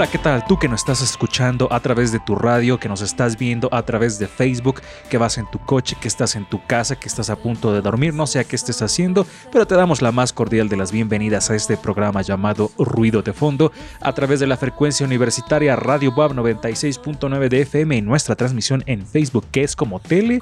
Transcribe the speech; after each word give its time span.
Hola, 0.00 0.10
¿qué 0.10 0.16
tal? 0.16 0.46
Tú 0.46 0.58
que 0.58 0.66
nos 0.66 0.80
estás 0.80 1.02
escuchando 1.02 1.70
a 1.70 1.78
través 1.78 2.10
de 2.10 2.20
tu 2.20 2.34
radio, 2.34 2.80
que 2.80 2.88
nos 2.88 3.02
estás 3.02 3.36
viendo 3.36 3.68
a 3.70 3.82
través 3.82 4.18
de 4.18 4.28
Facebook, 4.28 4.80
que 5.10 5.18
vas 5.18 5.36
en 5.36 5.44
tu 5.50 5.58
coche, 5.58 5.94
que 6.00 6.08
estás 6.08 6.36
en 6.36 6.46
tu 6.46 6.64
casa, 6.66 6.96
que 6.96 7.06
estás 7.06 7.28
a 7.28 7.36
punto 7.36 7.70
de 7.70 7.82
dormir, 7.82 8.14
no 8.14 8.26
sé 8.26 8.42
qué 8.46 8.56
estés 8.56 8.80
haciendo, 8.80 9.26
pero 9.52 9.66
te 9.66 9.74
damos 9.74 10.00
la 10.00 10.10
más 10.10 10.32
cordial 10.32 10.70
de 10.70 10.78
las 10.78 10.90
bienvenidas 10.90 11.50
a 11.50 11.54
este 11.54 11.76
programa 11.76 12.22
llamado 12.22 12.70
Ruido 12.78 13.20
de 13.20 13.34
Fondo 13.34 13.72
a 14.00 14.14
través 14.14 14.40
de 14.40 14.46
la 14.46 14.56
frecuencia 14.56 15.04
universitaria 15.04 15.76
Radio 15.76 16.14
Web 16.14 16.32
96.9 16.32 17.48
de 17.50 17.60
FM 17.60 17.96
y 17.98 18.00
nuestra 18.00 18.36
transmisión 18.36 18.82
en 18.86 19.06
Facebook, 19.06 19.48
que 19.52 19.64
es 19.64 19.76
como 19.76 20.00
tele, 20.00 20.40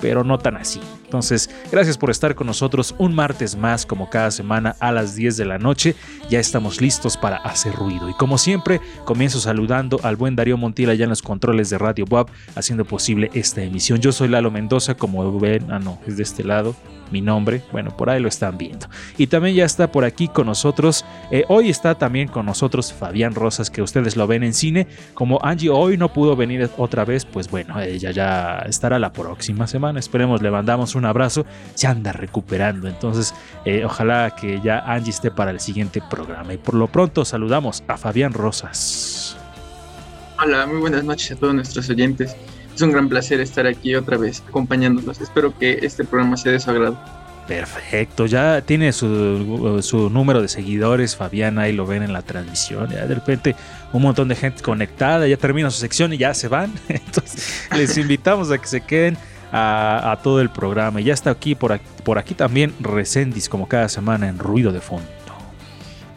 pero 0.00 0.22
no 0.22 0.38
tan 0.38 0.56
así. 0.56 0.80
Entonces, 1.10 1.50
gracias 1.72 1.98
por 1.98 2.08
estar 2.08 2.36
con 2.36 2.46
nosotros 2.46 2.94
un 2.96 3.16
martes 3.16 3.56
más, 3.56 3.84
como 3.84 4.08
cada 4.08 4.30
semana 4.30 4.76
a 4.78 4.92
las 4.92 5.16
10 5.16 5.38
de 5.38 5.44
la 5.44 5.58
noche. 5.58 5.96
Ya 6.28 6.38
estamos 6.38 6.80
listos 6.80 7.16
para 7.16 7.38
hacer 7.38 7.74
ruido. 7.74 8.08
Y 8.08 8.14
como 8.14 8.38
siempre, 8.38 8.80
comienzo 9.04 9.40
saludando 9.40 9.98
al 10.04 10.14
buen 10.14 10.36
Darío 10.36 10.56
Montila 10.56 10.94
ya 10.94 11.02
en 11.02 11.10
los 11.10 11.20
controles 11.20 11.68
de 11.68 11.78
Radio 11.78 12.04
Bob, 12.08 12.30
haciendo 12.54 12.84
posible 12.84 13.28
esta 13.34 13.60
emisión. 13.60 13.98
Yo 13.98 14.12
soy 14.12 14.28
Lalo 14.28 14.52
Mendoza, 14.52 14.94
como 14.94 15.36
ven, 15.40 15.72
ah, 15.72 15.80
no, 15.80 15.98
es 16.06 16.16
de 16.16 16.22
este 16.22 16.44
lado 16.44 16.76
mi 17.10 17.20
nombre. 17.20 17.62
Bueno, 17.72 17.96
por 17.96 18.10
ahí 18.10 18.20
lo 18.20 18.28
están 18.28 18.56
viendo. 18.56 18.86
Y 19.18 19.26
también 19.26 19.54
ya 19.54 19.64
está 19.64 19.90
por 19.90 20.04
aquí 20.04 20.28
con 20.28 20.46
nosotros. 20.46 21.04
eh, 21.30 21.44
hoy 21.48 21.68
está 21.68 21.94
también 21.96 22.28
con 22.28 22.46
nosotros 22.46 22.92
Fabián 22.92 23.34
Rosas, 23.34 23.70
que 23.70 23.82
ustedes 23.82 24.16
lo 24.16 24.26
ven 24.26 24.42
en 24.42 24.54
cine. 24.54 24.86
Como 25.14 25.38
Angie 25.42 25.70
hoy 25.70 25.96
no 25.96 26.12
pudo 26.12 26.36
venir 26.36 26.70
otra 26.76 27.04
vez, 27.04 27.24
pues 27.24 27.50
bueno, 27.50 27.80
ella 27.80 28.10
ya 28.10 28.64
estará 28.68 28.98
la 28.98 29.12
próxima 29.12 29.66
semana. 29.66 29.98
Esperemos, 29.98 30.42
le 30.42 30.50
mandamos 30.50 30.94
un 30.94 30.99
abrazo. 31.04 31.46
Se 31.74 31.86
anda 31.86 32.12
recuperando. 32.12 32.88
Entonces, 32.88 33.34
eh, 33.64 33.84
ojalá 33.84 34.34
que 34.34 34.60
ya 34.60 34.80
Angie 34.80 35.10
esté 35.10 35.30
para 35.30 35.50
el 35.50 35.60
siguiente 35.60 36.02
programa. 36.08 36.54
Y 36.54 36.58
por 36.58 36.74
lo 36.74 36.88
pronto 36.88 37.24
saludamos 37.24 37.82
a 37.88 37.96
Fabián 37.96 38.32
Rosas. 38.32 39.36
Hola, 40.42 40.66
muy 40.66 40.80
buenas 40.80 41.04
noches 41.04 41.32
a 41.32 41.36
todos 41.36 41.54
nuestros 41.54 41.88
oyentes. 41.90 42.34
Es 42.74 42.82
un 42.82 42.92
gran 42.92 43.08
placer 43.08 43.40
estar 43.40 43.66
aquí 43.66 43.94
otra 43.94 44.16
vez 44.16 44.42
acompañándolos. 44.48 45.20
Espero 45.20 45.56
que 45.58 45.80
este 45.82 46.04
programa 46.04 46.36
sea 46.36 46.52
de 46.52 46.60
su 46.60 46.70
agrado. 46.70 46.98
Perfecto, 47.50 48.26
ya 48.26 48.62
tiene 48.62 48.92
su, 48.92 49.80
su 49.82 50.08
número 50.08 50.40
de 50.40 50.46
seguidores, 50.46 51.16
Fabián, 51.16 51.58
ahí 51.58 51.72
lo 51.72 51.84
ven 51.84 52.04
en 52.04 52.12
la 52.12 52.22
transmisión, 52.22 52.90
ya 52.90 53.06
de 53.06 53.14
repente 53.16 53.56
un 53.92 54.02
montón 54.02 54.28
de 54.28 54.36
gente 54.36 54.62
conectada, 54.62 55.26
ya 55.26 55.36
termina 55.36 55.68
su 55.72 55.80
sección 55.80 56.12
y 56.12 56.18
ya 56.18 56.32
se 56.32 56.46
van, 56.46 56.72
entonces 56.88 57.68
les 57.76 57.98
invitamos 57.98 58.52
a 58.52 58.58
que 58.58 58.68
se 58.68 58.80
queden 58.82 59.18
a, 59.52 60.18
todo 60.22 60.40
el 60.40 60.50
programa, 60.50 61.00
y 61.00 61.04
ya 61.04 61.14
está 61.14 61.30
aquí 61.30 61.54
por, 61.54 61.72
aquí 61.72 61.84
por 62.04 62.18
aquí 62.18 62.34
también 62.34 62.74
Recendis 62.80 63.48
como 63.48 63.68
cada 63.68 63.88
semana 63.88 64.28
en 64.28 64.38
Ruido 64.38 64.72
de 64.72 64.80
Fondo. 64.80 65.06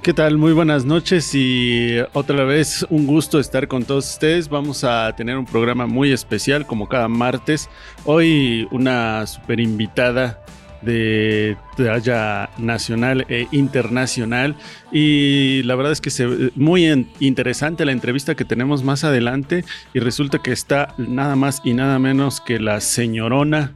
¿Qué 0.03 0.13
tal? 0.13 0.37
Muy 0.37 0.51
buenas 0.51 0.83
noches 0.83 1.33
y 1.33 1.95
otra 2.11 2.43
vez 2.43 2.85
un 2.89 3.07
gusto 3.07 3.39
estar 3.39 3.69
con 3.69 3.85
todos 3.85 4.09
ustedes. 4.11 4.49
Vamos 4.49 4.83
a 4.83 5.15
tener 5.15 5.37
un 5.37 5.45
programa 5.45 5.87
muy 5.87 6.11
especial 6.11 6.67
como 6.67 6.89
cada 6.89 7.07
martes. 7.07 7.69
Hoy 8.03 8.67
una 8.71 9.25
super 9.25 9.61
invitada 9.61 10.42
de 10.83 11.57
talla 11.77 12.49
nacional 12.57 13.25
e 13.29 13.47
internacional 13.51 14.55
y 14.91 15.63
la 15.63 15.75
verdad 15.75 15.91
es 15.91 16.01
que 16.01 16.09
se 16.09 16.51
muy 16.55 17.07
interesante 17.19 17.85
la 17.85 17.91
entrevista 17.91 18.35
que 18.35 18.45
tenemos 18.45 18.83
más 18.83 19.03
adelante 19.03 19.63
y 19.93 19.99
resulta 19.99 20.39
que 20.39 20.51
está 20.51 20.93
nada 20.97 21.35
más 21.35 21.61
y 21.63 21.73
nada 21.73 21.99
menos 21.99 22.41
que 22.41 22.59
la 22.59 22.81
señorona 22.81 23.73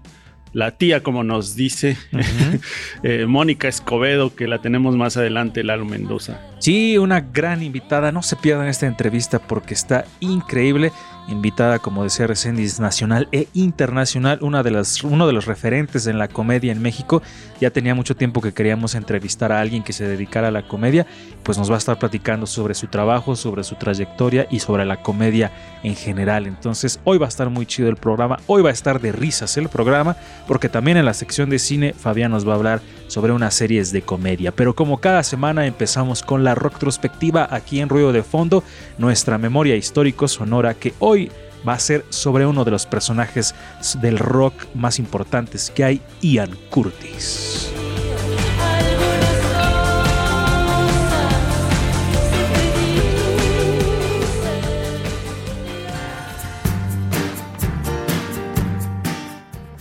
la 0.53 0.71
tía 0.71 1.03
como 1.03 1.23
nos 1.23 1.55
dice 1.55 1.97
eh, 3.03 3.25
Mónica 3.27 3.67
Escobedo, 3.67 4.35
que 4.35 4.47
la 4.47 4.59
tenemos 4.59 4.95
más 4.95 5.17
adelante, 5.17 5.63
Lalo 5.63 5.85
Mendoza. 5.85 6.41
Sí, 6.59 6.97
una 6.97 7.21
gran 7.21 7.61
invitada. 7.61 8.11
No 8.11 8.23
se 8.23 8.35
pierdan 8.35 8.67
esta 8.67 8.87
entrevista 8.87 9.39
porque 9.39 9.73
está 9.73 10.05
increíble. 10.19 10.91
Invitada, 11.29 11.79
como 11.79 12.03
decía 12.03 12.25
Recendis, 12.25 12.79
nacional 12.79 13.27
e 13.33 13.49
internacional, 13.53 14.39
una 14.41 14.63
de 14.63 14.71
las, 14.71 15.03
uno 15.03 15.27
de 15.27 15.33
los 15.33 15.45
referentes 15.45 16.07
en 16.07 16.17
la 16.17 16.29
comedia 16.29 16.71
en 16.71 16.81
México. 16.81 17.21
Ya 17.59 17.69
tenía 17.69 17.93
mucho 17.93 18.15
tiempo 18.15 18.39
que 18.39 18.53
queríamos 18.53 18.95
entrevistar 18.95 19.51
a 19.51 19.59
alguien 19.59 19.83
que 19.83 19.91
se 19.91 20.07
dedicara 20.07 20.47
a 20.47 20.51
la 20.51 20.67
comedia. 20.67 21.05
Pues 21.43 21.57
nos 21.57 21.69
va 21.69 21.75
a 21.75 21.79
estar 21.79 21.99
platicando 21.99 22.47
sobre 22.47 22.73
su 22.73 22.87
trabajo, 22.87 23.35
sobre 23.35 23.65
su 23.65 23.75
trayectoria 23.75 24.47
y 24.49 24.59
sobre 24.59 24.85
la 24.85 25.01
comedia 25.03 25.51
en 25.83 25.95
general. 25.95 26.47
Entonces, 26.47 27.01
hoy 27.03 27.17
va 27.17 27.25
a 27.25 27.29
estar 27.29 27.49
muy 27.49 27.65
chido 27.65 27.89
el 27.89 27.97
programa. 27.97 28.39
Hoy 28.47 28.61
va 28.61 28.69
a 28.69 28.73
estar 28.73 29.01
de 29.01 29.11
risas 29.11 29.57
el 29.57 29.67
programa, 29.67 30.15
porque 30.47 30.69
también 30.69 30.95
en 30.95 31.05
la 31.05 31.13
sección 31.13 31.49
de 31.49 31.59
cine, 31.59 31.93
Fabián 31.93 32.31
nos 32.31 32.47
va 32.47 32.53
a 32.53 32.55
hablar 32.55 32.81
sobre 33.07 33.33
unas 33.33 33.53
series 33.53 33.91
de 33.91 34.01
comedia. 34.01 34.53
Pero 34.53 34.75
como 34.75 34.99
cada 34.99 35.23
semana 35.23 35.65
empezamos 35.65 36.23
con 36.23 36.45
la 36.45 36.46
retrospectiva 36.55 37.47
aquí 37.49 37.79
en 37.79 37.89
Ruido 37.89 38.11
de 38.11 38.23
Fondo, 38.23 38.63
nuestra 38.97 39.37
memoria 39.37 39.75
histórico 39.75 40.27
sonora 40.27 40.73
que 40.73 40.93
hoy 40.99 41.31
va 41.67 41.73
a 41.73 41.79
ser 41.79 42.05
sobre 42.09 42.45
uno 42.45 42.63
de 42.63 42.71
los 42.71 42.85
personajes 42.85 43.55
del 44.01 44.17
rock 44.17 44.53
más 44.75 44.99
importantes 44.99 45.71
que 45.71 45.83
hay, 45.83 46.01
Ian 46.21 46.51
Curtis. 46.69 47.71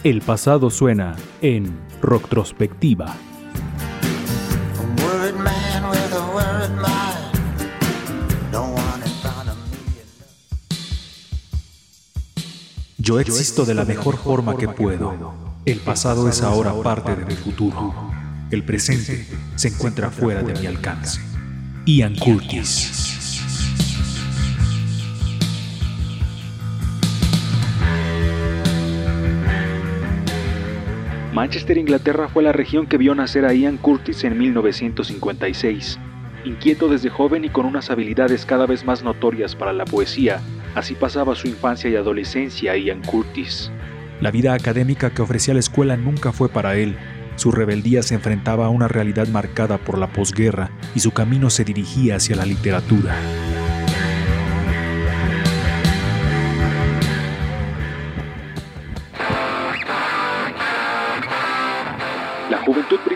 El 0.06 0.20
pasado 0.20 0.70
suena 0.70 1.16
en 1.42 1.80
Retrospectiva. 2.00 3.16
Yo 13.06 13.20
existo 13.20 13.64
de 13.64 13.72
la 13.72 13.84
mejor 13.84 14.16
forma 14.16 14.56
que 14.56 14.66
puedo. 14.66 15.32
El 15.64 15.78
pasado 15.78 16.28
es 16.28 16.42
ahora 16.42 16.74
parte 16.82 17.14
de 17.14 17.24
mi 17.24 17.36
futuro. 17.36 17.94
El 18.50 18.64
presente 18.64 19.24
se 19.54 19.68
encuentra 19.68 20.10
fuera 20.10 20.42
de 20.42 20.58
mi 20.58 20.66
alcance. 20.66 21.20
Ian 21.84 22.16
Curtis. 22.16 23.40
Manchester, 31.32 31.78
Inglaterra 31.78 32.28
fue 32.28 32.42
la 32.42 32.50
región 32.50 32.88
que 32.88 32.98
vio 32.98 33.14
nacer 33.14 33.44
a 33.44 33.54
Ian 33.54 33.76
Curtis 33.76 34.24
en 34.24 34.36
1956. 34.36 36.00
Inquieto 36.44 36.88
desde 36.88 37.10
joven 37.10 37.44
y 37.44 37.50
con 37.50 37.66
unas 37.66 37.88
habilidades 37.88 38.44
cada 38.44 38.66
vez 38.66 38.84
más 38.84 39.04
notorias 39.04 39.54
para 39.54 39.72
la 39.72 39.84
poesía, 39.84 40.40
así 40.76 40.94
pasaba 40.94 41.34
su 41.34 41.48
infancia 41.48 41.90
y 41.90 41.96
adolescencia 41.96 42.76
Ian 42.76 43.02
Curtis. 43.02 43.72
La 44.20 44.30
vida 44.30 44.52
académica 44.52 45.10
que 45.10 45.22
ofrecía 45.22 45.54
la 45.54 45.60
escuela 45.60 45.96
nunca 45.96 46.32
fue 46.32 46.48
para 46.48 46.76
él. 46.76 46.96
Su 47.36 47.50
rebeldía 47.50 48.02
se 48.02 48.14
enfrentaba 48.14 48.66
a 48.66 48.68
una 48.68 48.86
realidad 48.86 49.26
marcada 49.28 49.78
por 49.78 49.98
la 49.98 50.12
posguerra 50.12 50.70
y 50.94 51.00
su 51.00 51.10
camino 51.12 51.50
se 51.50 51.64
dirigía 51.64 52.16
hacia 52.16 52.36
la 52.36 52.46
literatura. 52.46 53.16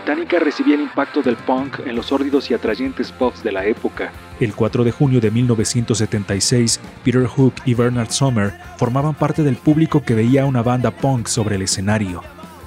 Británica 0.00 0.38
recibía 0.38 0.76
el 0.76 0.81
impacto 0.81 1.20
del 1.20 1.37
punk 1.37 1.81
en 1.81 1.94
los 1.94 2.06
sórdidos 2.06 2.50
y 2.50 2.55
atrayentes 2.55 3.12
pubs 3.12 3.43
de 3.43 3.52
la 3.52 3.67
época. 3.67 4.11
El 4.41 4.55
4 4.55 4.82
de 4.82 4.93
junio 4.93 5.20
de 5.20 5.31
1976, 5.31 6.81
Peter 7.05 7.26
Hook 7.26 7.52
y 7.67 7.75
Bernard 7.75 8.11
Sommer 8.11 8.55
formaban 8.79 9.14
parte 9.14 9.43
del 9.43 9.56
público 9.56 10.02
que 10.02 10.14
veía 10.14 10.47
una 10.47 10.62
banda 10.62 10.91
punk 10.91 11.26
sobre 11.26 11.56
el 11.56 11.62
escenario. 11.62 12.23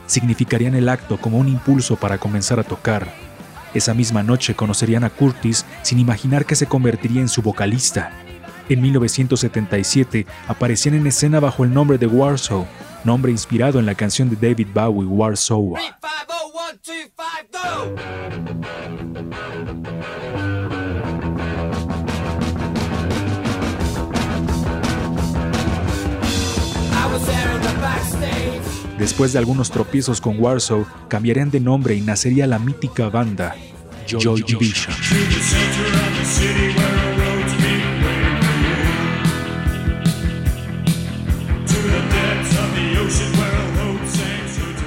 significarían 0.06 0.76
el 0.76 0.90
acto 0.90 1.18
como 1.18 1.40
un 1.40 1.48
impulso 1.48 1.96
para 1.96 2.20
comenzar 2.20 2.60
a 2.60 2.64
tocar. 2.64 3.08
Esa 3.74 3.96
misma 3.96 4.22
noche 4.22 4.54
conocerían 4.54 5.04
a 5.04 5.10
Curtis 5.10 5.66
sin 5.82 5.98
imaginar 5.98 6.46
que 6.46 6.56
se 6.56 6.68
convertiría 6.68 7.22
en 7.22 7.30
su 7.30 7.42
vocalista. 7.42 8.12
En 8.70 8.82
1977 8.82 10.28
aparecían 10.48 10.96
en 10.96 11.08
escena 11.08 11.40
bajo 11.40 11.64
el 11.64 11.74
nombre 11.74 11.98
de 11.98 12.06
Warsaw, 12.06 12.68
nombre 13.06 13.32
inspirado 13.32 13.80
en 13.80 13.88
la 13.88 13.96
canción 13.96 14.30
de 14.30 14.36
David 14.36 14.68
Bowie 14.74 15.08
Warsaw. 15.08 15.74
Después 28.98 29.34
de 29.34 29.40
algunos 29.40 29.70
tropiezos 29.70 30.22
con 30.22 30.40
Warsaw, 30.40 30.86
cambiarían 31.10 31.52
de 31.52 31.60
nombre 31.60 31.96
y 31.96 32.02
nacería 32.02 32.48
la 32.48 32.58
mítica 32.58 33.10
banda 33.10 33.56
Joy 34.08 34.44
Division. 34.44 34.96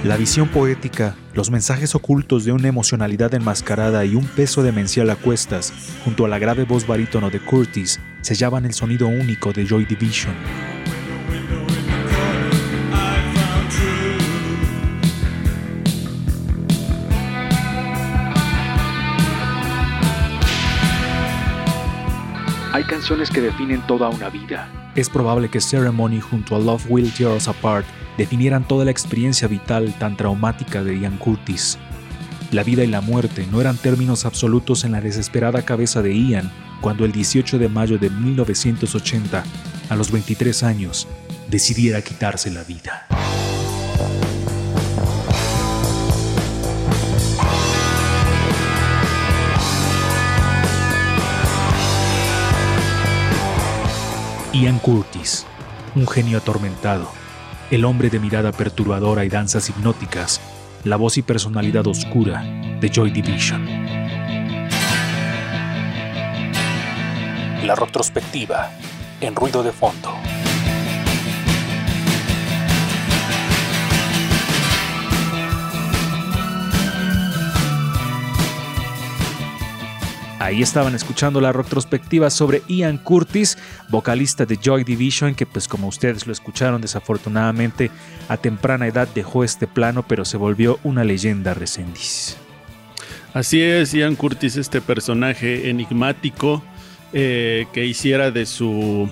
La 0.07 0.17
visión 0.17 0.47
poética, 0.47 1.17
los 1.35 1.51
mensajes 1.51 1.97
ocultos 1.97 2.45
de 2.45 2.53
una 2.53 2.69
emocionalidad 2.69 3.35
enmascarada 3.35 4.05
y 4.05 4.15
un 4.15 4.25
peso 4.25 4.63
demencial 4.63 5.11
a 5.11 5.17
cuestas, 5.17 5.73
junto 6.05 6.25
a 6.25 6.29
la 6.29 6.39
grave 6.39 6.63
voz 6.63 6.87
barítono 6.87 7.29
de 7.29 7.41
Curtis, 7.41 7.99
sellaban 8.21 8.65
el 8.67 8.73
sonido 8.73 9.09
único 9.09 9.53
de 9.53 9.67
Joy 9.67 9.85
Division. 9.85 10.33
Hay 22.73 22.85
canciones 22.85 23.29
que 23.29 23.41
definen 23.41 23.85
toda 23.89 24.09
una 24.09 24.29
vida. 24.29 24.86
Es 24.97 25.11
probable 25.11 25.51
que 25.51 25.61
Ceremony 25.61 26.21
junto 26.21 26.57
a 26.57 26.59
Love 26.59 26.87
Will 26.89 27.13
Tear 27.13 27.33
Us 27.33 27.49
Apart 27.49 27.85
definieran 28.17 28.67
toda 28.67 28.87
la 28.87 28.91
experiencia 28.91 29.47
vital 29.47 29.95
tan 29.99 30.17
traumática 30.17 30.83
de 30.83 30.99
Ian 30.99 31.19
Curtis. 31.19 31.77
La 32.51 32.63
vida 32.63 32.83
y 32.83 32.87
la 32.87 33.03
muerte 33.03 33.47
no 33.53 33.61
eran 33.61 33.77
términos 33.77 34.25
absolutos 34.25 34.85
en 34.85 34.93
la 34.93 35.03
desesperada 35.03 35.61
cabeza 35.63 36.01
de 36.01 36.17
Ian 36.17 36.51
cuando 36.81 37.05
el 37.05 37.13
18 37.13 37.59
de 37.59 37.69
mayo 37.69 37.99
de 37.99 38.09
1980, 38.09 39.45
a 39.91 39.97
los 39.97 40.11
23 40.11 40.63
años, 40.63 41.07
decidiera 41.51 42.01
quitarse 42.01 42.51
la 42.51 42.65
vida. 42.65 43.07
Ian 54.57 54.79
Curtis, 54.79 55.45
un 55.95 56.07
genio 56.07 56.39
atormentado, 56.39 57.11
el 57.71 57.85
hombre 57.85 58.09
de 58.09 58.19
mirada 58.19 58.53
perturbadora 58.53 59.23
y 59.27 59.29
danzas 59.29 59.69
hipnóticas, 59.69 60.41
la 60.83 60.97
voz 60.97 61.19
y 61.19 61.23
personalidad 61.23 61.87
oscura 61.87 62.43
de 62.81 62.89
Joy 62.89 63.11
Division. 63.11 63.67
La 67.67 67.75
retrospectiva 67.75 68.71
en 69.21 69.37
ruido 69.37 69.63
de 69.63 69.73
fondo. 69.73 70.15
Ahí 80.47 80.63
estaban 80.63 80.95
escuchando 80.95 81.41
la 81.41 81.53
retrospectiva 81.53 82.31
sobre 82.31 82.63
Ian 82.69 82.99
Curtis, 82.99 83.59
vocalista 83.89 84.47
de 84.47 84.57
Joy 84.57 84.85
Division, 84.85 85.35
que 85.35 85.45
pues 85.45 85.67
como 85.67 85.89
ustedes 85.89 86.25
lo 86.25 86.33
escucharon 86.33 86.81
desafortunadamente 86.81 87.91
a 88.29 88.37
temprana 88.37 88.87
edad 88.87 89.09
dejó 89.13 89.43
este 89.43 89.67
plano, 89.67 90.07
pero 90.07 90.25
se 90.25 90.37
volvió 90.37 90.79
una 90.85 91.03
leyenda 91.03 91.53
recendiz. 91.53 92.37
Así 93.35 93.61
es, 93.61 93.93
Ian 93.93 94.15
Curtis, 94.15 94.57
este 94.57 94.81
personaje 94.81 95.69
enigmático 95.69 96.63
eh, 97.13 97.67
que 97.73 97.85
hiciera 97.85 98.31
de 98.31 98.47
su, 98.47 99.11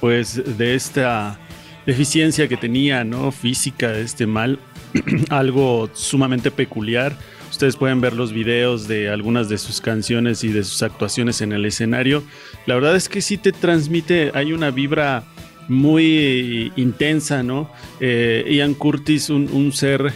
pues, 0.00 0.56
de 0.56 0.76
esta 0.76 1.36
deficiencia 1.84 2.46
que 2.46 2.56
tenía, 2.56 3.02
¿no? 3.02 3.32
Física, 3.32 3.92
este 3.94 4.24
mal, 4.24 4.60
algo 5.30 5.90
sumamente 5.94 6.52
peculiar. 6.52 7.16
Ustedes 7.60 7.76
pueden 7.76 8.00
ver 8.00 8.14
los 8.14 8.32
videos 8.32 8.88
de 8.88 9.10
algunas 9.10 9.50
de 9.50 9.58
sus 9.58 9.82
canciones 9.82 10.44
y 10.44 10.48
de 10.48 10.64
sus 10.64 10.82
actuaciones 10.82 11.42
en 11.42 11.52
el 11.52 11.66
escenario. 11.66 12.22
La 12.64 12.74
verdad 12.74 12.96
es 12.96 13.10
que 13.10 13.20
sí 13.20 13.36
te 13.36 13.52
transmite, 13.52 14.30
hay 14.32 14.54
una 14.54 14.70
vibra 14.70 15.24
muy 15.68 16.72
intensa, 16.76 17.42
¿no? 17.42 17.70
Eh, 18.00 18.50
Ian 18.50 18.72
Curtis, 18.72 19.28
un, 19.28 19.72
ser 19.74 20.10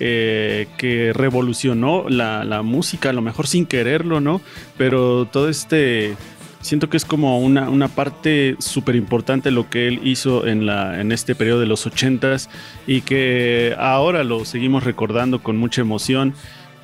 eh, 0.00 0.66
que 0.76 1.12
revolucionó 1.12 2.08
la, 2.08 2.42
la, 2.42 2.62
música, 2.62 3.10
a 3.10 3.12
lo 3.12 3.22
mejor 3.22 3.46
sin 3.46 3.64
quererlo, 3.64 4.20
¿no? 4.20 4.40
Pero 4.76 5.28
todo 5.30 5.48
este... 5.48 6.16
Siento 6.60 6.90
que 6.90 6.96
es 6.96 7.04
como 7.04 7.38
una, 7.38 7.70
una 7.70 7.86
parte 7.86 8.56
súper 8.58 8.96
importante 8.96 9.52
lo 9.52 9.70
que 9.70 9.86
él 9.86 10.00
hizo 10.02 10.48
en, 10.48 10.66
la, 10.66 11.00
en 11.00 11.12
este 11.12 11.36
periodo 11.36 11.60
de 11.60 11.66
los 11.66 11.86
ochentas 11.86 12.50
y 12.84 13.02
que 13.02 13.76
ahora 13.78 14.24
lo 14.24 14.44
seguimos 14.44 14.82
recordando 14.82 15.40
con 15.40 15.56
mucha 15.56 15.82
emoción 15.82 16.34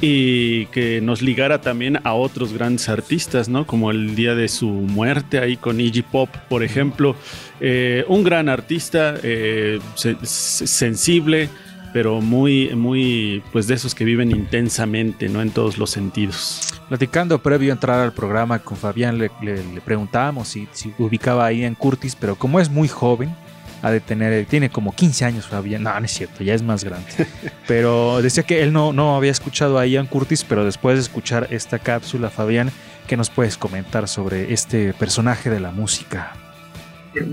y 0.07 0.67
que 0.67 1.01
nos 1.01 1.23
ligara 1.23 1.63
también 1.63 1.99
a 2.05 2.13
otros 2.13 2.53
grandes 2.53 2.91
artistas, 2.91 3.49
¿no? 3.49 3.67
Como 3.67 3.91
el 3.91 4.15
día 4.15 4.35
de 4.35 4.49
su 4.49 4.69
muerte 4.69 5.39
ahí 5.39 5.57
con 5.57 5.81
Iggy 5.81 6.03
Pop, 6.03 6.29
por 6.51 6.63
ejemplo. 6.63 7.17
Eh, 7.59 8.05
un 8.09 8.23
gran 8.23 8.51
artista, 8.51 9.15
eh, 9.23 9.81
se, 9.95 10.17
sensible, 10.23 11.49
pero 11.95 12.21
muy, 12.21 12.75
muy, 12.75 13.43
pues 13.51 13.67
de 13.67 13.77
esos 13.77 13.95
que 13.95 14.05
viven 14.05 14.31
intensamente, 14.31 15.31
¿no? 15.31 15.41
En 15.41 15.51
todos 15.51 15.79
los 15.79 15.89
sentidos. 15.89 16.75
Platicando 16.91 17.43
previo 17.43 17.73
a 17.73 17.77
entrar 17.77 18.01
al 18.01 18.13
programa 18.13 18.59
con 18.59 18.77
Fabián, 18.77 19.17
le, 19.17 19.31
le, 19.41 19.65
le 19.73 19.81
preguntábamos 19.81 20.49
si, 20.49 20.69
si, 20.73 20.93
ubicaba 20.99 21.47
ahí 21.47 21.65
en 21.65 21.75
Curtis, 21.75 22.15
pero 22.15 22.37
como 22.37 22.61
es 22.61 22.69
muy 22.69 22.89
joven, 22.89 23.35
ha 23.85 23.91
de 23.91 24.01
tener, 24.01 24.47
tiene 24.47 24.71
como 24.71 24.95
15 24.95 25.27
años 25.27 25.47
Fabián, 25.47 25.83
no, 25.83 26.01
no 26.01 26.07
es 26.07 26.11
cierto, 26.11 26.43
ya 26.43 26.55
es 26.55 26.63
más 26.63 26.85
grande. 26.85 27.07
Pero 27.69 28.23
decía 28.23 28.43
que 28.43 28.63
él 28.63 28.73
no, 28.73 28.95
no 28.95 29.15
había 29.15 29.31
escuchado 29.31 29.79
a 29.79 29.87
Ian 29.87 30.07
Curtis, 30.07 30.43
pero 30.43 30.65
después 30.65 30.97
de 30.97 31.03
escuchar 31.03 31.49
esta 31.51 31.79
cápsula, 31.79 32.31
Fabián, 32.31 32.73
¿qué 33.07 33.19
nos 33.19 33.29
puedes 33.29 33.59
comentar 33.59 34.09
sobre 34.09 34.55
este 34.55 34.95
personaje 34.95 35.51
de 35.51 35.61
la 35.61 35.71
música? 35.71 36.33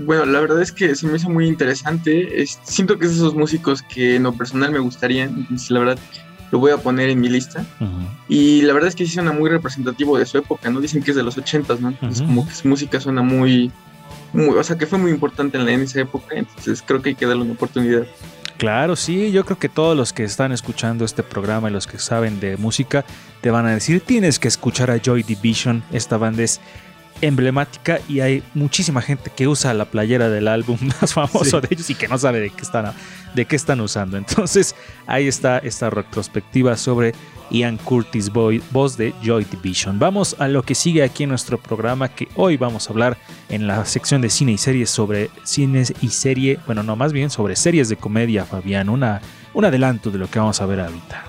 Bueno, 0.04 0.26
la 0.26 0.40
verdad 0.40 0.60
es 0.60 0.72
que 0.72 0.94
se 0.94 1.06
me 1.06 1.16
hizo 1.16 1.30
muy 1.30 1.46
interesante. 1.46 2.42
Es, 2.42 2.60
siento 2.64 2.98
que 2.98 3.06
es 3.06 3.12
de 3.12 3.16
esos 3.16 3.34
músicos 3.34 3.82
que 3.82 4.16
en 4.16 4.24
lo 4.24 4.32
personal 4.34 4.72
me 4.72 4.78
gustarían. 4.78 5.30
Entonces, 5.30 5.70
la 5.70 5.80
verdad, 5.80 5.98
lo 6.50 6.58
voy 6.58 6.72
a 6.72 6.76
poner 6.76 7.08
en 7.08 7.18
mi 7.18 7.30
lista. 7.30 7.64
Uh 7.80 7.84
-huh. 7.84 8.08
Y 8.28 8.62
la 8.62 8.74
verdad 8.74 8.88
es 8.88 8.94
que 8.94 9.06
sí 9.06 9.12
suena 9.14 9.32
muy 9.32 9.48
representativo 9.48 10.18
de 10.18 10.26
su 10.26 10.36
época, 10.36 10.68
¿no? 10.68 10.80
Dicen 10.80 11.02
que 11.02 11.12
es 11.12 11.16
de 11.16 11.22
los 11.22 11.38
ochentas, 11.38 11.80
¿no? 11.80 11.88
Entonces, 11.88 12.20
uh 12.20 12.24
-huh. 12.24 12.26
como 12.26 12.46
que 12.46 12.54
su 12.54 12.68
música 12.68 13.00
suena 13.00 13.22
muy, 13.22 13.72
muy, 14.32 14.56
o 14.56 14.64
sea, 14.64 14.76
que 14.76 14.86
fue 14.86 14.98
muy 14.98 15.10
importante 15.10 15.58
en, 15.58 15.64
la, 15.64 15.72
en 15.72 15.82
esa 15.82 16.00
época. 16.00 16.34
Entonces, 16.36 16.82
creo 16.86 17.02
que 17.02 17.10
hay 17.10 17.14
que 17.14 17.26
darle 17.26 17.42
una 17.42 17.52
oportunidad. 17.52 18.06
Claro, 18.58 18.94
sí, 18.94 19.32
yo 19.32 19.44
creo 19.44 19.58
que 19.58 19.68
todos 19.68 19.96
los 19.96 20.12
que 20.12 20.22
están 20.22 20.52
escuchando 20.52 21.04
este 21.04 21.22
programa 21.22 21.68
y 21.68 21.72
los 21.72 21.86
que 21.86 21.98
saben 21.98 22.38
de 22.38 22.56
música 22.56 23.04
te 23.40 23.50
van 23.50 23.66
a 23.66 23.72
decir, 23.72 24.00
tienes 24.00 24.38
que 24.38 24.46
escuchar 24.46 24.90
a 24.90 24.98
Joy 24.98 25.24
Division, 25.24 25.82
esta 25.90 26.16
banda 26.16 26.44
es 26.44 26.60
emblemática 27.22 28.00
y 28.08 28.20
hay 28.20 28.42
muchísima 28.54 29.00
gente 29.00 29.30
que 29.34 29.48
usa 29.48 29.72
la 29.72 29.86
playera 29.86 30.28
del 30.28 30.48
álbum 30.48 30.78
más 31.00 31.14
famoso 31.14 31.60
sí. 31.60 31.66
de 31.66 31.68
ellos 31.70 31.90
y 31.90 31.94
que 31.94 32.08
no 32.08 32.18
sabe 32.18 32.40
de 32.40 32.50
qué 32.50 32.62
están 32.62 32.92
de 33.34 33.46
qué 33.46 33.56
están 33.56 33.80
usando. 33.80 34.18
Entonces, 34.18 34.74
ahí 35.06 35.26
está 35.26 35.58
esta 35.58 35.88
retrospectiva 35.88 36.76
sobre 36.76 37.14
Ian 37.50 37.78
Curtis 37.78 38.30
Boy, 38.30 38.62
voz 38.70 38.96
de 38.96 39.14
Joy 39.22 39.44
Division. 39.44 39.98
Vamos 39.98 40.36
a 40.38 40.48
lo 40.48 40.62
que 40.62 40.74
sigue 40.74 41.02
aquí 41.02 41.22
en 41.22 41.30
nuestro 41.30 41.58
programa 41.58 42.08
que 42.08 42.28
hoy 42.34 42.58
vamos 42.58 42.88
a 42.88 42.92
hablar 42.92 43.16
en 43.48 43.66
la 43.66 43.84
sección 43.86 44.20
de 44.20 44.28
cine 44.28 44.52
y 44.52 44.58
series 44.58 44.90
sobre 44.90 45.30
cines 45.44 45.94
y 46.02 46.08
serie, 46.08 46.58
bueno, 46.66 46.82
no, 46.82 46.94
más 46.94 47.12
bien 47.12 47.30
sobre 47.30 47.56
series 47.56 47.88
de 47.88 47.96
comedia, 47.96 48.44
Fabián, 48.44 48.88
una 48.90 49.22
un 49.54 49.64
adelanto 49.64 50.10
de 50.10 50.18
lo 50.18 50.30
que 50.30 50.38
vamos 50.38 50.60
a 50.60 50.66
ver 50.66 50.80
ahorita. 50.80 51.24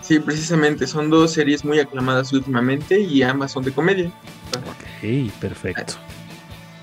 Sí, 0.00 0.18
precisamente, 0.18 0.86
son 0.86 1.10
dos 1.10 1.32
series 1.32 1.64
muy 1.64 1.78
aclamadas 1.78 2.32
últimamente 2.32 3.00
y 3.00 3.22
ambas 3.22 3.52
son 3.52 3.64
de 3.64 3.72
comedia. 3.72 4.12
Ok, 4.58 5.32
perfecto. 5.40 5.94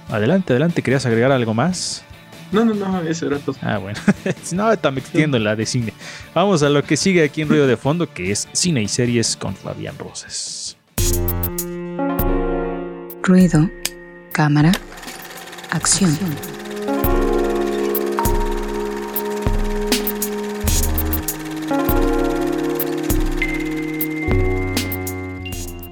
Adelante, 0.10 0.54
adelante, 0.54 0.82
¿querías 0.82 1.06
agregar 1.06 1.32
algo 1.32 1.54
más? 1.54 2.04
No, 2.52 2.66
no, 2.66 2.74
no, 2.74 3.02
eso 3.02 3.28
era 3.28 3.38
todo. 3.38 3.56
Ah, 3.62 3.78
bueno. 3.78 4.00
si 4.44 4.56
no, 4.56 4.72
está 4.72 4.90
me 4.90 5.00
extiendo 5.02 5.38
la 5.38 5.56
de 5.56 5.66
cine. 5.66 5.94
Vamos 6.34 6.64
a 6.64 6.70
lo 6.70 6.84
que 6.84 6.98
sigue 6.98 7.24
aquí 7.24 7.42
en 7.42 7.50
Ruido 7.50 7.68
de 7.68 7.78
Fondo, 7.78 8.12
que 8.12 8.32
es 8.32 8.48
cine 8.54 8.82
y 8.82 8.88
series 8.88 9.38
con 9.38 9.56
Fabián 9.56 9.96
Roses. 10.00 10.78
Ruido, 13.22 13.70
cámara, 14.32 14.72
acción. 15.70 16.18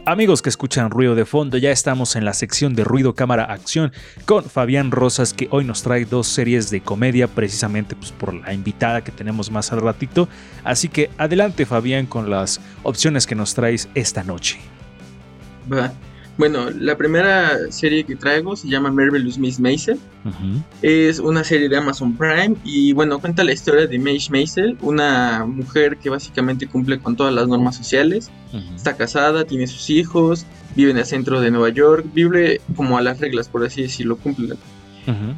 Amigos 0.08 0.42
que 0.42 0.48
escuchan 0.48 0.90
ruido 0.90 1.16
de 1.16 1.26
fondo, 1.26 1.58
ya 1.58 1.70
estamos 1.70 2.16
en 2.16 2.24
la 2.24 2.32
sección 2.32 2.74
de 2.76 2.86
ruido 2.86 3.14
cámara 3.14 3.44
acción 3.44 3.92
con 4.24 4.46
Fabián 4.46 4.90
Rosas 4.90 5.34
que 5.34 5.50
hoy 5.52 5.66
nos 5.66 5.84
trae 5.84 6.06
dos 6.06 6.28
series 6.28 6.70
de 6.70 6.80
comedia 6.80 7.28
precisamente 7.28 7.94
pues, 7.94 8.14
por 8.14 8.34
la 8.34 8.54
invitada 8.54 9.04
que 9.04 9.12
tenemos 9.12 9.52
más 9.52 9.74
al 9.74 9.82
ratito. 9.82 10.30
Así 10.64 10.88
que 10.88 11.10
adelante 11.18 11.66
Fabián 11.66 12.06
con 12.06 12.30
las 12.30 12.62
opciones 12.84 13.28
que 13.28 13.36
nos 13.36 13.54
traes 13.54 13.90
esta 13.96 14.24
noche. 14.24 14.60
Bueno, 16.38 16.70
la 16.70 16.96
primera 16.98 17.72
serie 17.72 18.04
que 18.04 18.16
traigo 18.16 18.56
se 18.56 18.68
llama 18.68 18.92
Marvelous 18.92 19.38
Miss 19.40 19.60
Maisel. 19.60 20.00
Es 20.82 21.20
una 21.20 21.44
serie 21.44 21.68
de 21.68 21.78
Amazon 21.78 22.16
Prime 22.16 22.56
y 22.64 22.94
bueno, 22.94 23.18
cuenta 23.20 23.44
la 23.44 23.54
historia 23.54 23.88
de 23.88 23.98
Maeve 23.98 24.26
Maisel, 24.30 24.78
una 24.82 25.46
mujer 25.46 25.98
que 25.98 26.10
básicamente 26.10 26.68
cumple 26.68 27.00
con 27.00 27.16
todas 27.16 27.34
las 27.34 27.48
normas 27.48 27.76
sociales. 27.76 28.30
Está 28.76 28.96
casada, 28.96 29.46
tiene 29.46 29.66
sus 29.68 29.90
hijos, 29.90 30.46
vive 30.76 30.92
en 30.92 30.98
el 30.98 31.06
centro 31.06 31.42
de 31.42 31.50
Nueva 31.50 31.70
York, 31.70 32.06
vive 32.14 32.62
como 32.76 32.98
a 32.98 33.02
las 33.02 33.20
reglas, 33.20 33.50
por 33.50 33.66
así 33.66 33.82
decirlo, 33.82 34.18
cumple. 34.18 34.56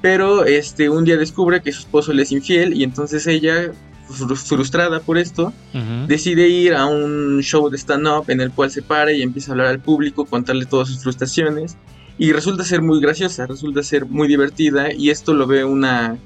Pero 0.01 0.46
este 0.46 0.89
un 0.89 1.06
día 1.06 1.15
descubre 1.15 1.62
que 1.62 1.72
su 1.72 1.82
esposo 1.82 2.12
le 2.12 2.24
es 2.24 2.32
infiel 2.32 2.74
y 2.74 2.84
entonces 2.84 3.25
ella, 3.27 3.72
frustrada 4.10 5.00
por 5.00 5.18
esto, 5.18 5.54
decide 6.08 6.48
ir 6.48 6.74
a 6.74 6.86
un 6.86 7.42
show 7.42 7.70
de 7.70 7.78
stand-up 7.78 8.25
en 8.30 8.42
el 8.42 8.51
cual 8.51 8.72
se 8.72 8.82
para 8.82 9.12
y 9.12 9.22
empieza 9.22 9.51
a 9.51 9.54
hablar 9.54 9.68
al 9.68 9.80
público, 9.80 10.25
contarle 10.25 10.66
todas 10.66 10.88
sus 10.88 11.04
frustraciones. 11.04 11.78
Y 12.18 12.34
resulta 12.34 12.66
ser 12.66 12.82
muy 12.82 13.00
graciosa, 13.00 13.46
resulta 13.46 13.82
ser 13.82 14.06
muy 14.06 14.28
divertida. 14.28 14.92
Y 14.94 15.10
esto 15.10 15.34
lo 15.34 15.48
ve 15.48 15.63
una, 15.63 16.18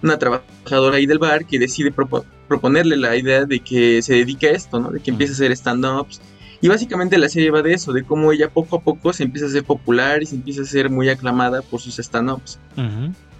una 0.00 0.16
trabajadora 0.16 0.96
ahí 0.98 1.06
del 1.06 1.18
bar 1.18 1.44
que 1.44 1.58
decide 1.58 1.92
propo- 1.92 2.24
proponerle 2.46 2.96
la 2.96 3.16
idea 3.16 3.44
de 3.46 3.58
que 3.58 4.00
se 4.00 4.14
dedique 4.14 4.46
a 4.48 4.52
esto, 4.52 4.78
¿no? 4.78 4.90
De 4.90 5.00
que 5.00 5.10
empiece 5.10 5.32
a 5.32 5.34
hacer 5.34 5.50
stand-ups. 5.50 6.20
Y 6.60 6.68
básicamente 6.68 7.18
la 7.18 7.28
serie 7.28 7.50
va 7.50 7.62
de 7.62 7.72
eso, 7.72 7.92
de 7.92 8.04
cómo 8.04 8.30
ella 8.30 8.48
poco 8.48 8.76
a 8.76 8.80
poco 8.80 9.12
se 9.12 9.24
empieza 9.24 9.46
a 9.46 9.48
hacer 9.48 9.64
popular 9.64 10.22
y 10.22 10.26
se 10.26 10.36
empieza 10.36 10.62
a 10.62 10.66
ser 10.66 10.88
muy 10.88 11.08
aclamada 11.08 11.62
por 11.62 11.80
sus 11.80 11.98
stand-ups. 11.98 12.58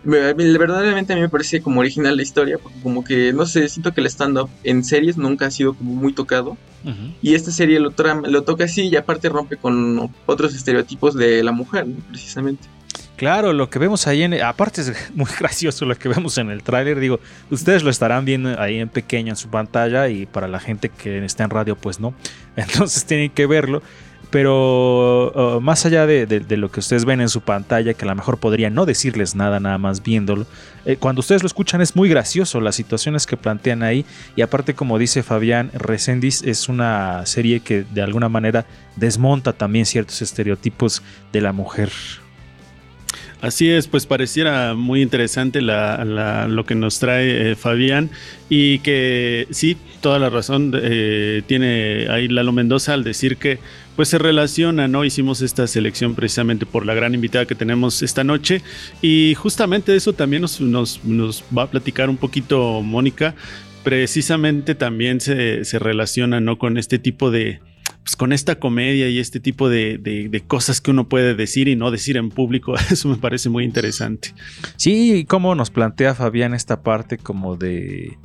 Verdaderamente 0.02 1.12
a 1.12 1.16
mí 1.16 1.22
me 1.22 1.28
parece 1.28 1.60
como 1.60 1.80
original 1.80 2.16
la 2.16 2.22
historia, 2.22 2.58
porque 2.58 2.80
como 2.82 3.04
que, 3.04 3.32
no 3.32 3.44
sé, 3.46 3.68
siento 3.68 3.92
que 3.92 4.00
el 4.00 4.06
stand-up 4.06 4.48
en 4.64 4.82
series 4.82 5.16
nunca 5.16 5.46
ha 5.46 5.50
sido 5.50 5.74
como 5.74 5.94
muy 5.94 6.12
tocado. 6.12 6.56
Y 7.20 7.34
esta 7.34 7.50
serie 7.50 7.78
lo, 7.78 7.92
lo 8.26 8.42
toca 8.42 8.64
así 8.64 8.88
y 8.88 8.96
aparte 8.96 9.28
rompe 9.28 9.58
con 9.58 10.10
otros 10.24 10.54
estereotipos 10.54 11.14
de 11.14 11.42
la 11.42 11.52
mujer, 11.52 11.86
¿no? 11.86 11.96
precisamente. 12.08 12.66
Claro, 13.20 13.52
lo 13.52 13.68
que 13.68 13.78
vemos 13.78 14.06
ahí 14.06 14.22
en. 14.22 14.42
Aparte 14.42 14.80
es 14.80 14.94
muy 15.14 15.28
gracioso 15.38 15.84
lo 15.84 15.94
que 15.94 16.08
vemos 16.08 16.38
en 16.38 16.48
el 16.48 16.62
tráiler. 16.62 16.98
Digo, 16.98 17.20
ustedes 17.50 17.82
lo 17.82 17.90
estarán 17.90 18.24
viendo 18.24 18.58
ahí 18.58 18.78
en 18.78 18.88
pequeño 18.88 19.28
en 19.28 19.36
su 19.36 19.50
pantalla 19.50 20.08
y 20.08 20.24
para 20.24 20.48
la 20.48 20.58
gente 20.58 20.88
que 20.88 21.22
está 21.22 21.44
en 21.44 21.50
radio, 21.50 21.76
pues 21.76 22.00
no. 22.00 22.14
Entonces 22.56 23.04
tienen 23.04 23.30
que 23.30 23.44
verlo. 23.44 23.82
Pero 24.30 25.56
uh, 25.56 25.60
más 25.60 25.84
allá 25.86 26.06
de, 26.06 26.44
lo 26.56 26.70
que 26.70 26.80
ustedes 26.80 27.04
ven 27.04 27.20
en 27.20 27.28
su 27.28 27.40
pantalla, 27.40 27.94
que 27.94 28.04
a 28.04 28.08
lo 28.08 28.14
mejor 28.14 28.38
podría 28.38 28.70
no 28.70 28.86
decirles 28.86 29.34
nada 29.34 29.58
nada 29.58 29.76
más 29.76 30.02
viéndolo, 30.02 30.46
eh, 30.84 30.96
cuando 30.96 31.20
ustedes 31.20 31.42
lo 31.42 31.48
escuchan 31.48 31.80
es 31.80 31.96
muy 31.96 32.08
gracioso 32.08 32.60
las 32.60 32.76
situaciones 32.76 33.26
que 33.26 33.36
plantean 33.36 33.82
ahí. 33.82 34.04
Y 34.36 34.42
aparte, 34.42 34.74
como 34.74 34.98
dice 34.98 35.22
Fabián 35.22 35.70
Resendiz, 35.74 36.42
es 36.42 36.68
una 36.68 37.26
serie 37.26 37.60
que 37.60 37.84
de 37.90 38.02
alguna 38.02 38.28
manera 38.28 38.66
desmonta 38.96 39.52
también 39.52 39.84
ciertos 39.84 40.22
estereotipos 40.22 41.02
de 41.32 41.40
la 41.40 41.52
mujer. 41.52 41.90
Así 43.40 43.70
es, 43.70 43.86
pues 43.88 44.04
pareciera 44.04 44.74
muy 44.74 45.00
interesante 45.00 45.62
la- 45.62 46.04
la- 46.04 46.46
lo 46.46 46.66
que 46.66 46.74
nos 46.74 46.98
trae 46.98 47.52
eh, 47.52 47.56
Fabián 47.56 48.10
y 48.50 48.80
que 48.80 49.46
sí, 49.50 49.78
toda 50.02 50.18
la 50.18 50.28
razón 50.28 50.72
eh, 50.76 51.40
tiene 51.46 52.06
ahí 52.10 52.28
Lalo 52.28 52.52
Mendoza 52.52 52.92
al 52.92 53.02
decir 53.02 53.38
que 53.38 53.58
pues 53.96 54.08
se 54.08 54.18
relaciona, 54.18 54.88
¿no? 54.88 55.06
Hicimos 55.06 55.40
esta 55.40 55.66
selección 55.66 56.14
precisamente 56.14 56.66
por 56.66 56.84
la 56.84 56.92
gran 56.92 57.14
invitada 57.14 57.46
que 57.46 57.54
tenemos 57.54 58.02
esta 58.02 58.24
noche 58.24 58.60
y 59.00 59.34
justamente 59.36 59.96
eso 59.96 60.12
también 60.12 60.42
nos, 60.42 60.60
nos- 60.60 61.02
nos 61.04 61.42
va 61.56 61.62
a 61.62 61.70
platicar 61.70 62.10
un 62.10 62.18
poquito 62.18 62.82
Mónica. 62.82 63.34
Precisamente 63.84 64.74
también 64.74 65.20
se, 65.22 65.64
se 65.64 65.78
relaciona, 65.78 66.40
¿no? 66.40 66.58
Con 66.58 66.76
este 66.76 66.98
tipo 66.98 67.30
de, 67.30 67.60
pues 68.02 68.16
con 68.16 68.32
esta 68.32 68.58
comedia 68.58 69.08
y 69.08 69.18
este 69.18 69.40
tipo 69.40 69.68
de, 69.68 69.98
de- 69.98 70.42
cosas 70.46 70.80
que 70.80 70.90
uno 70.90 71.08
puede 71.08 71.34
decir 71.34 71.68
y 71.68 71.76
no 71.76 71.90
decir 71.90 72.16
en 72.16 72.30
público, 72.30 72.74
eso 72.90 73.08
me 73.08 73.16
parece 73.16 73.48
muy 73.48 73.64
interesante. 73.64 74.34
Sí, 74.76 75.24
cómo 75.28 75.54
nos 75.54 75.70
plantea 75.70 76.14
Fabián 76.14 76.54
esta 76.54 76.82
parte 76.82 77.18
como 77.18 77.56
de... 77.56 78.16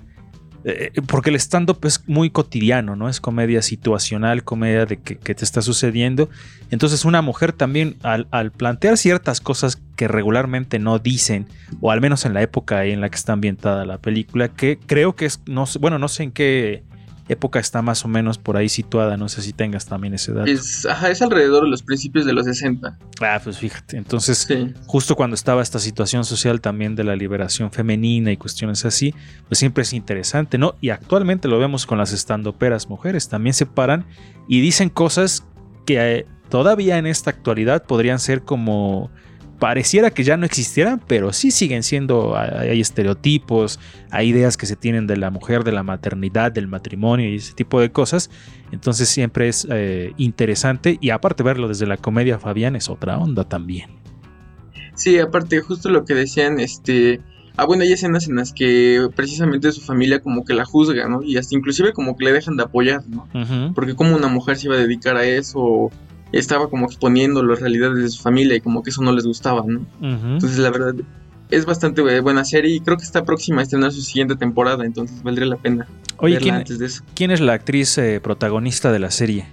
eh, 0.63 0.91
porque 1.07 1.29
el 1.29 1.35
stand-up 1.35 1.79
es 1.83 2.07
muy 2.07 2.29
cotidiano, 2.29 2.95
¿no? 2.95 3.09
Es 3.09 3.19
comedia 3.19 3.61
situacional, 3.61 4.43
comedia 4.43 4.85
de 4.85 4.97
que, 4.97 5.15
te 5.15 5.43
está 5.43 5.61
sucediendo. 5.61 6.29
Entonces 6.71 7.03
una 7.03 7.21
mujer 7.21 7.51
también 7.51 7.97
al, 8.01 8.51
plantear 8.51 8.97
ciertas 8.97 9.41
cosas 9.41 9.81
que 9.97 10.07
regularmente 10.07 10.79
no 10.79 10.99
dicen, 10.99 11.47
o 11.81 11.91
al 11.91 12.01
menos 12.01 12.25
en 12.25 12.33
la 12.33 12.41
época 12.41 12.85
en 12.85 13.01
la 13.01 13.09
que 13.09 13.17
está 13.17 13.33
ambientada 13.33 13.85
la 13.85 13.97
película, 13.97 14.47
que 14.47 14.79
creo 14.79 15.15
que 15.15 15.25
es, 15.25 15.41
no 15.45 15.65
bueno, 15.79 15.99
no 15.99 16.07
sé 16.07 16.23
en 16.23 16.31
qué 16.31 16.83
época 17.27 17.59
está 17.59 17.81
más 17.81 18.05
o 18.05 18.07
menos 18.07 18.37
por 18.37 18.55
ahí 18.57 18.69
situada, 18.69 19.17
no 19.17 19.27
sé 19.29 19.41
si 19.41 19.51
tengas 19.51 19.85
también 19.85 20.13
ese 20.13 20.31
dato. 20.31 20.49
Es, 20.49 20.85
ajá, 20.85 21.09
es 21.09 21.21
alrededor 21.21 21.63
de 21.63 21.69
los 21.71 21.81
principios 21.81 22.25
de 22.25 22.33
los 22.33 22.45
60. 22.45 22.97
Ah, 23.21 23.41
pues 23.43 23.57
fíjate, 23.57 23.97
entonces 23.97 24.45
Sí. 24.47 24.73
justo 24.85 25.15
cuando 25.15 25.33
estaba 25.33 25.61
esta 25.63 25.79
situación 25.79 26.23
social 26.23 26.61
también 26.61 26.95
de 26.95 27.03
la 27.03 27.15
liberación 27.15 27.71
femenina 27.71 28.31
y 28.31 28.37
cuestiones 28.37 28.85
así, 28.85 29.15
pues 29.47 29.57
siempre 29.57 29.81
es 29.81 29.93
interesante, 29.93 30.57
¿no? 30.57 30.75
Y 30.81 30.89
actualmente 30.89 31.47
lo 31.47 31.57
vemos 31.57 31.85
con 31.85 31.97
las 31.97 32.11
estandoperas 32.13 32.89
mujeres, 32.89 33.27
también 33.27 33.53
se 33.53 33.65
paran 33.65 34.05
y 34.47 34.61
dicen 34.61 34.89
cosas 34.89 35.43
que 35.85 36.17
eh, 36.19 36.25
todavía 36.49 36.97
en 36.99 37.07
esta 37.07 37.31
actualidad 37.31 37.83
podrían 37.85 38.19
ser 38.19 38.43
como 38.43 39.09
pareciera 39.59 40.11
que 40.11 40.23
ya 40.23 40.37
no 40.37 40.45
existieran, 40.45 41.01
pero 41.07 41.33
sí 41.33 41.51
siguen 41.51 41.83
siendo, 41.83 42.37
hay 42.37 42.79
estereotipos, 42.81 43.79
hay 44.11 44.29
ideas 44.29 44.57
que 44.57 44.65
se 44.65 44.75
tienen 44.75 45.07
de 45.07 45.17
la 45.17 45.29
mujer, 45.29 45.63
de 45.63 45.71
la 45.71 45.83
maternidad, 45.83 46.51
del 46.51 46.67
matrimonio 46.67 47.29
y 47.29 47.35
ese 47.35 47.53
tipo 47.53 47.79
de 47.79 47.91
cosas. 47.91 48.29
Entonces 48.71 49.09
siempre 49.09 49.47
es 49.47 49.67
eh, 49.69 50.13
interesante 50.17 50.97
y 50.99 51.11
aparte 51.11 51.43
verlo 51.43 51.67
desde 51.67 51.85
la 51.85 51.97
comedia 51.97 52.39
Fabián 52.39 52.75
es 52.75 52.89
otra 52.89 53.17
onda 53.17 53.47
también. 53.47 53.89
Sí, 54.95 55.19
aparte, 55.19 55.59
justo 55.59 55.89
lo 55.89 56.05
que 56.05 56.15
decían, 56.15 56.59
este. 56.59 57.21
Ah, 57.57 57.65
bueno, 57.65 57.83
hay 57.83 57.93
escenas 57.93 58.27
en 58.27 58.35
las 58.35 58.51
que 58.51 59.07
precisamente 59.15 59.71
su 59.71 59.79
familia 59.79 60.19
como 60.19 60.43
que 60.43 60.53
la 60.53 60.65
juzga, 60.65 61.07
¿no? 61.07 61.23
Y 61.23 61.37
hasta 61.37 61.55
inclusive 61.55 61.93
como 61.93 62.17
que 62.17 62.25
le 62.25 62.33
dejan 62.33 62.57
de 62.57 62.63
apoyar, 62.63 63.03
¿no? 63.07 63.29
Porque 63.73 63.95
como 63.95 64.13
una 64.13 64.27
mujer 64.27 64.57
se 64.57 64.67
iba 64.67 64.75
a 64.75 64.79
dedicar 64.79 65.15
a 65.15 65.25
eso, 65.25 65.89
estaba 66.39 66.69
como 66.69 66.85
exponiendo 66.85 67.41
las 67.43 67.59
realidades 67.61 68.03
de 68.03 68.09
su 68.09 68.21
familia 68.21 68.55
y 68.55 68.61
como 68.61 68.83
que 68.83 68.89
eso 68.89 69.01
no 69.01 69.11
les 69.13 69.25
gustaba, 69.25 69.63
¿no? 69.65 69.85
Entonces, 70.01 70.57
la 70.59 70.69
verdad, 70.69 70.93
es 71.49 71.65
bastante 71.65 72.01
buena 72.19 72.43
serie 72.43 72.75
y 72.75 72.79
creo 72.79 72.97
que 72.97 73.03
está 73.03 73.23
próxima 73.23 73.61
a 73.61 73.63
estrenar 73.63 73.91
su 73.91 74.01
siguiente 74.01 74.35
temporada, 74.35 74.85
entonces 74.85 75.21
valdría 75.23 75.47
la 75.47 75.57
pena 75.57 75.87
Oye, 76.17 76.33
verla 76.35 76.43
¿quién, 76.43 76.55
antes 76.55 76.79
de 76.79 76.85
eso. 76.87 77.03
quién 77.13 77.31
es 77.31 77.39
la 77.39 77.53
actriz 77.53 77.97
eh, 77.97 78.19
protagonista 78.21 78.91
de 78.91 78.99
la 78.99 79.11
serie? 79.11 79.45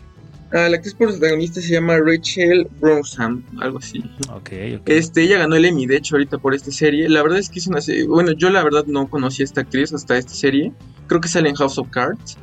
Ah, 0.52 0.68
la 0.68 0.76
actriz 0.76 0.94
protagonista 0.94 1.60
se 1.60 1.68
llama 1.72 1.96
Rachel 1.98 2.68
Brosnahan, 2.80 3.42
algo 3.60 3.78
así. 3.78 4.00
Ok, 4.30 4.50
ok. 4.80 4.82
Este, 4.88 5.22
ella 5.22 5.38
ganó 5.38 5.56
el 5.56 5.64
Emmy, 5.64 5.86
de 5.86 5.96
hecho, 5.96 6.16
ahorita 6.16 6.38
por 6.38 6.54
esta 6.54 6.70
serie. 6.70 7.08
La 7.08 7.22
verdad 7.22 7.38
es 7.38 7.48
que 7.48 7.58
es 7.58 7.66
una 7.66 7.80
serie. 7.80 8.06
Bueno, 8.06 8.32
yo 8.32 8.50
la 8.50 8.62
verdad 8.62 8.84
no 8.86 9.08
conocí 9.08 9.42
a 9.42 9.44
esta 9.46 9.62
actriz 9.62 9.92
hasta 9.94 10.18
esta 10.18 10.34
serie. 10.34 10.72
Creo 11.06 11.20
que 11.20 11.28
sale 11.28 11.48
en 11.48 11.54
House 11.56 11.78
of 11.78 11.88
Cards. 11.90 12.38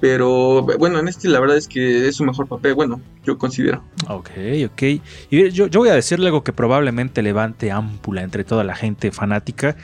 Pero 0.00 0.62
bueno, 0.78 0.98
en 0.98 1.08
este 1.08 1.28
la 1.28 1.40
verdad 1.40 1.56
es 1.56 1.68
que 1.68 2.06
es 2.08 2.16
su 2.16 2.24
mejor 2.24 2.46
papel. 2.48 2.74
Bueno, 2.74 3.00
yo 3.24 3.38
considero. 3.38 3.82
Ok, 4.08 4.30
ok. 4.66 4.82
Y 5.30 5.50
yo, 5.50 5.66
yo 5.66 5.80
voy 5.80 5.88
a 5.88 5.94
decirle 5.94 6.26
algo 6.26 6.44
que 6.44 6.52
probablemente 6.52 7.22
levante 7.22 7.70
ámpula 7.70 8.22
entre 8.22 8.44
toda 8.44 8.64
la 8.64 8.74
gente 8.74 9.10
fanática. 9.12 9.76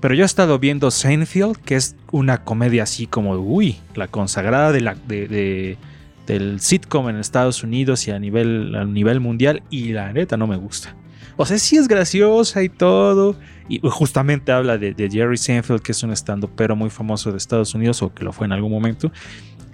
Pero 0.00 0.14
yo 0.14 0.24
he 0.24 0.26
estado 0.26 0.58
viendo 0.58 0.90
Seinfeld, 0.90 1.56
que 1.58 1.76
es 1.76 1.94
una 2.10 2.42
comedia 2.44 2.82
así 2.82 3.06
como, 3.06 3.34
uy, 3.34 3.76
la 3.94 4.08
consagrada 4.08 4.72
de 4.72 4.80
la, 4.80 4.94
de, 5.06 5.28
de- 5.28 5.78
del 6.26 6.60
sitcom 6.60 7.08
en 7.08 7.16
Estados 7.16 7.62
Unidos 7.62 8.06
y 8.08 8.10
a 8.10 8.18
nivel, 8.18 8.74
a 8.74 8.84
nivel 8.84 9.20
mundial. 9.20 9.62
Y 9.70 9.92
la 9.92 10.12
neta 10.12 10.36
no 10.36 10.46
me 10.46 10.56
gusta. 10.56 10.96
O 11.36 11.46
sea, 11.46 11.58
sí 11.58 11.76
es 11.76 11.88
graciosa 11.88 12.62
y 12.62 12.68
todo. 12.68 13.36
Y 13.68 13.80
justamente 13.82 14.52
habla 14.52 14.78
de, 14.78 14.94
Jerry 15.10 15.36
Seinfeld, 15.36 15.80
que 15.80 15.92
es 15.92 16.02
un 16.02 16.12
stand 16.12 16.46
pero 16.56 16.76
muy 16.76 16.90
famoso 16.90 17.30
de 17.30 17.38
Estados 17.38 17.74
Unidos, 17.74 18.02
o 18.02 18.12
que 18.12 18.24
lo 18.24 18.32
fue 18.32 18.46
en 18.46 18.52
algún 18.52 18.70
momento. 18.70 19.10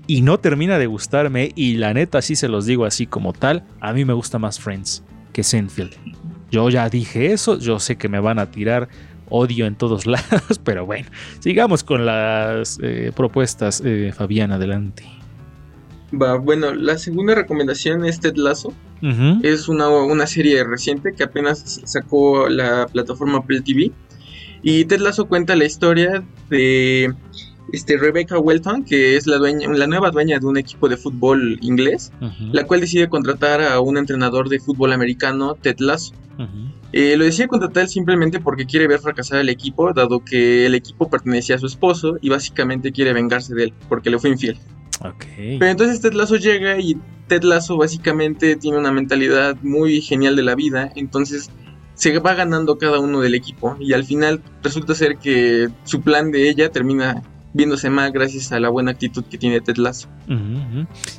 Y 0.07 0.23
no 0.23 0.39
termina 0.39 0.79
de 0.79 0.87
gustarme. 0.87 1.53
Y 1.55 1.75
la 1.77 1.93
neta, 1.93 2.23
sí 2.23 2.37
se 2.37 2.49
los 2.49 2.65
digo 2.67 2.85
así 2.85 3.07
como 3.07 3.33
tal. 3.33 3.65
A 3.81 3.93
mí 3.93 4.05
me 4.05 4.13
gusta 4.13 4.39
más 4.39 4.59
Friends 4.61 5.03
que 5.33 5.43
Seinfeld. 5.43 5.95
Yo 6.51 6.71
ya 6.71 6.89
dije 6.89 7.33
eso. 7.33 7.59
Yo 7.59 7.79
sé 7.81 7.97
que 7.97 8.09
me 8.09 8.21
van 8.21 8.39
a 8.39 8.51
tirar 8.51 8.89
odio 9.29 9.67
en 9.67 9.75
todos 9.75 10.07
lados. 10.07 10.61
Pero 10.63 10.87
bueno, 10.87 11.09
sigamos 11.41 11.85
con 11.85 12.07
las 12.07 12.79
eh, 12.83 13.13
propuestas. 13.15 13.83
Eh, 13.85 14.13
Fabián, 14.17 14.53
adelante. 14.53 15.18
Va, 16.11 16.37
bueno, 16.37 16.75
la 16.75 16.97
segunda 16.97 17.35
recomendación 17.35 18.05
es 18.05 18.21
Ted 18.21 18.37
Lasso. 18.37 18.73
Es 19.43 19.69
una, 19.69 19.89
una 19.89 20.27
serie 20.27 20.65
reciente 20.65 21.13
que 21.13 21.23
apenas 21.23 21.81
sacó 21.85 22.49
la 22.49 22.87
plataforma 22.87 23.39
Apple 23.39 23.61
TV. 23.61 23.93
Y 24.63 24.85
Ted 24.87 25.01
Lasso 25.01 25.27
cuenta 25.27 25.55
la 25.55 25.65
historia 25.65 26.25
de 26.51 27.15
este, 27.73 27.97
Rebecca 27.97 28.39
Welton, 28.39 28.85
que 28.85 29.17
es 29.17 29.27
la, 29.27 29.37
dueña, 29.37 29.69
la 29.69 29.87
nueva 29.87 30.11
dueña 30.11 30.39
de 30.39 30.47
un 30.47 30.57
equipo 30.57 30.89
de 30.89 30.97
fútbol 30.97 31.59
inglés, 31.61 32.13
la 32.53 32.65
cual 32.65 32.81
decide 32.81 33.09
contratar 33.09 33.61
a 33.63 33.81
un 33.81 33.99
entrenador 33.99 34.49
de 34.49 34.59
fútbol 34.59 34.93
americano, 34.93 35.55
Ted 35.55 35.79
Lasso. 35.79 36.15
Eh, 36.93 37.17
lo 37.17 37.25
decide 37.25 37.49
contratar 37.49 37.89
simplemente 37.89 38.41
porque 38.41 38.65
quiere 38.65 38.87
ver 38.87 39.01
fracasar 39.01 39.41
al 39.41 39.49
equipo, 39.51 39.93
dado 39.93 40.25
que 40.25 40.65
el 40.65 40.75
equipo 40.75 41.11
pertenecía 41.11 41.57
a 41.57 41.59
su 41.59 41.67
esposo 41.67 42.17
y 42.23 42.31
básicamente 42.31 42.93
quiere 42.93 43.13
vengarse 43.13 43.55
de 43.55 43.65
él, 43.65 43.75
porque 43.89 44.09
le 44.09 44.19
fue 44.19 44.31
infiel. 44.31 44.59
Pero 45.59 45.71
entonces 45.71 46.01
Ted 46.01 46.13
Lasso 46.13 46.37
llega 46.37 46.79
y 46.81 46.97
Ted 47.29 47.43
Lasso 47.43 47.77
básicamente 47.77 48.57
tiene 48.57 48.79
una 48.79 48.91
mentalidad 48.93 49.57
muy 49.63 50.01
genial 50.01 50.35
de 50.37 50.43
la 50.43 50.55
vida, 50.55 50.91
entonces 50.97 51.51
se 51.95 52.19
va 52.21 52.35
ganando 52.35 52.79
cada 52.79 53.01
uno 53.01 53.21
del 53.21 53.35
equipo 53.35 53.77
y 53.81 53.93
al 53.93 54.05
final 54.05 54.41
resulta 54.63 54.95
ser 54.95 55.17
que 55.19 55.69
su 55.85 56.01
plan 56.01 56.31
de 56.31 56.49
ella 56.49 56.71
termina 56.71 57.23
viéndose 57.55 57.91
mal 57.91 58.13
gracias 58.13 58.53
a 58.53 58.61
la 58.61 58.69
buena 58.69 58.93
actitud 58.93 59.25
que 59.25 59.37
tiene 59.39 59.61
Ted 59.61 59.77
Lasso. 59.79 60.09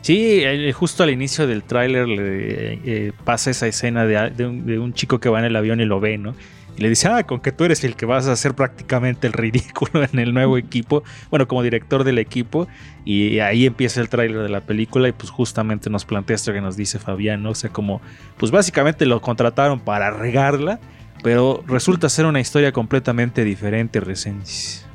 Sí, 0.02 0.42
justo 0.74 1.04
al 1.04 1.10
inicio 1.10 1.48
del 1.48 1.64
tráiler 1.64 2.08
le 2.08 2.74
eh, 2.86 3.12
pasa 3.26 3.52
esa 3.52 3.68
escena 3.68 4.06
de, 4.06 4.18
a- 4.18 4.30
de 4.30 4.46
un, 4.46 4.66
de 4.66 4.80
un 4.80 4.94
chico 4.94 5.20
que 5.20 5.28
va 5.30 5.40
en 5.40 5.46
el 5.46 5.56
avión 5.56 5.82
y 5.82 5.86
lo 5.86 6.00
ve, 6.00 6.18
¿no? 6.18 6.36
Y 6.78 6.82
le 6.82 6.90
dice, 6.90 7.08
ah, 7.08 7.24
con 7.24 7.40
que 7.40 7.52
tú 7.52 7.66
eres 7.66 7.84
el 7.84 7.96
que 7.96 8.06
vas 8.06 8.28
a 8.28 8.32
hacer 8.32 8.54
prácticamente 8.54 9.28
el 9.28 9.34
ridículo 9.34 10.04
en 10.12 10.20
el 10.20 10.34
nuevo 10.34 10.58
equipo, 10.58 11.04
bueno, 11.30 11.48
como 11.48 11.64
director 11.64 12.04
del 12.04 12.18
equipo, 12.18 12.68
y 13.06 13.40
ahí 13.40 13.66
empieza 13.66 14.02
el 14.02 14.10
tráiler 14.10 14.44
de 14.44 14.50
la 14.50 14.62
película 14.62 15.08
y 15.08 15.12
pues 15.12 15.30
justamente 15.30 15.90
nos 15.90 16.06
plantea 16.06 16.36
esto 16.36 16.54
que 16.54 16.62
nos 16.62 16.78
dice 16.78 17.00
Fabián, 17.00 17.44
¿no? 17.44 17.52
O 17.52 17.56
sea, 17.56 17.70
como, 17.70 18.02
pues 18.38 18.52
básicamente 18.52 19.06
lo 19.06 19.22
contrataron 19.22 19.80
para 19.80 20.12
regarla, 20.12 20.80
pero 21.24 21.64
resulta 21.68 22.08
ser 22.10 22.26
una 22.26 22.40
historia 22.40 22.72
completamente 22.72 23.44
diferente, 23.44 24.00
Resendiz. 24.00 24.86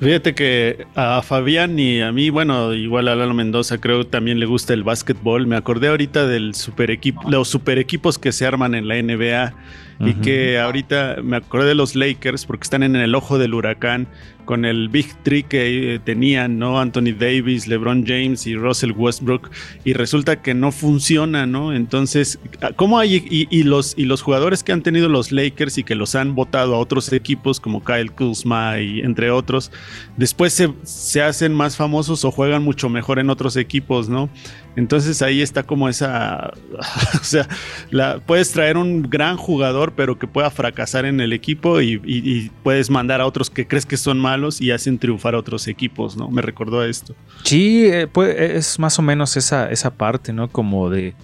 Fíjate 0.00 0.34
que 0.34 0.86
a 0.96 1.22
Fabián 1.22 1.78
y 1.78 2.00
a 2.00 2.10
mí, 2.10 2.30
bueno, 2.30 2.74
igual 2.74 3.08
a 3.08 3.14
Lalo 3.14 3.34
Mendoza 3.34 3.78
creo 3.78 4.06
también 4.06 4.40
le 4.40 4.46
gusta 4.46 4.74
el 4.74 4.82
básquetbol. 4.82 5.46
Me 5.46 5.56
acordé 5.56 5.88
ahorita 5.88 6.26
del 6.26 6.54
super 6.54 6.90
equipo, 6.90 7.22
los 7.30 7.48
super 7.48 7.78
equipos 7.78 8.18
que 8.18 8.32
se 8.32 8.44
arman 8.44 8.74
en 8.74 8.88
la 8.88 9.00
NBA 9.00 9.54
y 10.00 10.14
que 10.14 10.58
ahorita 10.58 11.16
me 11.22 11.36
acordé 11.36 11.68
de 11.68 11.74
los 11.74 11.96
Lakers 11.96 12.46
porque 12.46 12.64
están 12.64 12.82
en 12.82 12.94
el 12.94 13.14
ojo 13.14 13.38
del 13.38 13.54
huracán 13.54 14.06
con 14.44 14.64
el 14.64 14.88
Big 14.88 15.14
Three 15.24 15.42
que 15.42 15.96
eh, 15.96 15.98
tenían, 15.98 16.58
¿no? 16.58 16.80
Anthony 16.80 17.12
Davis, 17.18 17.66
LeBron 17.66 18.06
James 18.06 18.46
y 18.46 18.56
Russell 18.56 18.92
Westbrook 18.92 19.50
y 19.84 19.92
resulta 19.92 20.40
que 20.40 20.54
no 20.54 20.72
funciona, 20.72 21.44
¿no? 21.44 21.74
Entonces, 21.74 22.38
¿cómo 22.76 22.98
hay 22.98 23.16
y, 23.16 23.46
y 23.50 23.64
los 23.64 23.94
y 23.98 24.06
los 24.06 24.22
jugadores 24.22 24.62
que 24.62 24.72
han 24.72 24.82
tenido 24.82 25.10
los 25.10 25.32
Lakers 25.32 25.76
y 25.76 25.84
que 25.84 25.94
los 25.94 26.14
han 26.14 26.34
votado 26.34 26.76
a 26.76 26.78
otros 26.78 27.12
equipos 27.12 27.60
como 27.60 27.84
Kyle 27.84 28.10
Kuzma 28.10 28.80
y 28.80 29.00
entre 29.00 29.30
otros, 29.30 29.70
después 30.16 30.54
se, 30.54 30.72
se 30.82 31.20
hacen 31.20 31.52
más 31.52 31.76
famosos 31.76 32.24
o 32.24 32.30
juegan 32.30 32.62
mucho 32.62 32.88
mejor 32.88 33.18
en 33.18 33.28
otros 33.28 33.56
equipos, 33.56 34.08
¿no? 34.08 34.30
Entonces 34.78 35.22
ahí 35.22 35.42
está 35.42 35.64
como 35.64 35.88
esa, 35.88 36.52
o 37.20 37.24
sea, 37.24 37.48
la, 37.90 38.20
puedes 38.20 38.52
traer 38.52 38.76
un 38.76 39.02
gran 39.02 39.36
jugador 39.36 39.94
pero 39.96 40.20
que 40.20 40.28
pueda 40.28 40.52
fracasar 40.52 41.04
en 41.04 41.18
el 41.18 41.32
equipo 41.32 41.80
y, 41.80 42.52
puedes 42.62 42.88
mandar 42.88 43.20
a 43.20 43.26
otros 43.26 43.50
que 43.50 43.66
crees 43.66 43.84
que 43.84 43.96
son 43.96 44.20
malos 44.20 44.60
y 44.60 44.70
hacen 44.70 44.96
triunfar 44.98 45.34
a 45.34 45.38
otros 45.38 45.66
equipos, 45.66 46.16
¿no? 46.16 46.30
Me 46.30 46.42
recordó 46.42 46.78
a 46.80 46.86
esto. 46.86 47.16
Sí, 47.42 47.90
pues, 48.12 48.36
es 48.38 48.78
más 48.78 49.00
o 49.00 49.02
menos 49.02 49.36
esa, 49.36 49.68
esa 49.68 49.90
parte, 49.90 50.32
¿no? 50.32 50.48
Como 50.48 50.90
de. 50.90 51.14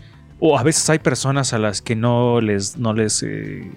O 0.40 0.58
a 0.58 0.64
veces 0.64 0.90
hay 0.90 0.99
personas 0.99 1.52
a 1.52 1.61
las 1.61 1.80
que 1.80 1.94
no 1.94 2.40
les. 2.40 2.76
No 2.76 2.92
les 2.92 3.23
eh, 3.23 3.70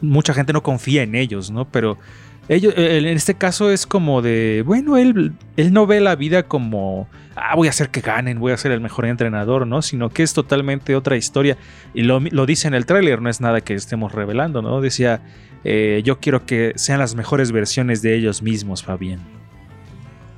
mucha 0.00 0.32
gente 0.32 0.54
no 0.54 0.62
confía 0.62 1.02
en 1.02 1.14
ellos, 1.14 1.50
¿no? 1.50 1.66
Pero 1.66 1.98
ellos, 2.48 2.74
eh, 2.76 2.98
en 2.98 3.06
este 3.06 3.34
caso 3.34 3.70
es 3.70 3.86
como 3.86 4.22
de. 4.22 4.62
Bueno, 4.66 4.96
él, 4.96 5.32
él 5.56 5.72
no 5.72 5.86
ve 5.86 6.00
la 6.00 6.16
vida 6.16 6.42
como. 6.44 7.08
Ah, 7.36 7.56
voy 7.56 7.66
a 7.68 7.70
hacer 7.70 7.90
que 7.90 8.00
ganen, 8.00 8.38
voy 8.40 8.52
a 8.52 8.56
ser 8.56 8.72
el 8.72 8.80
mejor 8.80 9.06
entrenador, 9.06 9.66
¿no? 9.66 9.82
Sino 9.82 10.10
que 10.10 10.22
es 10.22 10.34
totalmente 10.34 10.94
otra 10.96 11.16
historia. 11.16 11.56
Y 11.94 12.02
lo, 12.02 12.20
lo 12.20 12.46
dice 12.46 12.68
en 12.68 12.74
el 12.74 12.86
tráiler, 12.86 13.20
no 13.22 13.28
es 13.30 13.40
nada 13.40 13.60
que 13.60 13.74
estemos 13.74 14.12
revelando, 14.12 14.62
¿no? 14.62 14.80
Decía. 14.80 15.22
eh, 15.64 16.02
yo 16.04 16.20
quiero 16.20 16.44
que 16.46 16.72
sean 16.76 16.98
las 16.98 17.14
mejores 17.14 17.50
versiones 17.52 18.02
de 18.02 18.14
ellos 18.16 18.42
mismos, 18.42 18.82
Fabián. 18.84 19.20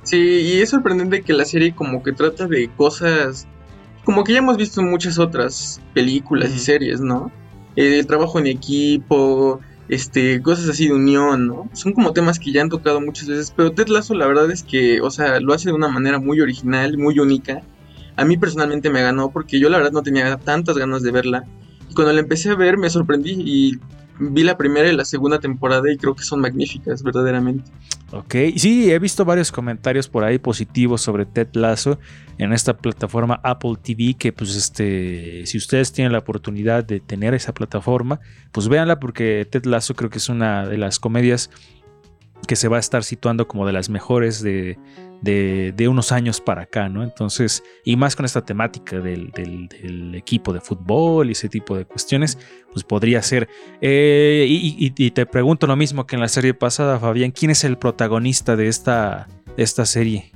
Sí, 0.03 0.17
y 0.17 0.61
es 0.61 0.69
sorprendente 0.69 1.21
que 1.23 1.33
la 1.33 1.43
serie 1.45 1.75
como 1.75 2.01
que 2.01 2.13
trata 2.13 2.47
de 2.47 2.69
cosas 2.75 3.47
como 4.03 4.23
que 4.23 4.33
ya 4.33 4.39
hemos 4.39 4.55
visto 4.57 4.79
en 4.81 4.89
muchas 4.89 5.19
otras 5.19 5.81
películas 5.93 6.51
y 6.55 6.59
series, 6.59 7.01
¿no? 7.01 7.29
El 7.75 8.07
trabajo 8.07 8.39
en 8.39 8.47
equipo, 8.47 9.59
este, 9.89 10.41
cosas 10.41 10.69
así 10.69 10.87
de 10.87 10.93
unión, 10.93 11.47
¿no? 11.47 11.69
Son 11.73 11.93
como 11.93 12.13
temas 12.13 12.39
que 12.39 12.51
ya 12.51 12.61
han 12.61 12.69
tocado 12.69 12.99
muchas 12.99 13.27
veces, 13.27 13.53
pero 13.55 13.71
Ted 13.71 13.87
Lasso 13.87 14.13
la 14.13 14.27
verdad 14.27 14.51
es 14.51 14.63
que, 14.63 15.01
o 15.01 15.09
sea, 15.09 15.39
lo 15.39 15.53
hace 15.53 15.69
de 15.69 15.75
una 15.75 15.87
manera 15.87 16.19
muy 16.19 16.41
original, 16.41 16.97
muy 16.97 17.19
única. 17.19 17.61
A 18.15 18.25
mí 18.25 18.37
personalmente 18.37 18.89
me 18.89 19.01
ganó 19.01 19.31
porque 19.31 19.59
yo 19.59 19.69
la 19.69 19.77
verdad 19.77 19.91
no 19.91 20.03
tenía 20.03 20.37
tantas 20.37 20.77
ganas 20.77 21.03
de 21.03 21.11
verla. 21.11 21.45
Y 21.89 21.93
cuando 21.93 22.13
la 22.13 22.19
empecé 22.19 22.49
a 22.49 22.55
ver 22.55 22.77
me 22.77 22.89
sorprendí 22.89 23.31
y 23.31 23.79
vi 24.19 24.43
la 24.43 24.57
primera 24.57 24.89
y 24.89 24.95
la 24.95 25.05
segunda 25.05 25.39
temporada 25.39 25.91
y 25.91 25.97
creo 25.97 26.15
que 26.15 26.23
son 26.23 26.41
magníficas, 26.41 27.03
verdaderamente. 27.03 27.71
Ok, 28.11 28.35
sí, 28.55 28.89
he 28.89 28.99
visto 28.99 29.25
varios 29.25 29.51
comentarios 29.51 30.07
por 30.07 30.23
ahí 30.23 30.39
positivos 30.39 31.01
sobre 31.01 31.25
Ted 31.25 31.49
Lasso 31.53 31.99
en 32.37 32.53
esta 32.53 32.77
plataforma 32.77 33.41
Apple 33.43 33.75
TV, 33.81 34.15
que 34.17 34.31
pues 34.31 34.55
este, 34.55 35.45
si 35.45 35.57
ustedes 35.57 35.91
tienen 35.91 36.13
la 36.13 36.19
oportunidad 36.19 36.85
de 36.85 36.99
tener 36.99 37.33
esa 37.33 37.53
plataforma, 37.53 38.19
pues 38.51 38.69
véanla 38.69 38.99
porque 38.99 39.45
Ted 39.49 39.65
Lasso 39.65 39.93
creo 39.95 40.09
que 40.09 40.19
es 40.19 40.29
una 40.29 40.67
de 40.67 40.77
las 40.77 40.99
comedias 40.99 41.49
que 42.45 42.55
se 42.55 42.67
va 42.67 42.77
a 42.77 42.79
estar 42.79 43.03
situando 43.03 43.47
como 43.47 43.65
de 43.65 43.73
las 43.73 43.89
mejores 43.89 44.41
de, 44.43 44.77
de, 45.21 45.73
de 45.75 45.87
unos 45.87 46.11
años 46.11 46.39
para 46.39 46.63
acá, 46.63 46.87
¿no? 46.89 47.03
Entonces, 47.03 47.63
y 47.83 47.95
más 47.95 48.15
con 48.15 48.25
esta 48.25 48.45
temática 48.45 48.99
del, 48.99 49.31
del- 49.31 49.67
equipo 50.15 50.53
de 50.53 50.61
fútbol 50.61 51.29
y 51.29 51.31
ese 51.31 51.49
tipo 51.49 51.75
de 51.77 51.85
cuestiones, 51.85 52.37
pues 52.71 52.83
podría 52.83 53.21
ser. 53.21 53.47
Eh, 53.81 54.45
y, 54.47 54.75
y- 54.85 54.93
y 55.05 55.11
te 55.11 55.25
pregunto 55.25 55.67
lo 55.67 55.75
mismo 55.75 56.05
que 56.05 56.15
en 56.15 56.21
la 56.21 56.27
serie 56.27 56.53
pasada, 56.53 56.99
Fabián, 56.99 57.31
¿quién 57.31 57.51
es 57.51 57.63
el 57.63 57.77
protagonista 57.77 58.55
de 58.55 58.67
esta, 58.67 59.27
de 59.55 59.63
esta 59.63 59.85
serie? 59.85 60.31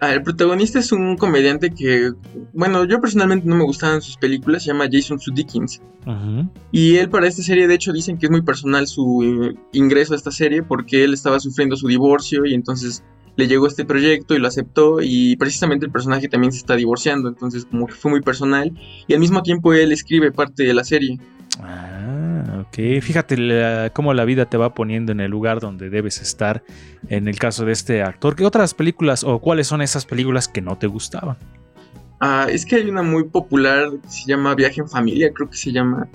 Ah, 0.00 0.12
el 0.12 0.22
protagonista 0.22 0.78
es 0.78 0.92
un 0.92 1.16
comediante 1.16 1.70
que, 1.70 2.12
bueno, 2.52 2.84
yo 2.84 3.00
personalmente 3.00 3.48
no 3.48 3.56
me 3.56 3.64
gustaban 3.64 4.02
sus 4.02 4.16
películas, 4.18 4.62
se 4.62 4.68
llama 4.72 4.86
Jason 4.92 5.18
Sudeikis. 5.18 5.80
Ujú. 6.06 6.50
Y 6.70 6.96
él 6.96 7.08
para 7.08 7.26
esta 7.26 7.42
serie, 7.42 7.66
de 7.66 7.74
hecho, 7.74 7.92
dicen 7.92 8.18
que 8.18 8.26
es 8.26 8.30
muy 8.30 8.42
personal 8.42 8.86
su 8.86 9.54
ingreso 9.72 10.12
a 10.12 10.16
esta 10.16 10.30
serie 10.30 10.62
porque 10.62 11.02
él 11.04 11.14
estaba 11.14 11.40
sufriendo 11.40 11.76
su 11.76 11.88
divorcio 11.88 12.44
y 12.44 12.52
entonces 12.54 13.02
le 13.36 13.48
llegó 13.48 13.66
este 13.66 13.84
proyecto 13.84 14.34
y 14.34 14.38
lo 14.38 14.48
aceptó 14.48 14.98
y 15.02 15.36
precisamente 15.36 15.86
el 15.86 15.92
personaje 15.92 16.28
también 16.28 16.52
se 16.52 16.58
está 16.58 16.74
divorciando, 16.76 17.28
entonces 17.28 17.64
como 17.66 17.86
que 17.86 17.92
fue 17.94 18.10
muy 18.10 18.20
personal 18.22 18.72
y 19.06 19.14
al 19.14 19.20
mismo 19.20 19.42
tiempo 19.42 19.72
él 19.74 19.92
escribe 19.92 20.30
parte 20.32 20.62
de 20.62 20.72
la 20.74 20.84
serie. 20.84 21.18
Ah, 21.60 22.64
ok. 22.66 23.02
Fíjate 23.02 23.36
la- 23.36 23.90
cómo 23.94 24.14
la 24.14 24.24
vida 24.24 24.46
te 24.46 24.56
va 24.56 24.74
poniendo 24.74 25.12
en 25.12 25.20
el 25.20 25.30
lugar 25.30 25.60
donde 25.60 25.90
debes 25.90 26.20
estar 26.20 26.62
en 27.08 27.28
el 27.28 27.38
caso 27.38 27.64
de 27.64 27.72
este 27.72 28.02
actor. 28.02 28.36
¿Qué 28.36 28.44
otras 28.44 28.74
películas 28.74 29.24
o 29.24 29.38
cuáles 29.38 29.66
son 29.66 29.82
esas 29.82 30.06
películas 30.06 30.48
que 30.48 30.60
no 30.60 30.76
te 30.76 30.86
gustaban? 30.86 31.36
Ah, 32.20 32.46
es 32.50 32.64
que 32.64 32.76
hay 32.76 32.88
una 32.88 33.02
muy 33.02 33.24
popular 33.24 33.90
que 34.02 34.08
se 34.08 34.26
llama 34.26 34.54
Viaje 34.54 34.80
en 34.80 34.88
Familia, 34.88 35.30
creo 35.32 35.50
que 35.50 35.56
se 35.56 35.72
llama. 35.72 36.08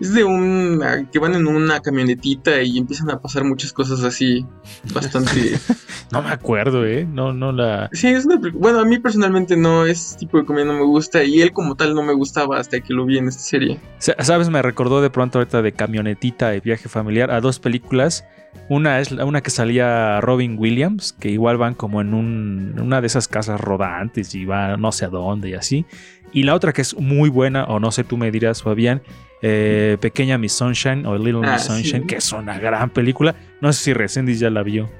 Es 0.00 0.14
de 0.14 0.22
un 0.24 0.80
ah, 0.84 1.04
que 1.10 1.18
van 1.18 1.34
en 1.34 1.46
una 1.46 1.80
camionetita 1.80 2.62
y 2.62 2.78
empiezan 2.78 3.10
a 3.10 3.20
pasar 3.20 3.44
muchas 3.44 3.72
cosas 3.72 4.02
así 4.04 4.46
bastante. 4.94 5.30
No 6.10 6.22
me 6.22 6.30
acuerdo, 6.30 6.86
¿eh? 6.86 7.04
No, 7.06 7.34
no 7.34 7.52
la... 7.52 7.90
sí, 7.92 8.06
es 8.06 8.24
una 8.24 8.40
bueno, 8.54 8.80
a 8.80 8.84
mí 8.86 8.98
personalmente 8.98 9.58
no 9.58 9.84
ese 9.84 10.16
tipo 10.16 10.38
de 10.38 10.46
comedia 10.46 10.64
no 10.64 10.72
me 10.78 10.84
gusta 10.86 11.22
y 11.22 11.42
él 11.42 11.52
como 11.52 11.74
tal 11.74 11.94
no 11.94 12.02
me 12.02 12.14
gustaba 12.14 12.58
hasta 12.58 12.80
que 12.80 12.94
lo 12.94 13.04
vi 13.04 13.18
en 13.18 13.28
esta 13.28 13.42
serie. 13.42 13.78
Sa- 13.98 14.14
¿Sabes? 14.20 14.48
Me 14.48 14.62
recordó 14.62 15.02
de 15.02 15.10
pronto 15.10 15.38
ahorita 15.38 15.60
de 15.60 15.72
camionetita 15.72 16.54
y 16.56 16.60
viaje 16.60 16.88
familiar 16.88 17.30
a 17.30 17.42
dos 17.42 17.58
películas. 17.58 18.24
Una 18.70 19.00
es 19.00 19.12
la- 19.12 19.26
una 19.26 19.42
que 19.42 19.50
salía 19.50 20.18
Robin 20.22 20.56
Williams, 20.58 21.12
que 21.12 21.28
igual 21.28 21.58
van 21.58 21.74
como 21.74 22.00
en 22.00 22.14
un- 22.14 22.80
una 22.80 23.02
de 23.02 23.06
esas 23.06 23.28
casas 23.28 23.60
rodantes 23.60 24.34
y 24.34 24.46
va 24.46 24.78
no 24.78 24.92
sé 24.92 25.04
a 25.04 25.08
dónde 25.08 25.50
y 25.50 25.54
así. 25.54 25.84
Y 26.32 26.42
la 26.44 26.54
otra 26.54 26.72
que 26.72 26.82
es 26.82 26.94
muy 26.96 27.28
buena, 27.30 27.64
o 27.64 27.80
no 27.80 27.90
sé, 27.90 28.04
tú 28.04 28.16
me 28.16 28.30
dirás, 28.30 28.62
Fabián, 28.62 29.02
eh, 29.42 29.96
Pequeña 30.00 30.36
Miss 30.38 30.52
Sunshine 30.52 31.06
o 31.06 31.16
Little 31.16 31.40
Ah, 31.44 31.54
Miss 31.54 31.62
Sunshine, 31.62 32.02
sí. 32.02 32.06
que 32.06 32.16
es 32.16 32.32
una 32.32 32.58
gran 32.58 32.90
película. 32.90 33.34
No 33.60 33.72
sé 33.72 33.82
si 33.84 33.92
Resendiz 33.92 34.38
ya 34.40 34.50
la 34.50 34.62
vio. 34.62 34.90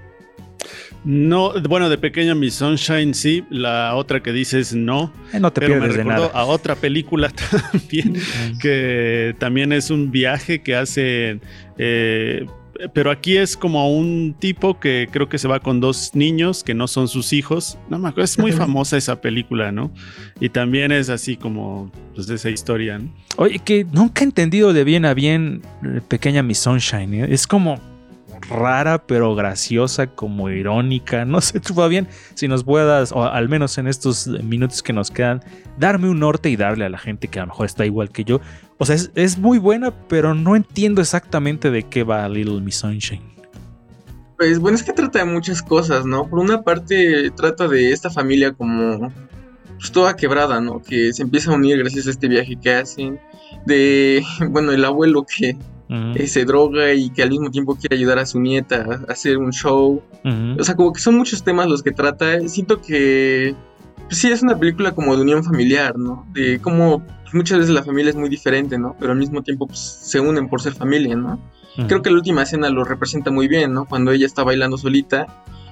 No, 1.04 1.52
bueno, 1.68 1.88
de 1.88 1.96
pequeña 1.96 2.34
Miss 2.34 2.54
Sunshine 2.54 3.14
sí, 3.14 3.44
la 3.50 3.94
otra 3.94 4.20
que 4.20 4.32
dices 4.32 4.74
no, 4.74 5.12
Eh, 5.32 5.38
no 5.38 5.52
te 5.52 5.60
pero 5.60 5.74
me 5.74 5.80
pierdes 5.82 5.96
de 5.98 6.04
nada. 6.04 6.26
a 6.34 6.44
otra 6.44 6.74
película 6.74 7.30
también 7.72 8.14
que 8.60 9.34
también 9.38 9.72
es 9.72 9.90
un 9.90 10.10
viaje 10.10 10.60
que 10.60 10.74
hacen, 10.74 11.40
eh, 11.78 12.44
pero 12.92 13.10
aquí 13.10 13.36
es 13.36 13.56
como 13.56 13.96
un 13.96 14.34
tipo 14.38 14.78
que 14.78 15.08
creo 15.10 15.28
que 15.28 15.38
se 15.38 15.48
va 15.48 15.60
con 15.60 15.80
dos 15.80 16.12
niños 16.14 16.62
que 16.62 16.74
no 16.74 16.86
son 16.86 17.08
sus 17.08 17.32
hijos. 17.32 17.78
No 17.88 17.98
me 17.98 18.08
acuerdo, 18.08 18.24
es 18.24 18.38
muy 18.38 18.52
famosa 18.64 18.96
esa 18.96 19.20
película, 19.20 19.72
¿no? 19.72 19.90
Y 20.40 20.48
también 20.50 20.92
es 20.92 21.08
así 21.10 21.36
como 21.36 21.90
pues 22.14 22.28
esa 22.30 22.50
historia, 22.50 22.98
¿no? 22.98 23.10
Oye, 23.36 23.58
que 23.58 23.84
nunca 23.84 24.22
he 24.22 24.24
entendido 24.24 24.72
de 24.72 24.84
bien 24.84 25.04
a 25.04 25.14
bien 25.14 25.62
eh, 25.84 26.00
Pequeña 26.06 26.42
Miss 26.42 26.58
Sunshine. 26.58 27.14
¿eh? 27.14 27.26
Es 27.30 27.46
como 27.46 27.80
rara, 28.48 29.06
pero 29.06 29.34
graciosa, 29.34 30.08
como 30.08 30.50
irónica. 30.50 31.24
No 31.28 31.40
sé, 31.40 31.61
tú, 31.61 31.74
bien 31.88 32.08
si 32.34 32.48
nos 32.48 32.64
puedas, 32.64 33.12
o 33.12 33.24
al 33.24 33.48
menos 33.48 33.78
en 33.78 33.87
estos 33.87 34.26
minutos 34.26 34.82
que 34.82 34.92
nos 34.92 35.11
quedan, 35.11 35.42
darme 35.78 36.08
un 36.08 36.20
norte 36.20 36.48
y 36.50 36.56
darle 36.56 36.84
a 36.84 36.88
la 36.88 36.98
gente 36.98 37.28
que 37.28 37.38
a 37.38 37.42
lo 37.42 37.48
mejor 37.48 37.66
está 37.66 37.84
igual 37.84 38.11
que 38.11 38.24
yo. 38.24 38.40
O 38.78 38.87
sea, 38.87 38.94
es, 38.94 39.11
es 39.14 39.38
muy 39.38 39.58
buena, 39.58 39.92
pero 40.08 40.34
no 40.34 40.56
entiendo 40.56 41.00
exactamente 41.00 41.70
de 41.70 41.82
qué 41.82 42.02
va 42.02 42.28
Little 42.28 42.61
Miss 42.61 42.76
Sunshine. 42.76 43.22
Pues 44.38 44.61
bueno, 44.61 44.76
es 44.76 44.84
que 44.84 44.92
trata 44.92 45.18
de 45.18 45.24
muchas 45.24 45.61
cosas, 45.62 46.06
¿no? 46.06 46.28
Por 46.28 46.38
una 46.38 46.62
parte 46.62 47.30
trata 47.32 47.66
de 47.66 47.92
esta 47.92 48.08
familia 48.08 48.52
como 48.52 49.12
pues 49.78 49.90
toda 49.90 50.16
quebrada, 50.16 50.61
¿no? 50.61 50.80
Que 50.80 51.12
se 51.12 51.22
empieza 51.22 51.50
a 51.50 51.54
unir 51.54 51.78
gracias 51.78 52.06
a 52.06 52.11
este 52.11 52.28
viaje 52.28 52.56
que 52.61 52.72
hacen. 52.72 53.20
De, 53.66 54.22
bueno, 54.50 54.72
el 54.72 54.84
abuelo 54.84 55.24
que 55.24 55.56
Eh, 55.90 56.27
se 56.27 56.44
droga 56.44 56.92
y 56.92 57.11
que 57.11 57.22
al 57.22 57.31
mismo 57.31 57.51
tiempo 57.51 57.74
quiere 57.74 57.96
ayudar 57.96 58.18
a 58.18 58.27
su 58.27 58.38
nieta 58.40 59.05
a 59.09 59.12
hacer 59.12 59.38
un 59.38 59.53
show. 59.53 60.03
O 60.59 60.64
sea, 60.64 60.74
como 60.74 60.92
que 60.92 61.01
son 61.01 61.16
muchos 61.16 61.42
temas 61.42 61.68
los 61.68 61.83
que 61.83 61.92
trata. 61.92 62.46
Siento 62.48 62.81
que 62.81 63.55
pues 64.09 64.18
sí 64.20 64.31
es 64.31 64.42
una 64.42 64.59
película 64.59 64.92
como 64.92 65.14
de 65.14 65.22
unión 65.22 65.44
familiar, 65.44 65.98
¿no? 65.98 66.27
De 66.33 66.59
cómo 66.61 67.03
pues, 67.22 67.35
muchas 67.35 67.59
veces 67.59 67.74
la 67.74 67.83
familia 67.83 68.11
es 68.11 68.16
muy 68.16 68.29
diferente, 68.29 68.79
¿no? 68.79 68.96
Pero 68.98 69.12
al 69.12 69.18
mismo 69.18 69.42
tiempo 69.42 69.66
pues, 69.66 69.79
se 69.79 70.18
unen 70.18 70.48
por 70.48 70.62
ser 70.62 70.74
familia, 70.74 71.14
¿no? 71.14 71.38
Creo 71.87 72.03
que 72.03 72.11
la 72.11 72.16
última 72.16 72.42
escena 72.42 72.70
lo 72.70 72.83
representa 72.83 73.31
muy 73.31 73.46
bien, 73.46 73.72
¿no? 73.72 73.85
Cuando 73.85 74.11
ella 74.11 74.27
está 74.27 74.42
bailando 74.42 74.77
solita. 74.77 75.27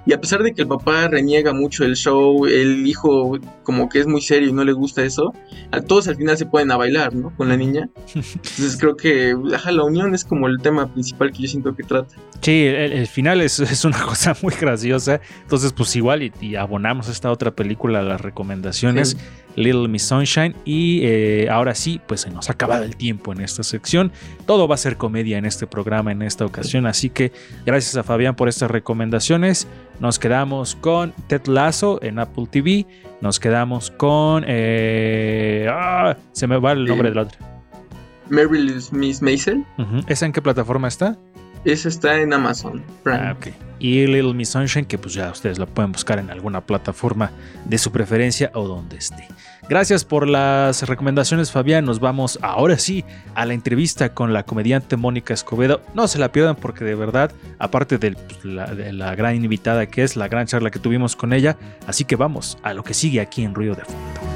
Y 0.06 0.12
a 0.12 0.20
pesar 0.20 0.42
de 0.42 0.54
que 0.54 0.62
el 0.62 0.68
papá 0.68 1.08
reniega 1.08 1.52
mucho 1.52 1.84
el 1.84 1.96
show, 1.96 2.46
el 2.46 2.86
hijo 2.86 3.38
como 3.64 3.88
que 3.88 3.98
es 3.98 4.06
muy 4.06 4.20
serio 4.20 4.48
y 4.48 4.52
no 4.52 4.64
le 4.64 4.72
gusta 4.72 5.02
eso, 5.02 5.34
a 5.72 5.80
todos 5.80 6.06
al 6.06 6.14
final 6.16 6.38
se 6.38 6.46
pueden 6.46 6.70
a 6.70 6.76
bailar, 6.76 7.12
¿no? 7.14 7.34
Con 7.36 7.48
la 7.48 7.56
niña. 7.56 7.88
Entonces 8.14 8.76
creo 8.78 8.96
que 8.96 9.34
ajá, 9.54 9.72
la 9.72 9.82
unión 9.82 10.14
es 10.14 10.24
como 10.24 10.46
el 10.46 10.58
tema 10.62 10.86
principal 10.92 11.32
que 11.32 11.42
yo 11.42 11.48
siento 11.48 11.74
que 11.74 11.82
trata. 11.82 12.14
Sí, 12.40 12.66
el, 12.66 12.92
el 12.92 13.06
final 13.08 13.40
es, 13.40 13.58
es 13.58 13.84
una 13.84 14.00
cosa 14.06 14.36
muy 14.42 14.54
graciosa. 14.54 15.20
Entonces, 15.42 15.72
pues 15.72 15.96
igual 15.96 16.22
y, 16.22 16.32
y 16.40 16.54
abonamos 16.54 17.08
esta 17.08 17.32
otra 17.32 17.54
película 17.56 17.98
a 18.00 18.02
las 18.02 18.20
recomendaciones, 18.20 19.10
Sí. 19.10 19.16
Little 19.56 19.88
Miss 19.88 20.04
Sunshine. 20.04 20.54
Y 20.64 21.00
eh, 21.04 21.48
ahora 21.50 21.74
sí, 21.74 22.00
pues 22.06 22.20
se 22.22 22.30
nos 22.30 22.48
ha 22.48 22.52
acabado 22.52 22.84
el 22.84 22.96
tiempo 22.96 23.32
en 23.32 23.40
esta 23.40 23.62
sección. 23.62 24.12
Todo 24.46 24.68
va 24.68 24.76
a 24.76 24.78
ser 24.78 24.96
comedia 24.96 25.38
en 25.38 25.44
este 25.46 25.66
programa 25.66 26.12
en 26.12 26.22
esta 26.22 26.44
ocasión. 26.46 26.86
Así 26.86 27.10
que 27.10 27.32
gracias 27.64 27.96
a 27.96 28.02
Fabián 28.02 28.36
por 28.36 28.48
estas 28.48 28.70
recomendaciones. 28.70 29.66
Nos 29.98 30.18
quedamos 30.18 30.74
con 30.76 31.12
Ted 31.26 31.46
Lasso 31.46 31.98
en 32.02 32.18
Apple 32.18 32.46
TV. 32.50 32.86
Nos 33.20 33.40
quedamos 33.40 33.90
con... 33.90 34.44
eh, 34.46 35.66
ah, 35.70 36.16
se 36.32 36.46
me 36.46 36.58
va 36.58 36.72
el 36.72 36.84
nombre 36.84 37.08
de 37.08 37.14
la 37.14 37.22
otra. 37.22 37.38
Meryl 38.28 38.74
Miss 38.92 39.22
Maisel, 39.22 39.64
Ujú. 39.78 40.00
¿Esa 40.08 40.26
en 40.26 40.32
qué 40.32 40.42
plataforma 40.42 40.88
está? 40.88 41.16
Esa 41.64 41.88
está 41.88 42.20
en 42.20 42.32
Amazon 42.32 42.82
Prime. 43.02 43.18
Ah. 43.20 43.36
Y 43.78 44.06
Little 44.06 44.32
Miss 44.32 44.48
Sunshine, 44.50 44.86
que 44.86 44.96
pues 44.96 45.12
ya 45.14 45.30
ustedes 45.30 45.58
lo 45.58 45.66
pueden 45.66 45.92
buscar 45.92 46.18
en 46.18 46.30
alguna 46.30 46.62
plataforma 46.62 47.30
de 47.66 47.76
su 47.76 47.92
preferencia 47.92 48.50
o 48.54 48.66
donde 48.66 48.96
esté. 48.96 49.28
Gracias 49.68 50.04
por 50.04 50.26
las 50.28 50.88
recomendaciones, 50.88 51.50
Fabián. 51.52 51.84
Nos 51.84 52.00
vamos 52.00 52.38
ahora 52.40 52.78
sí 52.78 53.04
a 53.34 53.44
la 53.44 53.52
entrevista 53.52 54.14
con 54.14 54.32
la 54.32 54.44
comediante 54.44 54.96
Mónica 54.96 55.34
Escobedo. 55.34 55.82
No 55.92 56.08
se 56.08 56.18
la 56.18 56.32
pierdan 56.32 56.56
porque 56.56 56.84
de 56.84 56.94
verdad, 56.94 57.32
aparte 57.58 57.98
del- 57.98 58.16
pues, 58.16 58.44
la, 58.44 58.66
de 58.74 58.92
la 58.92 59.14
gran 59.14 59.34
invitada 59.34 59.84
que 59.86 60.04
es, 60.04 60.16
la 60.16 60.28
gran 60.28 60.46
charla 60.46 60.70
que 60.70 60.78
tuvimos 60.78 61.14
con 61.16 61.32
ella, 61.34 61.56
así 61.86 62.04
que 62.04 62.16
vamos 62.16 62.56
a 62.62 62.72
lo 62.74 62.82
que 62.82 62.94
sigue 62.94 63.20
aquí 63.20 63.42
en 63.44 63.54
Ruido 63.54 63.74
de 63.74 63.84
Fondo. 63.84 64.36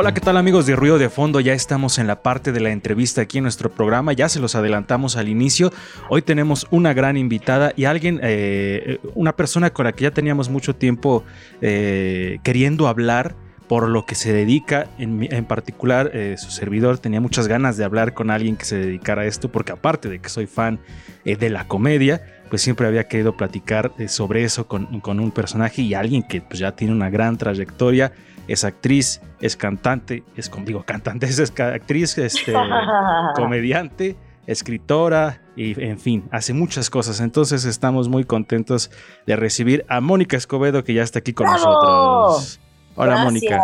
Hola, 0.00 0.14
¿qué 0.14 0.22
tal 0.22 0.38
amigos 0.38 0.64
de 0.64 0.76
Ruido 0.76 0.96
de 0.96 1.10
Fondo? 1.10 1.40
Ya 1.40 1.52
estamos 1.52 1.98
en 1.98 2.06
la 2.06 2.22
parte 2.22 2.52
de 2.52 2.60
la 2.60 2.70
entrevista 2.70 3.20
aquí 3.20 3.36
en 3.36 3.44
nuestro 3.44 3.70
programa, 3.70 4.14
ya 4.14 4.30
se 4.30 4.40
los 4.40 4.54
adelantamos 4.54 5.18
al 5.18 5.28
inicio. 5.28 5.74
Hoy 6.08 6.22
tenemos 6.22 6.66
una 6.70 6.94
gran 6.94 7.18
invitada 7.18 7.74
y 7.76 7.84
alguien, 7.84 8.18
eh, 8.22 8.98
una 9.14 9.36
persona 9.36 9.68
con 9.68 9.84
la 9.84 9.92
que 9.92 10.04
ya 10.04 10.10
teníamos 10.10 10.48
mucho 10.48 10.74
tiempo 10.74 11.22
eh, 11.60 12.38
queriendo 12.42 12.88
hablar 12.88 13.36
por 13.70 13.88
lo 13.88 14.04
que 14.04 14.16
se 14.16 14.32
dedica, 14.32 14.88
en, 14.98 15.44
particular 15.44 16.10
eh, 16.12 16.34
su 16.38 16.50
servidor 16.50 16.98
tenía 16.98 17.20
muchas 17.20 17.46
ganas 17.46 17.76
de 17.76 17.84
hablar 17.84 18.14
con 18.14 18.32
alguien 18.32 18.56
que 18.56 18.64
se 18.64 18.76
dedicara 18.76 19.22
a 19.22 19.26
esto, 19.26 19.52
porque 19.52 19.70
aparte 19.70 20.08
de 20.08 20.18
que 20.18 20.28
soy 20.28 20.48
fan 20.48 20.80
eh, 21.24 21.36
de 21.36 21.50
la 21.50 21.68
comedia, 21.68 22.20
pues 22.48 22.62
siempre 22.62 22.88
había 22.88 23.06
querido 23.06 23.36
platicar 23.36 23.92
eh, 23.96 24.08
sobre 24.08 24.42
eso 24.42 24.66
con, 24.66 24.98
con 24.98 25.20
un 25.20 25.30
personaje 25.30 25.82
y 25.82 25.94
alguien 25.94 26.24
que 26.24 26.40
pues, 26.40 26.58
ya 26.58 26.72
tiene 26.72 26.92
una 26.92 27.10
gran 27.10 27.38
trayectoria 27.38 28.10
es 28.48 28.64
actriz, 28.64 29.20
es 29.40 29.56
cantante, 29.56 30.24
es 30.34 30.48
como 30.48 30.66
digo, 30.66 30.82
cantante, 30.82 31.26
es 31.28 31.52
ca- 31.52 31.72
actriz, 31.72 32.18
este, 32.18 32.52
comediante, 33.36 34.16
escritora 34.48 35.42
y 35.54 35.80
en 35.80 36.00
fin, 36.00 36.24
hace 36.32 36.54
muchas 36.54 36.90
cosas. 36.90 37.20
Entonces 37.20 37.64
estamos 37.64 38.08
muy 38.08 38.24
contentos 38.24 38.90
de 39.28 39.36
recibir 39.36 39.84
a 39.88 40.00
Mónica 40.00 40.36
Escobedo 40.36 40.82
que 40.82 40.92
ya 40.92 41.04
está 41.04 41.20
aquí 41.20 41.32
con 41.32 41.46
¡Bravo! 41.46 41.64
nosotros. 41.64 42.60
Hola 42.96 43.12
Gracias. 43.12 43.24
Mónica. 43.24 43.62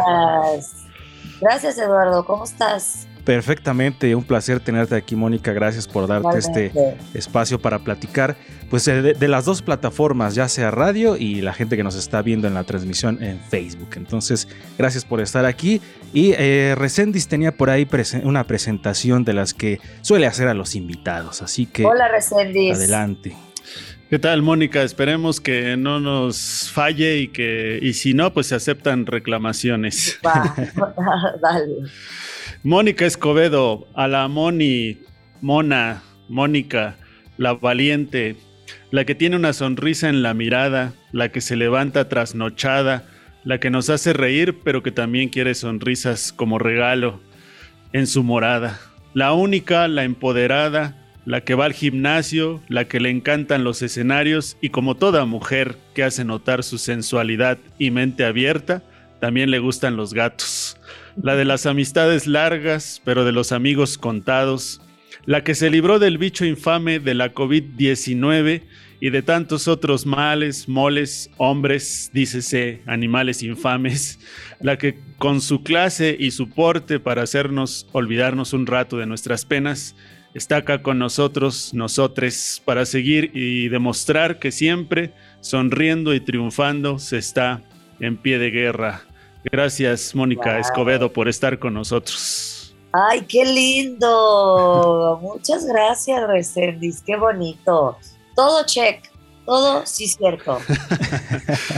Gracias, 1.40 1.78
Eduardo. 1.78 2.24
¿Cómo 2.24 2.44
estás? 2.44 3.06
Perfectamente, 3.24 4.14
un 4.14 4.22
placer 4.22 4.60
tenerte 4.60 4.94
aquí 4.94 5.16
Mónica, 5.16 5.52
gracias 5.52 5.88
por 5.88 6.06
darte 6.06 6.38
este 6.38 6.72
espacio 7.12 7.60
para 7.60 7.80
platicar 7.80 8.36
pues 8.70 8.84
de, 8.84 9.14
de 9.14 9.28
las 9.28 9.44
dos 9.44 9.62
plataformas, 9.62 10.36
ya 10.36 10.46
sea 10.48 10.70
radio 10.70 11.16
y 11.16 11.40
la 11.40 11.52
gente 11.52 11.76
que 11.76 11.82
nos 11.82 11.96
está 11.96 12.22
viendo 12.22 12.46
en 12.46 12.54
la 12.54 12.62
transmisión 12.62 13.20
en 13.22 13.40
Facebook. 13.40 13.90
Entonces, 13.96 14.46
gracias 14.78 15.04
por 15.04 15.20
estar 15.20 15.44
aquí. 15.44 15.80
Y 16.12 16.34
eh, 16.38 16.74
Recendis 16.78 17.26
tenía 17.26 17.50
por 17.50 17.68
ahí 17.68 17.84
presen- 17.84 18.24
una 18.24 18.44
presentación 18.44 19.24
de 19.24 19.32
las 19.32 19.54
que 19.54 19.80
suele 20.02 20.28
hacer 20.28 20.46
a 20.46 20.54
los 20.54 20.76
invitados, 20.76 21.42
así 21.42 21.66
que 21.66 21.84
Hola, 21.84 22.06
Recendis. 22.06 22.76
adelante. 22.76 23.36
¿Qué 24.08 24.20
tal, 24.20 24.40
Mónica? 24.40 24.84
Esperemos 24.84 25.40
que 25.40 25.76
no 25.76 25.98
nos 25.98 26.70
falle 26.72 27.18
y 27.18 27.28
que, 27.28 27.80
y 27.82 27.92
si 27.94 28.14
no, 28.14 28.32
pues 28.32 28.46
se 28.46 28.54
aceptan 28.54 29.04
reclamaciones. 29.04 30.20
Va. 30.26 30.54
Dale. 31.42 31.74
Mónica 32.62 33.04
Escobedo, 33.04 33.88
a 33.94 34.06
la 34.06 34.28
Moni, 34.28 35.00
Mona, 35.40 36.04
Mónica, 36.28 36.96
la 37.36 37.54
valiente, 37.54 38.36
la 38.92 39.04
que 39.04 39.16
tiene 39.16 39.34
una 39.34 39.52
sonrisa 39.52 40.08
en 40.08 40.22
la 40.22 40.34
mirada, 40.34 40.92
la 41.10 41.32
que 41.32 41.40
se 41.40 41.56
levanta 41.56 42.08
trasnochada, 42.08 43.08
la 43.42 43.58
que 43.58 43.70
nos 43.70 43.90
hace 43.90 44.12
reír, 44.12 44.60
pero 44.62 44.84
que 44.84 44.92
también 44.92 45.30
quiere 45.30 45.56
sonrisas 45.56 46.32
como 46.32 46.60
regalo 46.60 47.20
en 47.92 48.06
su 48.06 48.22
morada. 48.22 48.78
La 49.14 49.32
única, 49.32 49.88
la 49.88 50.04
empoderada, 50.04 51.05
la 51.26 51.42
que 51.42 51.56
va 51.56 51.66
al 51.66 51.72
gimnasio, 51.72 52.62
la 52.68 52.86
que 52.86 53.00
le 53.00 53.10
encantan 53.10 53.64
los 53.64 53.82
escenarios 53.82 54.56
y 54.62 54.70
como 54.70 54.94
toda 54.94 55.26
mujer 55.26 55.76
que 55.92 56.04
hace 56.04 56.24
notar 56.24 56.62
su 56.62 56.78
sensualidad 56.78 57.58
y 57.78 57.90
mente 57.90 58.24
abierta, 58.24 58.82
también 59.20 59.50
le 59.50 59.58
gustan 59.58 59.96
los 59.96 60.14
gatos. 60.14 60.78
La 61.20 61.34
de 61.34 61.44
las 61.44 61.66
amistades 61.66 62.28
largas, 62.28 63.02
pero 63.04 63.24
de 63.24 63.32
los 63.32 63.50
amigos 63.50 63.98
contados. 63.98 64.80
La 65.24 65.42
que 65.42 65.56
se 65.56 65.68
libró 65.68 65.98
del 65.98 66.16
bicho 66.16 66.44
infame 66.44 67.00
de 67.00 67.14
la 67.14 67.34
COVID-19 67.34 68.62
y 69.00 69.10
de 69.10 69.22
tantos 69.22 69.66
otros 69.66 70.06
males, 70.06 70.68
moles, 70.68 71.30
hombres, 71.38 72.10
dícese, 72.14 72.82
animales 72.86 73.42
infames. 73.42 74.20
La 74.60 74.78
que 74.78 75.00
con 75.18 75.40
su 75.40 75.64
clase 75.64 76.16
y 76.18 76.30
su 76.30 76.50
porte 76.50 77.00
para 77.00 77.22
hacernos 77.22 77.88
olvidarnos 77.90 78.52
un 78.52 78.66
rato 78.66 78.96
de 78.96 79.06
nuestras 79.06 79.44
penas, 79.44 79.96
está 80.36 80.58
acá 80.58 80.82
con 80.82 80.98
nosotros, 80.98 81.72
nosotres, 81.72 82.62
para 82.64 82.84
seguir 82.84 83.30
y 83.34 83.68
demostrar 83.68 84.38
que 84.38 84.52
siempre, 84.52 85.14
sonriendo 85.40 86.14
y 86.14 86.20
triunfando, 86.20 86.98
se 86.98 87.16
está 87.16 87.62
en 88.00 88.18
pie 88.18 88.38
de 88.38 88.50
guerra. 88.50 89.02
Gracias, 89.44 90.14
Mónica 90.14 90.52
Wow. 90.52 90.60
Escobedo, 90.60 91.12
por 91.12 91.28
estar 91.28 91.58
con 91.58 91.74
nosotros. 91.74 92.76
Ay, 92.92 93.22
qué 93.22 93.44
lindo. 93.44 95.18
Muchas 95.22 95.64
gracias, 95.66 96.28
Recendis. 96.28 97.02
Qué 97.02 97.16
bonito. 97.16 97.96
Todo 98.34 98.64
check. 98.66 99.10
Todo 99.46 99.86
sí 99.86 100.06
cierto. 100.06 100.58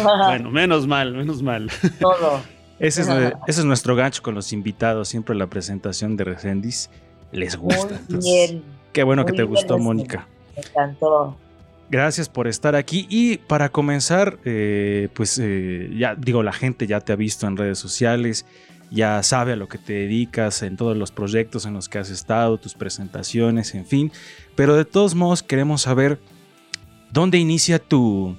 Bueno, 0.03 0.51
menos 0.51 0.87
mal, 0.87 1.13
menos 1.13 1.43
mal. 1.43 1.71
Todo. 2.01 2.41
Ese 2.79 3.03
es, 3.03 3.09
ese 3.47 3.61
es 3.61 3.65
nuestro 3.65 3.95
gancho 3.95 4.23
con 4.23 4.35
los 4.35 4.53
invitados, 4.53 5.09
siempre 5.09 5.35
la 5.35 5.49
presentación 5.49 6.17
de 6.17 6.25
Recendis 6.25 6.89
les 7.33 7.59
Muy 7.59 7.75
gusta. 7.75 7.97
Entonces, 7.97 8.25
bien. 8.25 8.63
Qué 8.93 9.03
bueno 9.03 9.25
que 9.25 9.33
Muy 9.33 9.37
te 9.39 9.43
gustó, 9.45 9.75
Recendis. 9.75 9.85
Mónica. 9.85 10.29
Me 10.57 10.63
encantó. 10.63 11.37
Gracias 11.91 12.29
por 12.29 12.49
estar 12.49 12.75
aquí. 12.75 13.07
Y 13.09 13.39
para 13.39 13.71
comenzar, 13.71 14.39
eh, 14.45 15.09
pues 15.15 15.39
eh, 15.43 15.91
ya 15.97 16.15
digo, 16.15 16.43
la 16.43 16.53
gente 16.53 16.87
ya 16.87 17.01
te 17.01 17.13
ha 17.13 17.17
visto 17.17 17.47
en 17.47 17.57
redes 17.57 17.79
sociales, 17.79 18.45
ya 18.91 19.23
sabe 19.23 19.53
a 19.53 19.57
lo 19.57 19.69
que 19.69 19.79
te 19.79 19.95
dedicas, 19.95 20.63
en 20.63 20.77
todos 20.77 20.97
los 20.97 21.13
proyectos 21.13 21.65
en 21.65 21.75
los 21.75 21.89
que 21.89 21.99
has 21.99 22.11
estado, 22.11 22.59
tus 22.59 22.75
presentaciones, 22.75 23.75
en 23.75 23.87
fin. 23.87 24.13
Pero 24.55 24.77
de 24.77 24.85
todos 24.85 25.15
modos 25.15 25.43
queremos 25.43 25.83
saber 25.83 26.19
dónde 27.11 27.39
inicia 27.39 27.79
tu, 27.79 28.37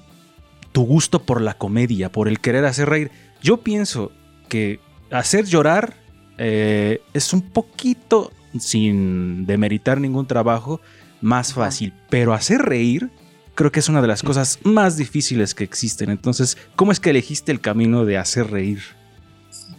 tu 0.72 0.84
gusto 0.84 1.22
por 1.22 1.40
la 1.40 1.54
comedia, 1.54 2.12
por 2.12 2.28
el 2.28 2.40
querer 2.40 2.64
hacer 2.64 2.88
reír. 2.88 3.10
Yo 3.42 3.58
pienso 3.58 4.12
que 4.48 4.80
hacer 5.10 5.46
llorar 5.46 5.94
eh, 6.38 7.02
es 7.14 7.32
un 7.32 7.42
poquito 7.42 8.30
sin 8.58 9.46
demeritar 9.46 10.00
ningún 10.00 10.26
trabajo, 10.26 10.80
más 11.20 11.52
fácil. 11.54 11.92
Pero 12.08 12.32
hacer 12.34 12.62
reír, 12.62 13.10
creo 13.54 13.70
que 13.70 13.80
es 13.80 13.88
una 13.88 14.00
de 14.02 14.08
las 14.08 14.22
cosas 14.22 14.58
más 14.62 14.96
difíciles 14.96 15.54
que 15.54 15.64
existen. 15.64 16.10
Entonces, 16.10 16.56
¿cómo 16.76 16.92
es 16.92 17.00
que 17.00 17.10
elegiste 17.10 17.52
el 17.52 17.60
camino 17.60 18.04
de 18.04 18.16
hacer 18.18 18.50
reír? 18.50 18.80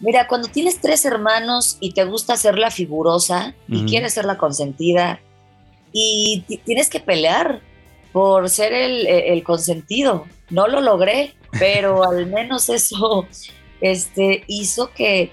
Mira, 0.00 0.26
cuando 0.26 0.48
tienes 0.48 0.80
tres 0.80 1.04
hermanos 1.04 1.76
y 1.80 1.92
te 1.92 2.04
gusta 2.04 2.36
ser 2.36 2.58
la 2.58 2.70
figurosa 2.70 3.54
y 3.68 3.84
quieres 3.84 4.14
ser 4.14 4.24
la 4.24 4.36
consentida 4.36 5.20
y 5.92 6.44
ti- 6.48 6.58
tienes 6.64 6.88
que 6.88 6.98
pelear 7.00 7.60
por 8.12 8.48
ser 8.50 8.72
el, 8.72 9.06
el 9.06 9.42
consentido. 9.44 10.26
No 10.50 10.66
lo 10.68 10.80
logré, 10.80 11.34
pero 11.58 12.04
al 12.10 12.26
menos 12.26 12.68
eso 12.68 13.26
este, 13.80 14.44
hizo 14.48 14.90
que, 14.92 15.30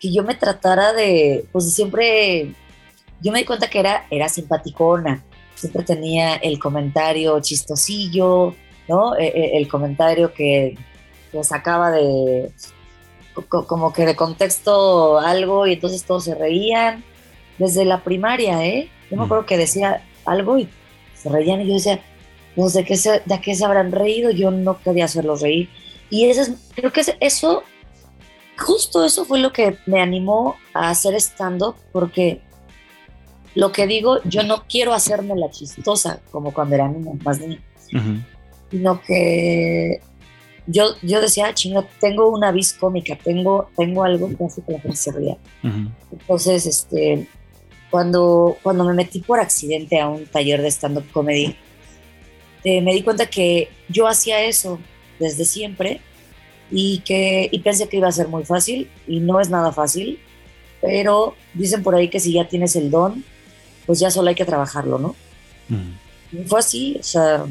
que 0.00 0.12
yo 0.12 0.22
me 0.24 0.34
tratara 0.34 0.92
de, 0.92 1.44
pues 1.52 1.72
siempre, 1.72 2.54
yo 3.20 3.32
me 3.32 3.38
di 3.40 3.44
cuenta 3.44 3.68
que 3.68 3.80
era, 3.80 4.06
era 4.10 4.28
simpaticona, 4.28 5.24
siempre 5.54 5.82
tenía 5.84 6.36
el 6.36 6.58
comentario 6.58 7.40
chistosillo, 7.40 8.54
¿no? 8.88 9.16
E- 9.16 9.26
e- 9.28 9.56
El, 9.58 9.68
comentario 9.68 10.32
que, 10.32 10.76
que 11.32 11.44
sacaba 11.44 11.90
de, 11.90 12.50
co- 13.48 13.66
como 13.66 13.92
que 13.92 14.06
de 14.06 14.14
contexto 14.16 15.18
algo 15.18 15.66
y 15.66 15.74
entonces 15.74 16.04
todos 16.04 16.24
se 16.24 16.34
reían. 16.34 17.04
Desde 17.58 17.84
la 17.84 18.04
primaria, 18.04 18.64
¿eh? 18.64 18.88
Yo 19.10 19.16
me 19.16 19.22
Mm. 19.22 19.26
acuerdo 19.26 19.46
que 19.46 19.56
decía 19.56 20.04
algo 20.24 20.58
y 20.58 20.68
se 21.14 21.28
reían 21.28 21.60
y 21.62 21.66
yo 21.66 21.74
decía, 21.74 22.00
pues 22.54 22.72
de 22.74 22.84
qué 22.84 22.96
se, 22.96 23.20
de 23.24 23.40
qué 23.40 23.54
se 23.56 23.64
habrán 23.64 23.90
reído, 23.90 24.30
yo 24.30 24.52
no 24.52 24.78
quería 24.80 25.06
hacerlos 25.06 25.40
reír. 25.42 25.68
Y 26.08 26.26
eso 26.26 26.42
es, 26.42 26.52
creo 26.76 26.92
que 26.92 27.00
es- 27.00 27.16
eso, 27.18 27.64
justo 28.56 29.04
eso 29.04 29.24
fue 29.24 29.40
lo 29.40 29.52
que 29.52 29.76
me 29.86 30.00
animó 30.00 30.56
a 30.72 30.90
hacer 30.90 31.14
stand-up 31.16 31.74
porque 31.92 32.42
lo 33.54 33.72
que 33.72 33.86
digo, 33.86 34.22
yo 34.24 34.42
no 34.42 34.64
quiero 34.68 34.92
hacerme 34.92 35.34
la 35.36 35.50
chistosa 35.50 36.20
como 36.30 36.52
cuando 36.52 36.74
era 36.74 36.88
niña, 36.88 37.12
más 37.24 37.40
niña. 37.40 37.60
Sino 38.70 39.00
que 39.00 40.00
yo, 40.66 40.94
yo 41.02 41.20
decía, 41.20 41.46
"Ah, 41.46 41.54
chinga, 41.54 41.84
tengo 42.00 42.28
una 42.28 42.52
vis 42.52 42.74
cómica, 42.74 43.16
tengo, 43.16 43.70
tengo 43.76 44.04
algo 44.04 44.28
que 44.28 44.44
hace 44.44 44.62
que 44.62 44.72
la 44.72 44.80
gente 44.80 44.96
se 44.96 45.12
ría. 45.12 45.38
Entonces, 46.12 46.66
este, 46.66 47.26
cuando, 47.90 48.58
cuando 48.62 48.84
me 48.84 48.92
metí 48.92 49.20
por 49.20 49.40
accidente 49.40 49.98
a 49.98 50.08
un 50.08 50.26
taller 50.26 50.60
de 50.60 50.70
stand-up 50.70 51.10
comedy, 51.10 51.56
eh, 52.64 52.82
me 52.82 52.92
di 52.92 53.02
cuenta 53.02 53.26
que 53.26 53.68
yo 53.88 54.06
hacía 54.06 54.44
eso 54.44 54.78
desde 55.18 55.44
siempre 55.44 56.00
y 56.70 56.98
que 57.00 57.48
y 57.50 57.60
pensé 57.60 57.88
que 57.88 57.96
iba 57.96 58.08
a 58.08 58.12
ser 58.12 58.28
muy 58.28 58.44
fácil 58.44 58.90
y 59.06 59.20
no 59.20 59.40
es 59.40 59.48
nada 59.48 59.72
fácil, 59.72 60.18
pero 60.82 61.34
dicen 61.54 61.82
por 61.82 61.94
ahí 61.94 62.08
que 62.08 62.20
si 62.20 62.32
ya 62.32 62.46
tienes 62.46 62.76
el 62.76 62.90
don, 62.90 63.24
pues 63.88 63.98
ya 63.98 64.10
solo 64.12 64.28
hay 64.28 64.34
que 64.36 64.44
trabajarlo, 64.44 64.98
¿no? 65.00 65.16
Y 66.30 66.44
fue 66.44 66.60
así, 66.60 66.96
o 67.00 67.02
sea, 67.02 67.44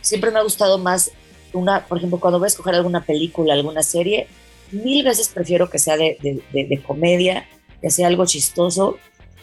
siempre 0.00 0.30
me 0.30 0.38
ha 0.40 0.42
gustado 0.42 0.78
más 0.78 1.10
una, 1.52 1.86
por 1.86 1.98
ejemplo, 1.98 2.18
cuando 2.20 2.38
voy 2.38 2.46
a 2.46 2.48
escoger 2.48 2.74
alguna 2.74 3.04
película, 3.04 3.54
alguna 3.54 3.82
serie, 3.82 4.26
mil 4.72 5.04
veces 5.04 5.28
prefiero 5.28 5.70
que 5.70 5.78
sea 5.78 5.96
de, 5.96 6.18
de- 6.20 6.42
de- 6.52 6.64
de 6.66 6.82
comedia, 6.82 7.46
que 7.80 7.90
sea 7.90 8.08
algo 8.08 8.26
chistoso, 8.26 8.98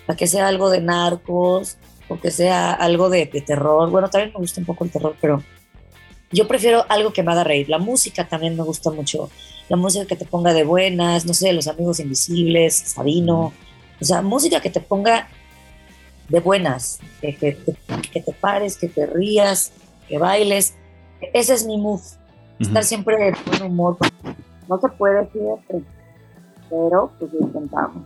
a 0.08 0.16
que 0.16 0.28
sea 0.28 0.48
algo 0.48 0.70
de 0.70 0.82
narcos 0.82 1.78
o 2.10 2.20
que 2.20 2.30
sea 2.32 2.74
algo 2.74 3.10
de, 3.10 3.26
de 3.26 3.42
terror. 3.42 3.90
Bueno, 3.90 4.10
también 4.10 4.32
me 4.34 4.40
gusta 4.40 4.60
un 4.60 4.66
poco 4.66 4.84
el 4.84 4.92
terror, 4.92 5.16
pero 5.20 5.42
yo 6.32 6.48
prefiero 6.48 6.86
algo 6.90 7.12
que 7.14 7.24
me 7.24 7.32
haga 7.32 7.44
reír. 7.44 7.70
La 7.70 7.80
música 7.80 8.28
también 8.28 8.56
me 8.56 8.64
gusta 8.64 8.92
mucho. 8.92 9.30
La 9.70 9.78
música 9.78 10.06
que 10.06 10.16
te 10.16 10.26
ponga 10.26 10.54
de 10.54 10.64
buenas, 10.64 11.26
no 11.26 11.34
sé, 11.34 11.54
Los 11.54 11.68
Amigos 11.68 12.00
Invisibles, 12.00 12.76
Sabino. 12.76 13.54
O 14.00 14.06
sea, 14.06 14.22
música 14.22 14.60
que 14.60 14.70
te 14.70 14.82
ponga 14.82 15.28
de 16.30 16.40
buenas, 16.40 17.00
que, 17.22 17.36
que 17.36 17.52
te- 17.54 17.78
que 18.12 18.22
te 18.22 18.32
pares, 18.34 18.78
que 18.78 18.88
te 18.88 19.06
rías, 19.06 19.72
que 20.08 20.18
bailes. 20.18 20.74
Ese 21.34 21.54
es 21.54 21.66
mi 21.66 21.78
mood, 21.78 22.02
estar 22.60 22.84
siempre 22.84 23.16
de 23.18 23.34
buen 23.46 23.64
humor. 23.72 23.98
No 24.68 24.80
se 24.80 24.90
puede, 24.90 25.26
fíjate, 25.28 25.84
pero 26.70 27.12
pues 27.20 27.34
lo 27.34 27.40
intentamos. 27.42 28.04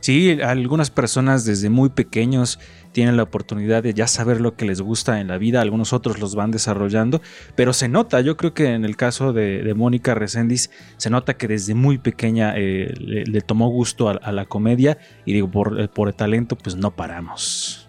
Sí, 0.00 0.38
algunas 0.42 0.90
personas 0.90 1.46
desde 1.46 1.70
muy 1.70 1.88
pequeños 1.88 2.58
tienen 2.92 3.16
la 3.16 3.22
oportunidad 3.22 3.82
de 3.82 3.94
ya 3.94 4.06
saber 4.06 4.42
lo 4.42 4.56
que 4.56 4.66
les 4.66 4.80
gusta 4.82 5.20
en 5.20 5.28
la 5.28 5.38
vida, 5.38 5.62
algunos 5.62 5.94
otros 5.94 6.18
los 6.18 6.34
van 6.34 6.50
desarrollando, 6.50 7.22
pero 7.54 7.72
se 7.72 7.88
nota, 7.88 8.20
yo 8.20 8.36
creo 8.36 8.52
que 8.52 8.74
en 8.74 8.84
el 8.84 8.96
caso 8.96 9.32
de, 9.32 9.62
de 9.62 9.74
Mónica 9.74 10.14
Reséndiz, 10.14 10.70
se 10.98 11.08
nota 11.08 11.34
que 11.34 11.48
desde 11.48 11.74
muy 11.74 11.96
pequeña 11.96 12.54
eh, 12.56 12.92
le, 12.98 13.24
le 13.24 13.40
tomó 13.40 13.70
gusto 13.70 14.10
a, 14.10 14.12
a 14.12 14.32
la 14.32 14.44
comedia 14.44 14.98
y 15.24 15.32
digo, 15.32 15.50
por, 15.50 15.80
eh, 15.80 15.88
por 15.88 16.08
el 16.08 16.14
talento 16.14 16.56
pues 16.56 16.76
no 16.76 16.90
paramos. 16.90 17.88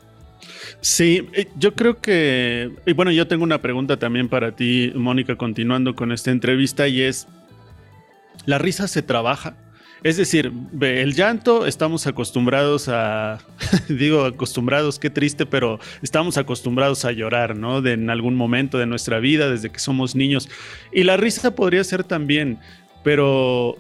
Sí, 0.82 1.28
eh, 1.34 1.48
yo 1.58 1.74
creo 1.74 2.00
que, 2.00 2.72
y 2.86 2.94
bueno, 2.94 3.12
yo 3.12 3.28
tengo 3.28 3.44
una 3.44 3.62
pregunta 3.62 3.98
también 3.98 4.30
para 4.30 4.56
ti, 4.56 4.92
Mónica, 4.96 5.36
continuando 5.36 5.96
con 5.96 6.12
esta 6.12 6.32
entrevista, 6.32 6.88
y 6.88 7.02
es, 7.02 7.28
¿la 8.46 8.58
risa 8.58 8.88
se 8.88 9.02
trabaja? 9.02 9.56
Es 10.08 10.16
decir, 10.16 10.54
el 10.80 11.16
llanto 11.16 11.66
estamos 11.66 12.08
acostumbrados 12.08 12.88
a, 12.88 13.40
digo 13.90 14.24
acostumbrados, 14.24 15.00
qué 15.00 15.10
triste, 15.10 15.46
pero 15.46 15.82
estamos 16.02 16.38
acostumbrados 16.38 17.04
a 17.04 17.12
llorar, 17.12 17.58
¿no? 17.58 17.82
De, 17.82 17.92
en 17.92 18.10
algún 18.10 18.34
momento 18.34 18.78
de 18.78 18.86
nuestra 18.86 19.20
vida, 19.20 19.50
desde 19.50 19.70
que 19.70 19.80
somos 19.80 20.16
niños. 20.16 20.48
Y 20.94 21.04
la 21.04 21.18
risa 21.18 21.56
podría 21.56 21.84
ser 21.84 22.06
también, 22.06 22.58
pero 23.04 23.76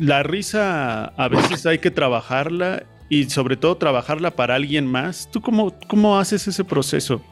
la 0.00 0.24
risa 0.24 1.12
a 1.16 1.28
veces 1.28 1.64
hay 1.64 1.78
que 1.78 1.92
trabajarla 1.92 2.82
y 3.08 3.30
sobre 3.30 3.56
todo 3.56 3.76
trabajarla 3.76 4.32
para 4.32 4.56
alguien 4.56 4.84
más. 4.84 5.28
¿Tú 5.30 5.40
cómo, 5.40 5.72
cómo 5.86 6.18
haces 6.18 6.48
ese 6.48 6.64
proceso? 6.64 7.22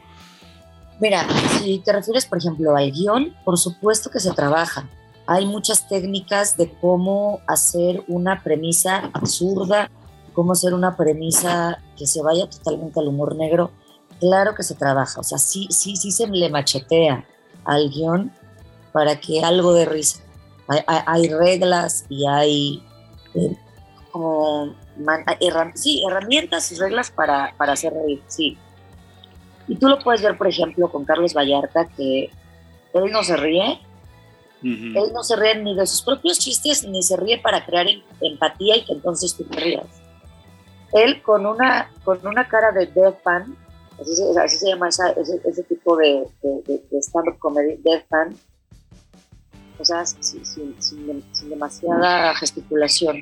Mira, 1.01 1.27
si 1.59 1.79
te 1.79 1.91
refieres, 1.91 2.25
por 2.25 2.37
ejemplo, 2.37 2.77
al 2.77 2.93
guion, 2.93 3.35
por 3.43 3.57
supuesto 3.57 4.09
que 4.09 4.21
se 4.21 4.31
trabaja. 4.31 4.87
Hay 5.27 5.45
muchas 5.45 5.87
técnicas 5.87 6.55
de 6.57 6.71
cómo 6.79 7.39
hacer 7.47 8.03
una 8.07 8.43
premisa 8.43 9.09
absurda, 9.13 9.89
cómo 10.33 10.51
hacer 10.51 10.73
una 10.73 10.95
premisa 10.95 11.81
que 11.97 12.05
se 12.05 12.21
vaya 12.21 12.47
totalmente 12.49 12.99
al 12.99 13.07
humor 13.07 13.35
negro. 13.35 13.71
Claro 14.19 14.53
que 14.53 14.63
se 14.63 14.75
trabaja, 14.75 15.19
o 15.19 15.23
sea, 15.23 15.37
sí, 15.37 15.67
sí, 15.71 15.95
sí 15.95 16.11
se 16.11 16.27
le 16.27 16.49
machetea 16.49 17.25
al 17.65 17.89
guion 17.89 18.31
para 18.91 19.19
que 19.19 19.43
algo 19.43 19.73
de 19.73 19.85
risa. 19.85 20.19
Hay, 20.87 21.27
reglas 21.27 22.05
y 22.09 22.25
hay 22.27 22.83
eh, 23.35 23.55
como 24.11 24.73
man- 24.97 25.25
herram- 25.41 25.73
herramientas 26.07 26.71
y 26.71 26.75
reglas 26.75 27.11
para, 27.11 27.53
para 27.57 27.73
hacer 27.73 27.93
reír, 27.93 28.23
sí. 28.27 28.57
Y 29.67 29.75
tú 29.75 29.87
lo 29.87 29.99
puedes 29.99 30.21
ver, 30.21 30.37
por 30.37 30.47
ejemplo, 30.47 30.91
con 30.91 31.05
Carlos 31.05 31.33
Vallarta, 31.33 31.87
que 31.89 32.31
él 32.93 33.11
no 33.11 33.23
se 33.23 33.35
ríe, 33.35 33.79
él 34.97 35.13
no 35.13 35.23
se 35.23 35.35
ríe 35.35 35.55
ni 35.61 35.75
de 35.75 35.85
sus 35.85 36.01
propios 36.01 36.39
chistes, 36.39 36.87
ni 36.87 37.03
se 37.03 37.15
ríe 37.17 37.37
para 37.39 37.65
crear 37.65 37.87
em- 37.87 38.01
empatía 38.21 38.77
y 38.77 38.85
que 38.85 38.93
entonces 38.93 39.35
tú 39.35 39.43
te 39.43 39.59
rías. 39.59 39.85
Él 40.93 41.21
con 41.21 41.45
una, 41.45 41.91
con 42.03 42.25
una 42.25 42.47
cara 42.47 42.71
de 42.71 42.87
deadpan, 42.87 43.55
así 43.99 44.11
así 44.43 44.57
se 44.57 44.69
llama 44.69 44.89
esa- 44.89 45.11
ese, 45.11 45.39
ese 45.45 45.63
tipo 45.63 45.97
de, 45.97 46.25
de- 46.41 46.81
de- 46.89 46.99
stand-up 47.01 47.37
comedy, 47.39 47.75
deadpan, 47.83 48.35
o 49.79 49.83
sea, 49.85 50.05
sin- 50.05 50.45
sin- 50.45 50.75
sin 51.31 51.49
demasiada 51.49 52.33
gesticulación. 52.35 53.21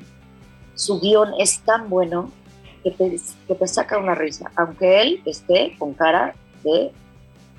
Su 0.74 1.00
guion 1.00 1.34
es 1.38 1.60
tan 1.60 1.88
bueno 1.90 2.30
que 2.82 2.90
te, 2.90 3.16
que 3.48 3.54
te 3.54 3.66
saca 3.68 3.98
una 3.98 4.14
risa, 4.14 4.50
aunque 4.56 5.00
él 5.02 5.22
esté 5.26 5.74
con 5.78 5.94
cara 5.94 6.34
de 6.62 6.92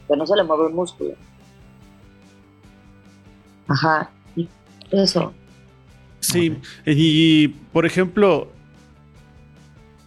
que 0.08 0.16
no 0.16 0.26
se 0.26 0.36
le 0.36 0.44
mueve 0.44 0.68
un 0.68 0.76
músculo. 0.76 1.14
Ajá, 3.68 4.10
eso. 4.92 5.34
Sí, 6.20 6.58
y 6.86 7.48
por 7.48 7.86
ejemplo, 7.86 8.52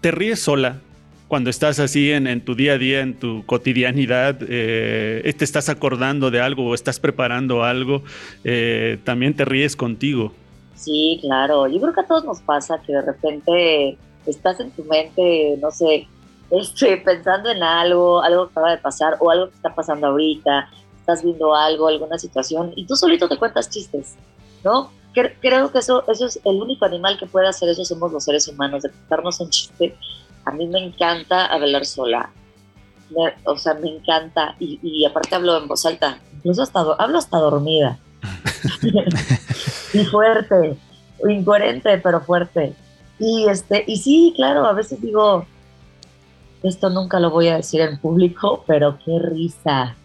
¿te 0.01 0.11
ríes 0.11 0.40
sola 0.40 0.81
cuando 1.29 1.51
estás 1.51 1.79
así 1.79 2.11
en, 2.11 2.27
en 2.27 2.44
tu 2.44 2.55
día 2.55 2.73
a 2.73 2.79
día, 2.79 3.01
en 3.01 3.18
tu 3.18 3.44
cotidianidad? 3.47 4.38
eh, 4.49 5.35
te 5.37 5.44
estás 5.44 5.68
acordando 5.68 6.31
de 6.31 6.40
algo 6.40 6.66
o 6.66 6.75
estás 6.75 6.99
preparando 6.99 7.62
algo, 7.62 8.03
eh, 8.44 8.99
también 9.05 9.35
te 9.35 9.44
ríes 9.44 9.77
contigo. 9.77 10.33
Sí, 10.75 11.18
claro. 11.21 11.66
Yo 11.66 11.81
creo 11.81 11.92
que 11.92 12.01
a 12.01 12.07
todos 12.07 12.25
nos 12.25 12.40
pasa 12.40 12.81
que 12.87 12.92
de 12.92 13.03
repente 13.03 13.99
estás 14.27 14.61
en 14.61 14.71
tu 14.71 14.85
mente, 14.85 15.59
no 15.61 15.71
sé, 15.71 16.07
este, 16.51 16.97
pensando 16.99 17.51
en 17.51 17.62
algo, 17.62 18.23
algo 18.23 18.47
que 18.47 18.53
acaba 18.53 18.71
de 18.71 18.79
pasar 18.79 19.16
o 19.21 19.31
algo 19.31 19.51
que 19.51 19.57
está 19.57 19.75
pasando 19.75 20.07
ahorita, 20.07 20.71
estás 21.09 21.25
viendo 21.25 21.55
algo, 21.55 21.88
alguna 21.88 22.18
situación 22.18 22.73
y 22.77 22.85
tú 22.85 22.94
solito 22.94 23.29
te 23.29 23.38
cuentas 23.38 23.71
chistes, 23.71 24.16
¿no? 24.62 24.90
Cre- 25.14 25.35
Creo 25.40 25.73
que 25.73 25.79
eso, 25.79 26.05
eso 26.07 26.27
es 26.27 26.38
el 26.44 26.57
único 26.61 26.85
animal 26.85 27.18
que 27.18 27.25
puede 27.27 27.49
hacer 27.49 27.71
eso, 27.71 27.83
somos 27.85 28.12
los 28.12 28.25
seres 28.25 28.47
humanos, 28.47 28.83
de 28.83 28.90
contarnos 28.90 29.40
un 29.40 29.49
chiste. 29.49 29.97
A 30.44 30.51
mí 30.53 30.66
me 30.66 30.85
encanta 30.85 31.47
hablar 31.47 31.87
sola. 31.87 32.31
Me- 33.09 33.35
o 33.44 33.57
sea, 33.57 33.73
me 33.75 33.88
encanta. 33.88 34.55
Y, 34.61 34.79
y 34.83 35.07
aparte 35.07 35.35
hablo 35.35 35.57
en 35.57 35.66
voz 35.66 35.87
alta. 35.87 36.18
Incluso 36.37 36.62
hasta, 36.62 36.81
hablo 36.99 37.16
hasta 37.18 37.38
dormida. 37.38 37.99
y 39.94 40.05
fuerte. 40.05 40.77
Incoherente, 41.27 41.97
pero 41.99 42.21
fuerte. 42.21 42.75
Y, 43.18 43.47
este, 43.49 43.83
y 43.87 43.97
sí, 43.97 44.35
claro, 44.37 44.66
a 44.66 44.73
veces 44.75 45.01
digo, 45.01 45.47
esto 46.62 46.90
nunca 46.90 47.18
lo 47.18 47.31
voy 47.31 47.49
a 47.49 47.57
decir 47.57 47.81
en 47.81 47.99
público, 47.99 48.62
pero 48.66 48.99
qué 49.05 49.18
risa. 49.18 49.97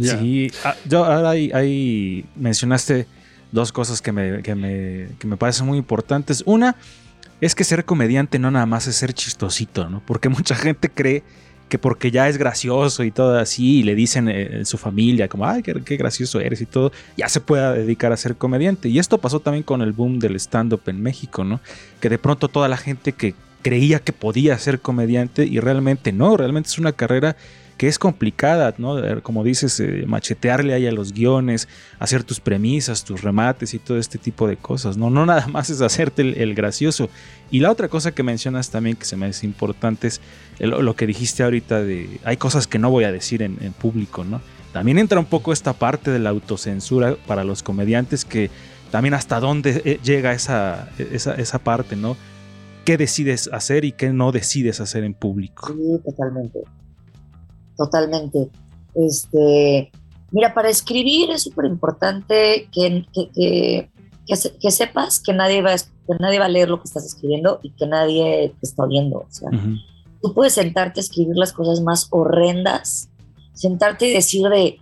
Sí, 0.00 0.50
ah, 0.64 0.74
yo 0.88 1.04
ahora 1.04 1.30
ahí 1.30 2.24
mencionaste 2.36 3.06
dos 3.52 3.72
cosas 3.72 4.02
que 4.02 4.12
me, 4.12 4.42
que, 4.42 4.54
me, 4.54 5.08
que 5.18 5.26
me 5.26 5.36
parecen 5.36 5.66
muy 5.66 5.78
importantes. 5.78 6.42
Una 6.46 6.76
es 7.40 7.54
que 7.54 7.64
ser 7.64 7.84
comediante 7.84 8.38
no 8.38 8.50
nada 8.50 8.66
más 8.66 8.86
es 8.86 8.96
ser 8.96 9.12
chistosito, 9.12 9.88
¿no? 9.88 10.02
Porque 10.04 10.28
mucha 10.28 10.54
gente 10.54 10.90
cree 10.90 11.22
que 11.68 11.78
porque 11.78 12.12
ya 12.12 12.28
es 12.28 12.38
gracioso 12.38 13.02
y 13.02 13.10
todo 13.10 13.38
así, 13.38 13.80
y 13.80 13.82
le 13.82 13.96
dicen 13.96 14.28
eh, 14.28 14.58
en 14.58 14.66
su 14.66 14.78
familia 14.78 15.26
como, 15.26 15.46
ay, 15.46 15.62
qué, 15.62 15.74
qué 15.84 15.96
gracioso 15.96 16.38
eres 16.38 16.60
y 16.60 16.66
todo, 16.66 16.92
ya 17.16 17.28
se 17.28 17.40
pueda 17.40 17.72
dedicar 17.72 18.12
a 18.12 18.16
ser 18.16 18.36
comediante. 18.36 18.88
Y 18.88 19.00
esto 19.00 19.18
pasó 19.18 19.40
también 19.40 19.64
con 19.64 19.82
el 19.82 19.92
boom 19.92 20.20
del 20.20 20.36
stand-up 20.36 20.82
en 20.86 21.02
México, 21.02 21.42
¿no? 21.42 21.60
Que 22.00 22.08
de 22.08 22.18
pronto 22.18 22.48
toda 22.48 22.68
la 22.68 22.76
gente 22.76 23.12
que 23.12 23.34
creía 23.62 23.98
que 23.98 24.12
podía 24.12 24.56
ser 24.58 24.78
comediante 24.78 25.44
y 25.44 25.58
realmente 25.58 26.12
no, 26.12 26.36
realmente 26.36 26.68
es 26.68 26.78
una 26.78 26.92
carrera 26.92 27.36
que 27.76 27.88
es 27.88 27.98
complicada, 27.98 28.74
¿no? 28.78 28.96
Como 29.22 29.44
dices, 29.44 29.78
eh, 29.80 30.04
machetearle 30.06 30.72
ahí 30.72 30.86
a 30.86 30.92
los 30.92 31.12
guiones, 31.12 31.68
hacer 31.98 32.24
tus 32.24 32.40
premisas, 32.40 33.04
tus 33.04 33.22
remates 33.22 33.74
y 33.74 33.78
todo 33.78 33.98
este 33.98 34.18
tipo 34.18 34.48
de 34.48 34.56
cosas, 34.56 34.96
¿no? 34.96 35.10
No 35.10 35.26
nada 35.26 35.46
más 35.48 35.68
es 35.70 35.80
hacerte 35.82 36.22
el, 36.22 36.54
gracioso. 36.54 37.10
Y 37.50 37.60
la 37.60 37.70
otra 37.70 37.88
cosa 37.88 38.12
que 38.12 38.22
mencionas 38.22 38.70
también 38.70 38.96
que 38.96 39.04
se 39.04 39.16
me 39.16 39.26
hace 39.26 39.46
importante 39.46 40.06
es 40.06 40.20
lo 40.58 40.96
que 40.96 41.06
dijiste 41.06 41.42
ahorita 41.42 41.82
de 41.82 42.20
hay 42.24 42.38
cosas 42.38 42.66
que 42.66 42.78
no 42.78 42.90
voy 42.90 43.04
a 43.04 43.12
decir 43.12 43.42
en, 43.42 43.58
en 43.60 43.72
público, 43.72 44.24
¿no? 44.24 44.40
También 44.72 44.98
entra 44.98 45.18
un 45.18 45.26
poco 45.26 45.52
esta 45.52 45.72
parte 45.72 46.10
de 46.10 46.18
la 46.18 46.30
autocensura 46.30 47.16
para 47.26 47.44
los 47.44 47.62
comediantes 47.62 48.24
que 48.24 48.50
también 48.90 49.14
hasta 49.14 49.40
dónde 49.40 49.82
eh, 49.84 50.00
llega 50.02 50.32
esa, 50.32 50.88
esa, 50.98 51.34
esa 51.34 51.58
parte, 51.58 51.96
¿no? 51.96 52.16
¿Qué 52.84 52.96
decides 52.96 53.50
hacer 53.52 53.84
y 53.84 53.92
qué 53.92 54.10
no 54.12 54.32
decides 54.32 54.80
hacer 54.80 55.04
en 55.04 55.14
público? 55.14 55.68
Sí, 55.68 56.02
totalmente. 56.04 56.60
Totalmente. 57.76 58.48
Este, 58.94 59.90
mira, 60.30 60.54
para 60.54 60.68
escribir 60.70 61.30
es 61.30 61.42
súper 61.42 61.66
importante 61.66 62.68
que, 62.72 63.04
que, 63.12 63.30
que, 63.30 63.90
que 64.26 64.36
se- 64.36 64.56
que 64.56 64.70
sepas 64.70 65.20
que 65.20 65.32
nadie, 65.32 65.62
va 65.62 65.74
que 65.76 66.14
nadie 66.20 66.38
va 66.38 66.46
a 66.46 66.48
leer 66.48 66.68
lo 66.68 66.78
que 66.78 66.84
estás 66.86 67.04
escribiendo 67.04 67.60
y 67.62 67.70
que 67.70 67.86
nadie 67.86 68.54
te 68.60 68.66
está 68.66 68.84
oyendo. 68.84 69.18
O 69.18 69.26
sea, 69.28 69.50
tú 70.22 70.32
puedes 70.34 70.54
sentarte 70.54 71.00
a 71.00 71.02
escribir 71.02 71.36
las 71.36 71.52
cosas 71.52 71.80
más 71.82 72.06
horrendas, 72.10 73.08
sentarte 73.52 74.08
y 74.08 74.12
decir 74.14 74.48
de, 74.48 74.78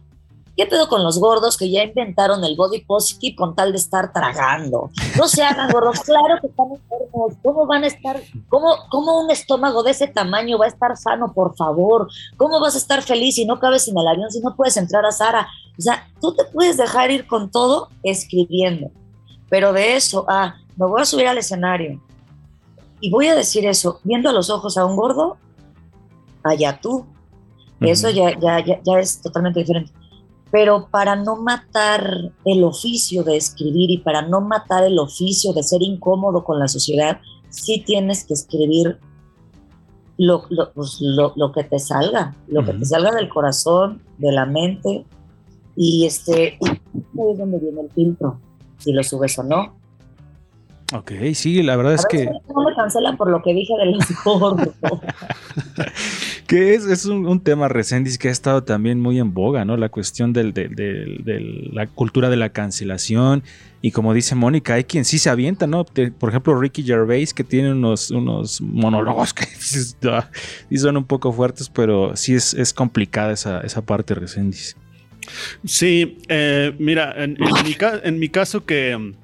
¿qué 0.57 0.67
pedo 0.67 0.89
con 0.89 1.03
los 1.03 1.19
gordos 1.19 1.57
que 1.57 1.71
ya 1.71 1.83
inventaron 1.83 2.45
el 2.45 2.57
body 2.57 2.81
positive 2.83 3.37
con 3.37 3.55
tal 3.55 3.73
de 3.73 3.79
estar 3.79 4.13
tragando? 4.13 4.91
No 5.17 5.29
se 5.29 5.43
hagan 5.43 5.71
gordos, 5.71 6.01
claro 6.01 6.41
que 6.41 6.47
están 6.47 6.67
enfermos, 6.73 7.35
¿cómo 7.43 7.67
van 7.67 7.85
a 7.85 7.87
estar, 7.89 8.21
cómo, 8.49 8.75
cómo 8.91 9.21
un 9.21 9.31
estómago 9.31 9.83
de 9.83 9.93
ese 9.93 10.07
tamaño 10.07 10.59
va 10.59 10.67
a 10.67 10.69
estar 10.69 10.97
sano, 10.97 11.33
por 11.33 11.57
favor? 11.57 12.09
¿Cómo 12.37 12.61
vas 12.61 12.75
a 12.75 12.79
estar 12.79 13.03
feliz 13.03 13.37
si 13.37 13.45
no 13.45 13.59
cabes 13.59 13.89
en 13.89 13.99
el 13.99 14.07
avión, 14.07 14.31
si 14.31 14.41
no 14.41 14.55
puedes 14.55 14.77
entrar 14.77 15.05
a 15.05 15.13
Sara? 15.13 15.49
O 15.79 15.83
sea, 15.83 16.09
tú 16.21 16.35
te 16.35 16.45
puedes 16.45 16.77
dejar 16.77 17.11
ir 17.11 17.27
con 17.27 17.51
todo 17.51 17.89
escribiendo, 18.03 18.91
pero 19.49 19.73
de 19.73 19.97
eso, 19.97 20.25
ah, 20.29 20.55
me 20.77 20.87
voy 20.87 21.03
a 21.03 21.05
subir 21.05 21.27
al 21.27 21.39
escenario 21.39 22.01
y 23.01 23.11
voy 23.11 23.27
a 23.29 23.35
decir 23.35 23.67
eso, 23.67 24.01
viendo 24.03 24.31
a 24.31 24.33
los 24.33 24.51
ojos 24.51 24.79
a 24.79 24.87
un 24.87 24.97
gordo, 24.97 25.37
allá 26.43 26.81
tú. 26.81 27.07
Eso 27.81 28.09
ya, 28.09 28.31
ya, 28.39 28.65
ya 28.65 28.99
es 28.99 29.21
totalmente 29.21 29.61
diferente. 29.61 29.93
Pero 30.55 30.87
para 30.89 31.17
no 31.17 31.35
matar 31.35 32.31
el 32.45 32.63
oficio 32.63 33.25
de 33.25 33.37
escribir 33.37 33.91
y 33.91 33.99
para 33.99 34.23
no 34.23 34.41
matar 34.41 34.85
el 34.85 35.01
oficio 35.01 35.53
de 35.53 35.65
ser 35.65 35.83
incómodo 35.83 36.45
con 36.45 36.61
la 36.61 36.69
sociedad, 36.69 37.19
sí 37.51 37.83
tienes 37.85 38.25
que 38.25 38.35
escribir 38.35 38.99
lo, 40.17 40.45
lo, 40.51 40.73
pues, 40.73 40.99
lo- 41.01 41.33
lo 41.35 41.51
que 41.51 41.65
te 41.65 41.81
salga, 41.81 42.37
lo 42.47 42.65
que 42.65 42.73
te 42.75 42.85
salga 42.85 43.11
del 43.11 43.29
corazón, 43.29 44.01
de 44.19 44.31
la 44.31 44.47
mente. 44.47 45.05
Y 45.75 46.07
este 46.07 46.57
ahí 46.63 47.33
es 47.33 47.39
donde 47.39 47.59
viene 47.59 47.81
el 47.81 47.91
filtro, 47.91 48.39
si 48.79 48.93
lo 48.93 49.03
subes 49.03 49.37
o 49.41 49.43
no. 49.43 49.75
Ok, 50.97 51.11
sí, 51.35 51.63
la 51.63 51.75
verdad 51.77 51.95
es 51.95 52.05
A 52.05 52.09
que, 52.09 52.25
no 52.27 52.63
me 52.65 52.75
cancelan 52.77 53.17
por 53.17 53.29
lo 53.29 53.43
que 53.43 53.53
dije 53.53 53.73
de 53.79 53.87
los 53.87 54.05
gordos. 54.25 54.69
que 56.47 56.75
es, 56.75 56.85
es 56.87 57.05
un, 57.07 57.27
un 57.27 57.41
tema 57.41 57.69
Resendiz 57.69 58.17
que 58.19 58.29
ha 58.29 58.31
estado 58.31 58.63
también 58.63 59.01
muy 59.01 59.19
en 59.19 59.35
boga, 59.35 59.65
¿no? 59.65 59.77
La 59.77 59.89
cuestión 59.89 60.33
del, 60.33 60.53
del- 60.53 60.75
del- 60.75 61.25
del- 61.25 61.71
la 61.73 61.87
cultura 61.89 62.31
de 62.31 62.37
la 62.37 62.51
cancelación. 62.51 63.43
Y 63.83 63.91
como 63.91 64.15
dice 64.15 64.35
Mónica, 64.35 64.75
hay 64.75 64.85
quien 64.85 65.05
sí 65.05 65.19
se 65.19 65.31
avienta, 65.31 65.67
¿no? 65.67 65.85
Te- 65.85 66.11
por 66.13 66.29
ejemplo, 66.31 66.59
Ricky 66.59 66.83
Gervais, 66.85 67.35
que 67.35 67.45
tiene 67.45 67.73
unos, 67.73 68.11
unos 68.11 68.61
monólogos 68.61 69.35
que 69.35 69.45
"Ah", 70.11 70.31
sí 70.71 70.79
son 70.79 70.97
un 70.97 71.05
poco 71.05 71.33
fuertes, 71.33 71.69
pero 71.69 72.15
sí 72.17 72.35
es, 72.35 72.55
es 72.55 72.73
complicada 72.73 73.33
esa, 73.33 73.61
esa 73.63 73.83
parte 73.83 74.15
Resendiz. 74.15 74.77
Sí, 75.65 76.19
eh, 76.29 76.75
mira, 76.79 77.13
en, 77.17 77.37
en 77.43 77.65
mi, 77.65 77.75
ca- 77.75 78.01
en 78.03 78.19
mi 78.19 78.29
caso 78.29 78.65
que 78.65 79.15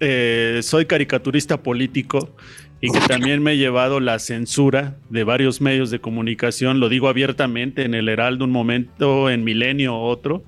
eh, 0.00 0.60
soy 0.62 0.86
caricaturista 0.86 1.62
político 1.62 2.34
y 2.80 2.90
que 2.90 3.00
también 3.00 3.42
me 3.42 3.52
he 3.52 3.56
llevado 3.56 4.00
la 4.00 4.18
censura 4.18 4.96
de 5.08 5.24
varios 5.24 5.60
medios 5.60 5.90
de 5.90 6.00
comunicación, 6.00 6.78
lo 6.80 6.88
digo 6.88 7.08
abiertamente, 7.08 7.84
en 7.84 7.94
el 7.94 8.08
Heraldo 8.08 8.44
un 8.44 8.50
momento, 8.50 9.30
en 9.30 9.44
Milenio 9.44 9.98
otro, 9.98 10.44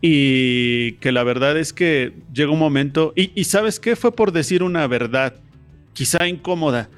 y 0.00 0.92
que 0.92 1.10
la 1.10 1.24
verdad 1.24 1.58
es 1.58 1.72
que 1.72 2.12
llega 2.32 2.52
un 2.52 2.58
momento, 2.58 3.12
y, 3.16 3.32
y 3.34 3.44
¿sabes 3.44 3.80
qué? 3.80 3.96
Fue 3.96 4.14
por 4.14 4.30
decir 4.30 4.62
una 4.62 4.86
verdad, 4.86 5.34
quizá 5.94 6.28
incómoda, 6.28 6.88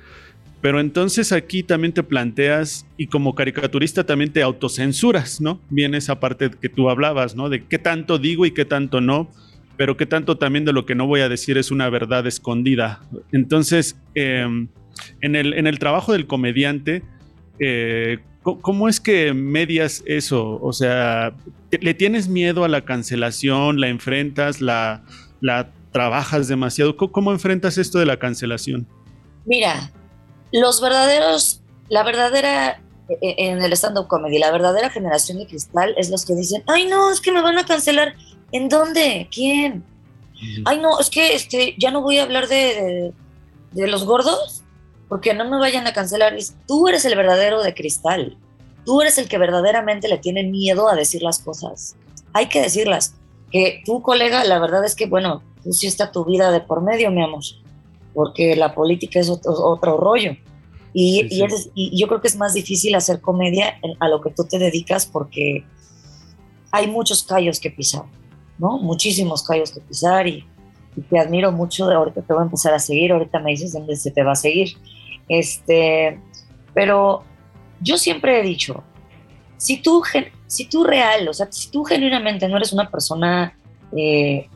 pero 0.60 0.80
entonces 0.80 1.32
aquí 1.32 1.62
también 1.62 1.92
te 1.92 2.02
planteas 2.02 2.86
y 2.96 3.06
como 3.06 3.34
caricaturista 3.34 4.04
también 4.04 4.32
te 4.32 4.42
autocensuras, 4.42 5.40
¿no? 5.40 5.60
Viene 5.70 5.98
esa 5.98 6.18
parte 6.18 6.50
que 6.50 6.68
tú 6.68 6.90
hablabas, 6.90 7.36
¿no? 7.36 7.48
De 7.48 7.64
qué 7.64 7.78
tanto 7.78 8.18
digo 8.18 8.46
y 8.46 8.50
qué 8.50 8.64
tanto 8.64 9.00
no, 9.00 9.30
pero 9.76 9.96
qué 9.96 10.06
tanto 10.06 10.38
también 10.38 10.64
de 10.64 10.72
lo 10.72 10.86
que 10.86 10.94
no 10.94 11.06
voy 11.06 11.20
a 11.20 11.28
decir 11.28 11.58
es 11.58 11.70
una 11.70 11.88
verdad 11.90 12.26
escondida. 12.26 13.00
Entonces, 13.32 13.96
eh, 14.14 14.46
en, 15.20 15.36
el, 15.36 15.52
en 15.54 15.66
el 15.66 15.78
trabajo 15.78 16.12
del 16.12 16.26
comediante, 16.26 17.02
eh, 17.58 18.18
¿cómo 18.42 18.88
es 18.88 19.00
que 19.00 19.32
medias 19.34 20.02
eso? 20.06 20.58
O 20.62 20.72
sea, 20.72 21.32
¿te- 21.70 21.78
¿le 21.78 21.94
tienes 21.94 22.28
miedo 22.28 22.64
a 22.64 22.68
la 22.68 22.84
cancelación? 22.84 23.80
¿La 23.80 23.88
enfrentas? 23.88 24.60
¿La, 24.60 25.02
la 25.40 25.70
trabajas 25.92 26.48
demasiado? 26.48 26.96
¿Cómo, 26.96 27.12
cómo 27.12 27.32
enfrentas 27.32 27.78
esto 27.78 27.98
de 27.98 28.06
la 28.06 28.18
cancelación? 28.18 28.86
Mira, 29.44 29.90
los 30.52 30.80
verdaderos, 30.80 31.62
la 31.88 32.02
verdadera, 32.02 32.80
eh, 33.20 33.34
en 33.38 33.62
el 33.62 33.72
stand-up 33.72 34.06
comedy, 34.08 34.38
la 34.38 34.50
verdadera 34.52 34.90
generación 34.90 35.38
de 35.38 35.46
cristal 35.46 35.94
es 35.96 36.10
los 36.10 36.24
que 36.26 36.34
dicen, 36.34 36.62
ay 36.66 36.86
no, 36.86 37.10
es 37.12 37.20
que 37.20 37.32
me 37.32 37.40
van 37.42 37.58
a 37.58 37.64
cancelar. 37.66 38.14
¿En 38.52 38.68
dónde? 38.68 39.28
¿Quién? 39.32 39.84
Ay 40.66 40.78
no, 40.80 41.00
es 41.00 41.08
que 41.10 41.34
este, 41.34 41.74
ya 41.78 41.90
no 41.90 42.02
voy 42.02 42.18
a 42.18 42.22
hablar 42.24 42.46
de, 42.48 42.56
de, 42.56 43.12
de 43.72 43.86
los 43.88 44.04
gordos 44.04 44.62
porque 45.08 45.32
no 45.34 45.48
me 45.48 45.58
vayan 45.58 45.86
a 45.86 45.92
cancelar. 45.92 46.34
Tú 46.66 46.88
eres 46.88 47.04
el 47.04 47.16
verdadero 47.16 47.62
de 47.62 47.74
cristal. 47.74 48.36
Tú 48.84 49.00
eres 49.00 49.18
el 49.18 49.28
que 49.28 49.38
verdaderamente 49.38 50.08
le 50.08 50.18
tiene 50.18 50.42
miedo 50.44 50.88
a 50.88 50.94
decir 50.94 51.22
las 51.22 51.38
cosas. 51.38 51.96
Hay 52.32 52.46
que 52.48 52.60
decirlas. 52.60 53.14
Que 53.50 53.82
tu 53.84 54.02
colega, 54.02 54.42
la 54.44 54.58
verdad 54.58 54.84
es 54.84 54.94
que, 54.96 55.06
bueno, 55.06 55.42
tú 55.62 55.72
sí 55.72 55.86
está 55.86 56.10
tu 56.12 56.24
vida 56.24 56.50
de 56.50 56.60
por 56.60 56.82
medio, 56.82 57.10
mi 57.10 57.22
amor 57.22 57.42
porque 58.12 58.56
la 58.56 58.74
política 58.74 59.20
es 59.20 59.28
otro, 59.28 59.52
otro 59.52 59.98
rollo. 59.98 60.32
Y, 60.94 61.20
Sí, 61.20 61.26
y 61.26 61.28
sí. 61.36 61.42
es- 61.44 61.70
y 61.74 62.00
yo 62.00 62.08
creo 62.08 62.22
que 62.22 62.28
es 62.28 62.36
más 62.36 62.54
difícil 62.54 62.94
hacer 62.94 63.20
comedia 63.20 63.78
a 64.00 64.08
lo 64.08 64.22
que 64.22 64.30
tú 64.30 64.44
te 64.44 64.58
dedicas 64.58 65.04
porque 65.04 65.64
hay 66.70 66.86
muchos 66.86 67.22
callos 67.24 67.60
que 67.60 67.70
pisar, 67.70 68.04
¿no? 68.58 68.78
Muchísimos 68.78 69.42
callos 69.42 69.70
que 69.70 69.80
pisar 69.80 70.26
y, 70.26 70.44
te 71.10 71.18
admiro 71.18 71.52
mucho. 71.52 71.90
Ahorita 71.90 72.22
te 72.22 72.32
voy 72.32 72.40
a 72.40 72.46
empezar 72.46 72.72
a 72.72 72.78
seguir, 72.78 73.12
ahorita 73.12 73.38
me 73.40 73.50
dices 73.50 73.74
dónde 73.74 73.96
se 73.96 74.10
te 74.10 74.22
va 74.22 74.32
a 74.32 74.36
seguir. 74.36 74.78
Este, 75.28 76.18
pero 76.72 77.22
yo 77.80 77.98
siempre 77.98 78.40
he 78.40 78.42
dicho, 78.42 78.82
si 79.58 79.82
tú, 79.82 80.02
si 80.46 80.68
tú 80.68 80.84
real, 80.84 81.28
o 81.28 81.34
sea, 81.34 81.48
si 81.50 81.70
tú 81.70 81.84
genuinamente 81.84 82.48
no 82.48 82.56
eres 82.56 82.72
una 82.72 82.90
persona 82.90 83.54
eh, 83.94 84.48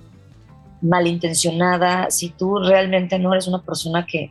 malintencionada, 0.80 2.10
si 2.10 2.30
tú 2.30 2.58
realmente 2.58 3.18
no 3.18 3.32
eres 3.32 3.46
una 3.46 3.62
persona 3.62 4.06
que, 4.06 4.30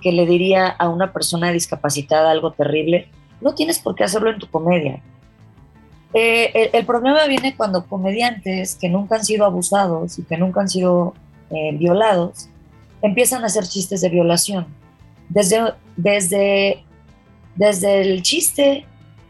que 0.00 0.12
le 0.12 0.26
diría 0.26 0.66
a 0.68 0.88
una 0.88 1.12
persona 1.12 1.52
discapacitada 1.52 2.30
algo 2.30 2.52
terrible, 2.52 3.08
no 3.40 3.54
tienes 3.54 3.78
por 3.78 3.94
qué 3.94 4.04
hacerlo 4.04 4.30
en 4.30 4.38
tu 4.38 4.48
comedia. 4.48 5.02
Eh, 6.14 6.50
el, 6.54 6.70
el 6.72 6.86
problema 6.86 7.26
viene 7.26 7.56
cuando 7.56 7.86
comediantes 7.86 8.76
que 8.76 8.88
nunca 8.88 9.16
han 9.16 9.24
sido 9.24 9.44
abusados 9.44 10.18
y 10.18 10.22
que 10.22 10.36
nunca 10.36 10.60
han 10.60 10.68
sido 10.68 11.14
eh, 11.50 11.76
violados 11.76 12.48
empiezan 13.04 13.42
a 13.42 13.46
hacer 13.46 13.64
chistes 13.64 14.00
de 14.00 14.08
violación. 14.08 14.66
Desde, 15.28 15.74
desde, 15.96 16.82
desde 17.54 18.00
el 18.00 18.22
chiste, 18.22 18.86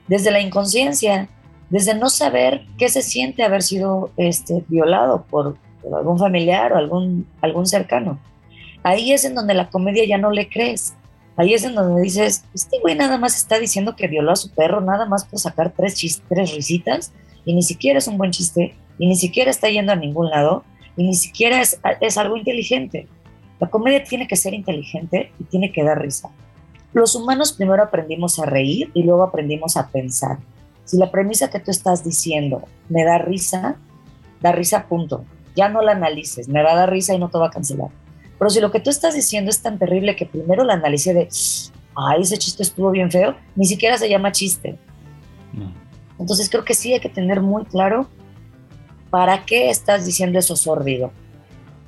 desde 0.06 0.30
la 0.30 0.40
inconsciencia, 0.40 1.28
desde 1.70 1.94
no 1.94 2.08
saber 2.08 2.66
qué 2.78 2.88
se 2.88 3.02
siente 3.02 3.42
haber 3.42 3.62
sido 3.62 4.10
este, 4.16 4.64
violado 4.68 5.24
por, 5.28 5.56
por 5.82 5.98
algún 5.98 6.18
familiar 6.18 6.72
o 6.72 6.76
algún, 6.76 7.26
algún 7.40 7.66
cercano. 7.66 8.18
ahí 8.84 9.12
es 9.12 9.24
en 9.24 9.34
donde 9.34 9.54
la 9.54 9.70
comedia 9.70 10.04
ya 10.06 10.18
no 10.18 10.30
le 10.30 10.48
crees. 10.48 10.94
Ahí 11.36 11.52
es 11.54 11.64
en 11.64 11.74
donde 11.74 12.00
dices, 12.02 12.44
este 12.54 12.78
güey 12.80 12.94
nada 12.94 13.18
más 13.18 13.36
está 13.36 13.58
diciendo 13.58 13.96
que 13.96 14.06
violó 14.06 14.32
a 14.32 14.36
su 14.36 14.50
perro, 14.50 14.80
nada 14.80 15.06
más 15.06 15.24
por 15.24 15.40
sacar 15.40 15.72
tres, 15.76 15.96
chis- 15.96 16.22
tres 16.28 16.54
risitas, 16.54 17.12
y 17.44 17.54
ni 17.54 17.62
siquiera 17.62 17.98
es 17.98 18.06
un 18.06 18.18
buen 18.18 18.30
chiste, 18.30 18.76
y 18.98 19.08
ni 19.08 19.16
siquiera 19.16 19.50
está 19.50 19.68
yendo 19.68 19.92
a 19.92 19.96
ningún 19.96 20.30
lado, 20.30 20.64
y 20.96 21.04
ni 21.04 21.14
siquiera 21.14 21.60
es, 21.60 21.80
es 22.00 22.18
algo 22.18 22.36
inteligente. 22.36 23.08
La 23.58 23.68
comedia 23.68 24.04
tiene 24.04 24.28
que 24.28 24.36
ser 24.36 24.54
inteligente 24.54 25.32
y 25.40 25.44
tiene 25.44 25.72
que 25.72 25.82
dar 25.82 26.00
risa. 26.00 26.30
Los 26.92 27.16
humanos 27.16 27.52
primero 27.52 27.82
aprendimos 27.82 28.38
a 28.38 28.46
reír 28.46 28.90
y 28.94 29.02
luego 29.02 29.24
aprendimos 29.24 29.76
a 29.76 29.88
pensar. 29.88 30.38
Si 30.84 30.96
la 30.98 31.10
premisa 31.10 31.50
que 31.50 31.58
tú 31.58 31.72
estás 31.72 32.04
diciendo 32.04 32.62
me 32.88 33.04
da 33.04 33.18
risa, 33.18 33.76
da 34.40 34.52
risa 34.52 34.86
punto. 34.86 35.24
Ya 35.56 35.68
no 35.68 35.82
la 35.82 35.92
analices, 35.92 36.48
me 36.48 36.62
va 36.62 36.72
a 36.72 36.76
dar 36.76 36.90
risa 36.90 37.14
y 37.14 37.18
no 37.18 37.30
te 37.30 37.38
va 37.38 37.48
a 37.48 37.50
cancelar. 37.50 37.88
Pero 38.38 38.50
si 38.50 38.60
lo 38.60 38.70
que 38.70 38.80
tú 38.80 38.90
estás 38.90 39.14
diciendo 39.14 39.50
es 39.50 39.60
tan 39.62 39.78
terrible 39.78 40.16
que 40.16 40.26
primero 40.26 40.64
la 40.64 40.74
analicé 40.74 41.14
de, 41.14 41.28
ay, 41.96 42.22
ese 42.22 42.36
chiste 42.38 42.62
estuvo 42.62 42.90
bien 42.90 43.10
feo, 43.10 43.36
ni 43.54 43.66
siquiera 43.66 43.96
se 43.98 44.08
llama 44.08 44.32
chiste. 44.32 44.78
Entonces 46.18 46.48
creo 46.48 46.64
que 46.64 46.74
sí 46.74 46.92
hay 46.92 47.00
que 47.00 47.08
tener 47.08 47.40
muy 47.40 47.64
claro 47.64 48.08
para 49.10 49.44
qué 49.44 49.70
estás 49.70 50.04
diciendo 50.04 50.38
eso 50.38 50.56
sórdido. 50.56 51.12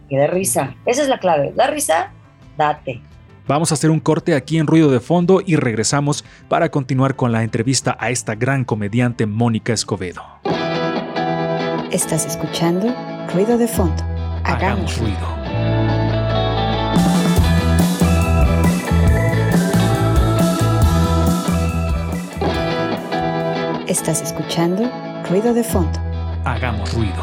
Que 0.09 0.17
dé 0.17 0.29
risa. 0.29 0.77
Esa 0.85 1.03
es 1.03 1.09
la 1.09 1.19
clave. 1.19 1.53
Da 1.57 1.67
risa, 1.67 2.13
date. 2.57 3.03
Vamos 3.49 3.71
a 3.71 3.75
hacer 3.75 3.91
un 3.91 4.01
corte 4.01 4.35
aquí 4.35 4.59
en 4.59 4.67
Ruido 4.67 4.91
de 4.91 5.01
Fondo 5.01 5.41
y 5.45 5.57
regresamos 5.57 6.25
para 6.49 6.71
continuar 6.71 7.15
con 7.15 7.31
la 7.31 7.45
entrevista 7.45 7.97
a 8.01 8.11
esta 8.11 8.35
gran 8.35 8.65
comediante 8.65 9.27
Mónica 9.27 9.73
Escobedo. 9.73 10.23
Estás 11.93 12.27
escuchando 12.27 12.93
Ruido 13.33 13.57
de 13.57 13.69
Fondo. 13.69 14.03
Hagamos 14.45 14.99
ruido. 14.99 15.36
Estás 23.89 24.21
escuchando 24.21 24.91
Ruido 25.31 25.55
de 25.55 25.63
Fondo. 25.63 25.97
Hagamos 26.45 26.93
ruido. 26.93 27.23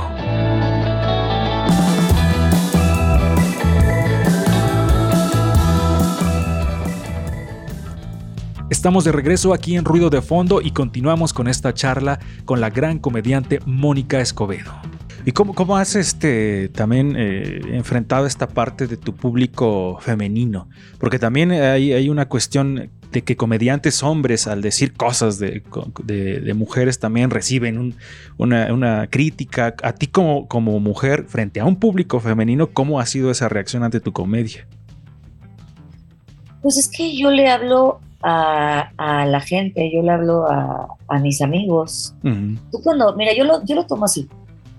Estamos 8.69 9.03
de 9.03 9.11
regreso 9.11 9.53
aquí 9.53 9.75
en 9.75 9.83
Ruido 9.83 10.09
de 10.09 10.21
Fondo 10.21 10.61
y 10.61 10.71
continuamos 10.71 11.33
con 11.33 11.49
esta 11.49 11.73
charla 11.73 12.19
con 12.45 12.61
la 12.61 12.69
gran 12.69 12.97
comediante 12.97 13.59
Mónica 13.65 14.21
Escobedo. 14.21 14.71
¿Y 15.25 15.33
cómo, 15.33 15.53
cómo 15.53 15.75
has 15.75 15.97
este, 15.97 16.69
también 16.69 17.15
eh, 17.17 17.59
enfrentado 17.73 18.25
esta 18.25 18.47
parte 18.47 18.87
de 18.87 18.95
tu 18.95 19.13
público 19.13 19.97
femenino? 19.99 20.69
Porque 20.97 21.19
también 21.19 21.51
hay, 21.51 21.91
hay 21.91 22.07
una 22.07 22.29
cuestión 22.29 22.89
de 23.13 23.21
que 23.23 23.37
comediantes 23.37 24.03
hombres 24.03 24.47
al 24.47 24.61
decir 24.61 24.93
cosas 24.93 25.39
de, 25.39 25.63
de- 26.03 26.41
de 26.41 26.53
mujeres 26.53 26.99
también 26.99 27.29
reciben 27.29 27.77
un- 27.77 27.95
una, 28.37 28.73
una 28.73 29.07
crítica. 29.07 29.73
A 29.83 29.93
ti 29.93 30.07
como, 30.07 30.47
como 30.49 30.77
mujer 30.81 31.25
frente 31.27 31.61
a 31.61 31.65
un 31.65 31.77
público 31.77 32.19
femenino, 32.19 32.71
¿cómo 32.71 32.99
ha 32.99 33.05
sido 33.05 33.31
esa 33.31 33.47
reacción 33.47 33.83
ante 33.83 33.99
tu 34.01 34.11
comedia? 34.11 34.67
Pues 36.61 36.77
es 36.77 36.89
que 36.89 37.15
yo 37.17 37.29
le 37.31 37.49
hablo 37.49 37.99
a, 38.21 38.89
a 38.97 39.25
la 39.25 39.41
gente, 39.41 39.91
yo 39.93 40.01
le 40.01 40.11
hablo 40.11 40.47
a, 40.49 40.87
a 41.07 41.19
mis 41.19 41.41
amigos. 41.41 42.15
Tú 42.21 42.81
cuando, 42.83 43.15
mira, 43.15 43.33
yo 43.35 43.43
lo, 43.43 43.63
yo 43.65 43.75
lo 43.75 43.85
tomo 43.85 44.05
así. 44.05 44.29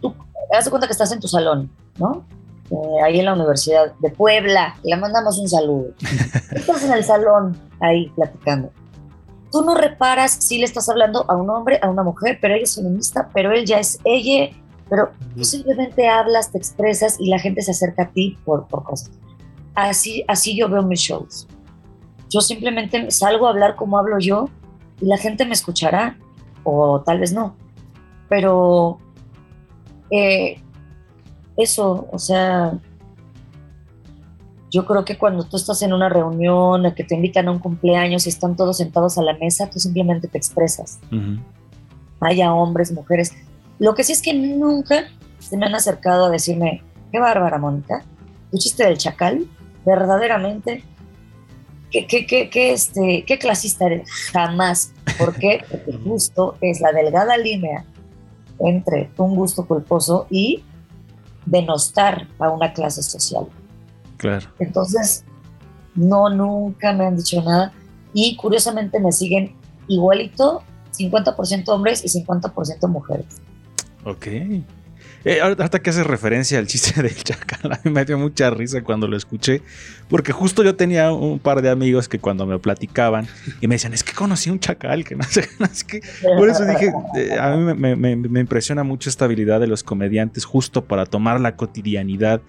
Tú 0.00 0.14
haz 0.56 0.64
de 0.64 0.70
cuenta 0.70 0.86
que 0.86 0.92
estás 0.92 1.12
en 1.12 1.20
tu 1.20 1.28
salón, 1.28 1.70
¿no? 1.98 2.24
Eh, 2.70 3.02
ahí 3.04 3.18
en 3.18 3.26
la 3.26 3.34
Universidad 3.34 3.92
de 4.00 4.10
Puebla. 4.10 4.76
Le 4.82 4.96
mandamos 4.96 5.38
un 5.38 5.48
saludo. 5.48 5.88
Estás 6.52 6.84
en 6.84 6.92
el 6.92 7.04
salón 7.04 7.56
ahí 7.80 8.10
platicando. 8.16 8.70
Tú 9.52 9.62
no 9.62 9.74
reparas 9.74 10.32
si 10.32 10.58
le 10.58 10.64
estás 10.64 10.88
hablando 10.88 11.24
a 11.28 11.36
un 11.36 11.48
hombre, 11.48 11.78
a 11.80 11.88
una 11.88 12.02
mujer, 12.02 12.38
pero 12.40 12.54
ella 12.54 12.64
es 12.64 12.74
feminista, 12.74 13.30
pero 13.32 13.52
él 13.52 13.64
ya 13.64 13.78
es 13.78 14.00
ella, 14.02 14.50
pero 14.90 15.10
tú 15.36 15.44
simplemente 15.44 16.08
hablas, 16.08 16.50
te 16.50 16.58
expresas 16.58 17.20
y 17.20 17.28
la 17.28 17.38
gente 17.38 17.62
se 17.62 17.70
acerca 17.70 18.04
a 18.04 18.10
ti 18.10 18.36
por, 18.44 18.66
por 18.66 18.82
cosas. 18.82 19.12
Así, 19.76 20.24
así 20.26 20.56
yo 20.56 20.68
veo 20.68 20.82
mis 20.82 20.98
shows. 20.98 21.46
Yo 22.28 22.40
simplemente 22.40 23.12
salgo 23.12 23.46
a 23.46 23.50
hablar 23.50 23.76
como 23.76 23.96
hablo 23.96 24.18
yo 24.18 24.48
y 25.00 25.06
la 25.06 25.18
gente 25.18 25.44
me 25.44 25.52
escuchará, 25.52 26.18
o 26.64 27.02
tal 27.02 27.20
vez 27.20 27.32
no. 27.32 27.54
Pero 28.28 28.98
eh, 30.10 30.60
eso, 31.56 32.08
o 32.10 32.18
sea, 32.18 32.78
yo 34.70 34.84
creo 34.86 35.04
que 35.04 35.16
cuando 35.16 35.44
tú 35.44 35.56
estás 35.56 35.82
en 35.82 35.92
una 35.92 36.08
reunión, 36.08 36.92
que 36.94 37.04
te 37.04 37.14
invitan 37.14 37.46
a 37.46 37.52
un 37.52 37.60
cumpleaños 37.60 38.26
y 38.26 38.30
están 38.30 38.56
todos 38.56 38.78
sentados 38.78 39.16
a 39.18 39.22
la 39.22 39.34
mesa, 39.34 39.70
tú 39.70 39.78
simplemente 39.78 40.26
te 40.26 40.36
expresas. 40.36 40.98
Ujú. 41.12 41.38
Haya 42.20 42.52
hombres, 42.52 42.90
mujeres. 42.90 43.32
Lo 43.78 43.94
que 43.94 44.02
sí 44.02 44.12
es 44.12 44.20
que 44.20 44.34
nunca 44.34 45.04
se 45.38 45.56
me 45.56 45.66
han 45.66 45.74
acercado 45.76 46.26
a 46.26 46.30
decirme, 46.30 46.82
qué 47.12 47.20
bárbara, 47.20 47.58
Mónica, 47.58 48.04
tu 48.50 48.58
chiste 48.58 48.84
del 48.84 48.98
chacal, 48.98 49.46
verdaderamente, 49.84 50.82
qué, 51.92 52.08
qué, 52.08 52.26
qué, 52.26 52.50
qué, 52.50 52.72
este, 52.72 53.24
qué 53.24 53.38
clasista 53.38 53.86
eres. 53.86 54.10
Jamás. 54.32 54.92
¿Por 55.18 55.36
qué? 55.36 55.62
Porque 55.70 55.92
justo 56.04 56.56
es 56.60 56.80
la 56.80 56.92
delgada 56.92 57.36
línea 57.36 57.84
entre 58.58 59.10
un 59.18 59.36
gusto 59.36 59.66
culposo 59.66 60.26
y 60.30 60.64
denostar 61.46 62.28
a 62.38 62.50
una 62.50 62.72
clase 62.72 63.02
social. 63.02 63.46
Claro. 64.16 64.48
Entonces, 64.58 65.24
no, 65.94 66.30
nunca 66.30 66.92
me 66.92 67.06
han 67.06 67.16
dicho 67.16 67.42
nada. 67.42 67.72
Y 68.12 68.36
curiosamente 68.36 69.00
me 69.00 69.12
siguen 69.12 69.56
igualito, 69.88 70.62
50% 70.96 71.68
hombres 71.68 72.04
y 72.04 72.24
50% 72.24 72.88
mujeres. 72.88 73.26
Ok. 74.04 74.26
Eh, 75.24 75.40
ahorita 75.40 75.78
que 75.78 75.88
haces 75.90 76.06
referencia 76.06 76.58
al 76.58 76.66
chiste 76.66 77.00
del 77.02 77.14
chacal, 77.14 77.72
a 77.72 77.80
mí 77.82 77.90
me 77.90 78.04
dio 78.04 78.18
mucha 78.18 78.50
risa 78.50 78.82
cuando 78.82 79.08
lo 79.08 79.16
escuché, 79.16 79.62
porque 80.08 80.32
justo 80.32 80.62
yo 80.62 80.76
tenía 80.76 81.12
un 81.12 81.38
par 81.38 81.62
de 81.62 81.70
amigos 81.70 82.08
que 82.08 82.18
cuando 82.18 82.44
me 82.46 82.58
platicaban 82.58 83.26
y 83.60 83.66
me 83.66 83.76
decían, 83.76 83.94
es 83.94 84.04
que 84.04 84.12
conocí 84.12 84.50
un 84.50 84.60
chacal, 84.60 85.02
que 85.04 85.16
no 85.16 85.24
sé, 85.24 85.42
sé 85.72 85.86
qué. 85.86 86.00
Por 86.36 86.48
eso 86.50 86.66
dije, 86.66 86.92
eh, 87.16 87.38
a 87.40 87.56
mí 87.56 87.74
me- 87.74 87.96
me- 87.96 88.16
me 88.16 88.40
impresiona 88.40 88.82
mucho 88.84 89.08
esta 89.08 89.24
habilidad 89.24 89.60
de 89.60 89.66
los 89.66 89.82
comediantes 89.82 90.44
justo 90.44 90.84
para 90.84 91.06
tomar 91.06 91.40
la 91.40 91.56
cotidianidad. 91.56 92.42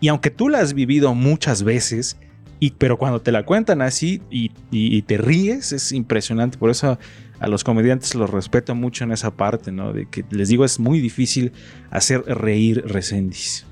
Y 0.00 0.08
aunque 0.08 0.30
tú 0.30 0.48
la 0.48 0.58
has 0.58 0.74
vivido 0.74 1.14
muchas 1.14 1.62
veces, 1.62 2.16
y, 2.58 2.70
pero 2.72 2.96
cuando 2.96 3.20
te 3.20 3.32
la 3.32 3.44
cuentan 3.44 3.82
así 3.82 4.20
y, 4.30 4.46
y- 4.70 4.96
y 4.96 5.02
te 5.02 5.16
ríes, 5.18 5.72
es 5.72 5.92
impresionante. 5.92 6.58
Por 6.58 6.70
eso 6.70 6.98
a 7.40 7.48
los 7.48 7.64
comediantes 7.64 8.14
los 8.14 8.30
respeto 8.30 8.74
mucho 8.74 9.04
en 9.04 9.12
esa 9.12 9.36
parte, 9.36 9.72
¿no? 9.72 9.92
De 9.92 10.06
que 10.06 10.24
les 10.30 10.48
digo, 10.48 10.64
es 10.64 10.78
muy 10.78 11.00
difícil 11.00 11.52
hacer 11.90 12.22
reír 12.26 12.82
Recendis. 12.86 13.66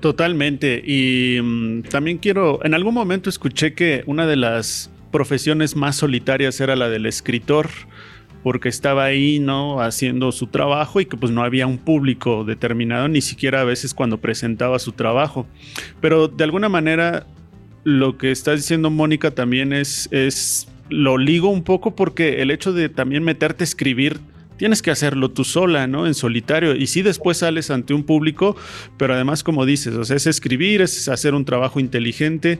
Totalmente. 0.00 0.82
Y 0.84 1.40
mm, 1.42 1.82
también 1.82 2.18
quiero, 2.18 2.64
en 2.64 2.74
algún 2.74 2.94
momento 2.94 3.28
escuché 3.28 3.74
que 3.74 4.04
una 4.06 4.26
de 4.26 4.36
las 4.36 4.90
profesiones 5.10 5.74
más 5.76 5.96
solitarias 5.96 6.60
era 6.60 6.76
la 6.76 6.88
del 6.88 7.06
escritor, 7.06 7.68
porque 8.42 8.68
estaba 8.68 9.04
ahí, 9.04 9.40
¿no? 9.40 9.80
Haciendo 9.80 10.32
su 10.32 10.46
trabajo 10.46 11.00
y 11.00 11.06
que 11.06 11.16
pues 11.16 11.32
no 11.32 11.42
había 11.42 11.66
un 11.66 11.78
público 11.78 12.44
determinado, 12.44 13.08
ni 13.08 13.20
siquiera 13.20 13.60
a 13.60 13.64
veces 13.64 13.94
cuando 13.94 14.18
presentaba 14.18 14.78
su 14.78 14.92
trabajo. 14.92 15.46
Pero 16.00 16.28
de 16.28 16.44
alguna 16.44 16.68
manera, 16.68 17.26
lo 17.84 18.16
que 18.16 18.30
está 18.30 18.54
diciendo 18.54 18.90
Mónica 18.90 19.32
también 19.32 19.72
es, 19.72 20.08
es, 20.12 20.68
lo 20.90 21.18
ligo 21.18 21.48
un 21.48 21.62
poco 21.62 21.94
porque 21.94 22.42
el 22.42 22.50
hecho 22.50 22.72
de 22.72 22.88
también 22.88 23.22
meterte 23.22 23.64
a 23.64 23.66
escribir 23.66 24.20
tienes 24.58 24.82
que 24.82 24.90
hacerlo 24.90 25.30
tú 25.30 25.44
sola, 25.44 25.86
¿no? 25.86 26.06
En 26.06 26.14
solitario. 26.14 26.74
Y 26.74 26.86
sí 26.88 27.00
después 27.00 27.38
sales 27.38 27.70
ante 27.70 27.94
un 27.94 28.02
público, 28.02 28.56
pero 28.98 29.14
además, 29.14 29.42
como 29.42 29.64
dices, 29.64 29.94
o 29.94 30.04
sea, 30.04 30.16
es 30.16 30.26
escribir, 30.26 30.82
es 30.82 31.08
hacer 31.08 31.34
un 31.34 31.46
trabajo 31.46 31.80
inteligente. 31.80 32.58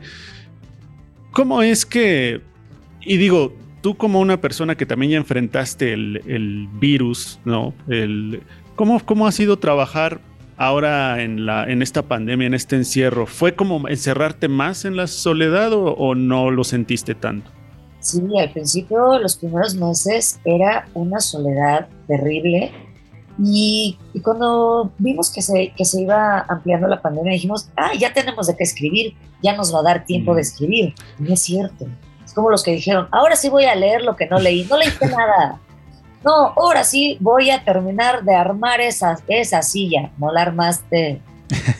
¿Cómo 1.33 1.62
es 1.62 1.85
que, 1.85 2.41
y 3.03 3.18
digo, 3.18 3.55
tú 3.83 3.97
como 3.97 4.20
una 4.20 4.41
persona 4.41 4.76
que 4.76 4.87
también 4.87 5.12
ya 5.12 5.18
enfrentaste 5.18 5.93
el, 5.93 6.22
el 6.26 6.68
virus, 6.81 7.39
¿no? 7.45 7.74
El, 7.89 8.41
¿cómo, 8.76 9.05
¿Cómo 9.05 9.26
ha 9.26 9.33
sido 9.33 9.59
trabajar 9.59 10.20
ahora 10.57 11.22
en, 11.22 11.47
la, 11.47 11.64
en 11.70 11.83
esta 11.83 12.03
pandemia, 12.03 12.47
en 12.47 12.55
este 12.55 12.76
encierro? 12.76 13.26
¿Fue 13.26 13.55
como 13.55 13.89
encerrarte 13.89 14.49
más 14.49 14.85
en 14.85 14.97
la 14.97 15.07
soledad 15.07 15.72
o, 15.72 15.95
o 15.95 16.14
no 16.14 16.51
lo 16.51 16.64
sentiste 16.64 17.14
tanto? 17.14 17.58
Sí, 18.11 18.23
al 18.39 18.51
principio, 18.51 19.19
los 19.19 19.37
primeros 19.37 19.75
meses, 19.75 20.41
era 20.45 20.89
una 20.95 21.21
soledad 21.21 21.89
terrible. 22.07 22.73
Y, 23.43 23.99
y 24.15 24.21
cuando 24.21 24.91
vimos 24.99 25.31
que 25.31 25.43
se, 25.43 25.73
que 25.77 25.85
se 25.85 26.01
iba 26.03 26.41
ampliando 26.49 26.89
la 26.89 27.01
pandemia, 27.01 27.33
dijimos, 27.35 27.69
ah, 27.77 27.91
ya 27.99 28.13
tenemos 28.13 28.47
de 28.47 28.57
qué 28.57 28.65
escribir, 28.65 29.15
ya 29.43 29.55
nos 29.57 29.73
va 29.75 29.81
a 29.81 29.83
dar 29.83 30.05
tiempo 30.05 30.33
Mm. 30.33 30.35
de 30.37 30.41
escribir. 30.41 30.95
Y 31.19 31.23
no 31.23 31.35
es 31.35 31.41
cierto. 31.43 31.87
Es 32.25 32.33
como 32.33 32.51
los 32.51 32.63
que 32.63 32.73
dijeron, 32.73 33.09
ahora 33.13 33.37
sí 33.37 33.49
voy 33.49 33.65
a 33.65 33.75
leer 33.75 34.03
lo 34.03 34.17
que 34.17 34.27
no 34.27 34.39
leí. 34.39 34.65
No 34.69 34.77
leíste 34.77 35.07
nada. 35.07 35.61
No, 36.25 36.53
ahora 36.57 36.83
sí 36.83 37.17
voy 37.21 37.51
a 37.51 37.63
terminar 37.65 38.25
de 38.25 38.35
armar 38.35 38.81
esa, 38.81 39.17
esa 39.29 39.63
silla. 39.63 40.11
No 40.19 40.33
la 40.33 40.43
armaste. 40.43 41.21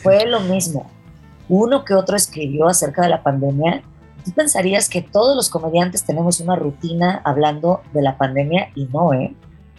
Fue 0.01 0.25
lo 0.25 0.39
mismo. 0.39 0.89
uno 1.49 1.83
que 1.83 1.93
otro 1.95 2.15
escribió 2.15 2.67
acerca 2.67 3.01
de 3.01 3.09
la 3.09 3.21
pandemia, 3.23 3.81
tú 4.29 4.35
pensarías 4.35 4.89
que 4.89 5.01
todos 5.01 5.35
los 5.35 5.49
comediantes 5.49 6.03
tenemos 6.03 6.39
una 6.39 6.55
rutina 6.55 7.21
hablando 7.25 7.81
de 7.93 8.01
la 8.01 8.17
pandemia 8.17 8.69
y 8.75 8.85
no, 8.85 9.13
¿eh? 9.13 9.33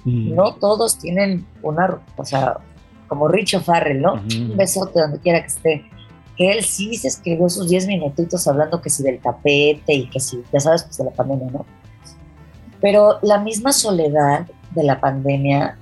Mm. 0.04 0.34
No 0.34 0.54
todos 0.54 0.98
tienen 0.98 1.46
una, 1.62 2.00
o 2.16 2.24
sea, 2.24 2.58
como 3.06 3.28
Richo 3.28 3.60
Farrell, 3.60 4.00
¿no? 4.00 4.14
Un 4.14 4.56
besote 4.56 5.00
donde 5.00 5.18
quiera 5.18 5.40
que 5.40 5.48
esté. 5.48 5.84
Que 6.36 6.52
él 6.52 6.64
sí 6.64 6.94
se 6.94 7.08
escribió 7.08 7.48
sus 7.48 7.68
10 7.68 7.86
minutitos 7.86 8.46
hablando 8.46 8.80
que 8.80 8.88
si 8.88 9.02
del 9.02 9.20
tapete 9.20 9.92
y 9.92 10.08
que 10.08 10.20
si, 10.20 10.42
ya 10.52 10.60
sabes, 10.60 10.84
pues 10.84 10.96
de 10.96 11.04
la 11.04 11.10
pandemia, 11.10 11.50
¿no? 11.50 11.66
Pero 12.80 13.18
la 13.22 13.38
misma 13.38 13.72
soledad 13.72 14.46
de 14.74 14.84
la 14.84 15.00
pandemia 15.00 15.76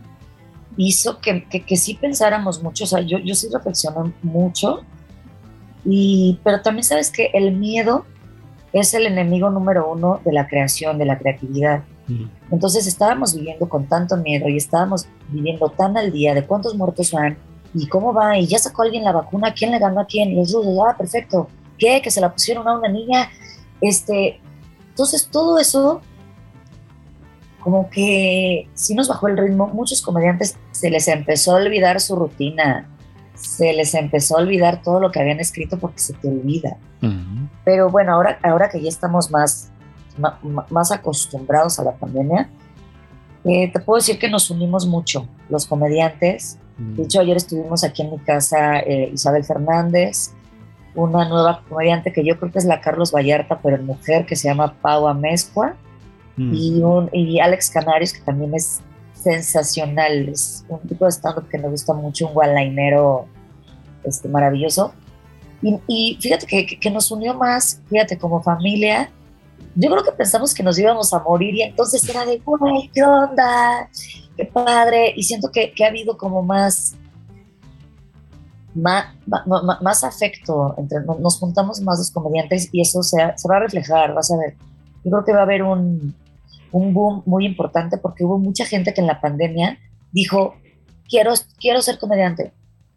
hizo 0.77 1.19
que, 1.21 1.45
que, 1.45 1.65
que 1.65 1.77
sí 1.77 1.95
pensáramos 1.95 2.63
mucho, 2.63 2.85
o 2.85 2.87
sea, 2.87 3.01
yo, 3.01 3.19
yo 3.19 3.35
sí 3.35 3.49
reflexioné 3.53 4.13
mucho, 4.23 4.81
y, 5.85 6.41
pero 6.43 6.61
también 6.63 6.85
sabes 6.85 7.11
que 7.11 7.31
el 7.35 7.57
miedo 7.57 8.05
es 8.73 8.95
el 8.95 9.07
enemigo 9.07 9.51
número 9.51 9.91
uno 9.91 10.21
de 10.25 10.33
la 10.33 10.47
creación, 10.47 10.99
de 10.99 11.05
la 11.05 11.19
creatividad. 11.19 11.83
Mm. 12.07 12.25
Entonces 12.51 12.87
estábamos 12.87 13.35
viviendo 13.35 13.69
con 13.69 13.87
tanto 13.87 14.17
miedo 14.17 14.49
y 14.49 14.57
estábamos 14.57 15.07
viviendo 15.29 15.69
tan 15.71 15.97
al 15.97 16.13
día 16.13 16.35
de 16.35 16.47
cuántos 16.47 16.75
muertos 16.77 17.13
van 17.13 17.37
y 17.75 17.87
cómo 17.87 18.13
va 18.13 18.39
y 18.39 18.47
ya 18.47 18.59
sacó 18.59 18.83
alguien 18.83 19.05
la 19.05 19.13
vacuna, 19.13 19.55
quién 19.55 19.71
le 19.71 19.79
ganó 19.79 20.01
a 20.01 20.07
quién, 20.07 20.31
y 20.31 20.37
los 20.37 20.53
rusos, 20.53 20.79
ah, 20.87 20.97
perfecto, 20.97 21.49
¿qué? 21.79 22.01
Que 22.03 22.11
se 22.11 22.21
la 22.21 22.33
pusieron 22.33 22.67
a 22.67 22.79
una 22.79 22.89
niña, 22.89 23.31
este, 23.81 24.41
entonces 24.89 25.29
todo 25.31 25.59
eso 25.59 26.01
como 27.61 27.91
que 27.91 28.69
sí 28.75 28.95
nos 28.95 29.09
bajó 29.09 29.29
el 29.29 29.37
ritmo, 29.37 29.69
muchos 29.69 30.01
comediantes 30.01 30.57
se 30.71 30.91
les 30.91 31.09
empezó 31.09 31.53
a 31.53 31.57
olvidar 31.57 32.01
su 32.01 32.17
rutina, 32.17 32.89
se 33.41 33.73
les 33.73 33.95
empezó 33.95 34.37
a 34.37 34.41
olvidar 34.43 34.83
todo 34.83 35.01
lo 35.01 35.11
que 35.11 35.21
habían 35.21 35.41
escrito 35.41 35.79
porque 35.79 35.99
se 35.99 36.13
te 36.15 36.29
olvida. 36.29 36.77
Pero 37.65 37.91
bueno, 37.91 38.13
ahora, 38.15 38.39
ahora 38.43 38.69
que 38.69 38.81
ya 38.81 38.89
estamos 38.89 39.31
más, 39.31 39.71
ma- 40.19 40.39
más 40.71 40.91
acostumbrados 40.93 41.79
a 41.79 41.85
la 41.85 41.93
pandemia, 41.93 42.49
eh, 43.45 43.71
te 43.73 43.81
puedo 43.81 43.97
decir 43.99 44.19
que 44.19 44.29
nos 44.29 44.51
unimos 44.51 44.87
mucho, 44.87 45.27
los 45.49 45.67
comediantes. 45.67 46.59
De 46.77 47.03
hecho, 47.05 47.21
ayer 47.21 47.37
estuvimos 47.37 47.83
aquí 47.85 48.03
en 48.03 48.11
mi 48.13 48.19
casa 48.19 48.79
eh, 48.81 49.11
Isabel 49.13 49.45
Fernández, 49.45 50.33
una 50.95 51.29
nueva 51.29 51.63
comediante 51.69 52.13
que 52.13 52.25
yo 52.25 52.39
creo 52.39 52.51
que 52.53 52.59
es 52.59 52.65
la 52.65 52.81
Carlos 52.81 53.13
Vallarta, 53.13 53.61
pero 53.63 53.77
en 53.77 53.87
mujer, 53.87 54.27
que 54.27 54.37
se 54.37 54.49
llama 54.49 54.75
Pau 54.81 55.07
Amezcua, 55.09 55.75
Mm. 56.41 56.55
y, 56.55 56.83
un, 56.85 57.11
y 57.13 57.41
Alex 57.41 57.69
Canarios, 57.69 58.13
que 58.13 58.21
también 58.21 58.55
es 58.55 58.81
sensacional, 59.23 60.29
es 60.29 60.65
un 60.69 60.81
tipo 60.81 61.05
de 61.05 61.11
stand-up 61.13 61.49
que 61.49 61.59
me 61.59 61.69
gusta 61.69 61.93
mucho, 61.95 62.27
un 62.29 62.35
gualainero 62.35 63.27
este, 64.05 64.29
maravilloso. 64.29 64.93
Y, 65.63 65.79
y 65.89 66.19
fíjate 66.21 66.47
que, 66.47 66.67
que- 66.67 66.79
que 66.79 66.91
nos 66.91 67.11
unió 67.11 67.35
más, 67.35 67.81
fíjate, 67.89 68.17
como 68.19 68.43
familia. 68.43 69.11
Yo 69.75 69.91
creo 69.91 70.05
que 70.05 70.13
pensamos 70.13 70.55
que 70.55 70.63
nos 70.63 70.79
íbamos 70.79 71.13
a 71.13 71.19
morir 71.21 71.55
y 71.55 71.63
entonces 71.63 72.09
era 72.09 72.25
de, 72.25 72.39
güey, 72.39 72.91
¿qué 72.95 73.03
onda? 73.03 73.89
Qué 74.37 74.45
padre. 74.45 75.13
Y 75.17 75.23
siento 75.25 75.51
que, 75.53 75.73
que 75.73 75.85
ha 75.85 75.89
habido 75.89 76.17
como 76.17 76.43
más, 76.43 76.95
más, 78.75 79.07
más 79.83 80.05
afecto, 80.05 80.75
entre, 80.79 81.01
no- 81.05 81.19
nos 81.19 81.39
juntamos 81.39 81.81
más 81.81 81.99
los 81.99 82.11
comediantes 82.11 82.69
y 82.73 82.81
eso 82.83 83.03
se, 83.03 83.17
se 83.37 83.49
va 83.49 83.57
a 83.57 83.61
reflejar, 83.61 84.15
vas 84.15 84.31
a 84.31 84.37
ver. 84.37 84.55
Yo 85.05 85.11
creo 85.11 85.25
que 85.25 85.33
va 85.33 85.41
a 85.41 85.43
haber 85.43 85.63
un, 85.63 86.15
un 86.73 86.93
boom 86.95 87.23
muy 87.27 87.47
importante 87.47 87.99
porque 87.99 88.25
hubo 88.25 88.39
mucha 88.39 88.65
gente 88.65 88.93
que 88.95 89.01
en 89.01 89.07
la 89.07 89.21
pandemia 89.21 89.79
dijo, 90.13 90.55
quiero, 91.09 91.33
quiero 91.59 91.81
ser 91.83 91.99
comediante. 91.99 92.53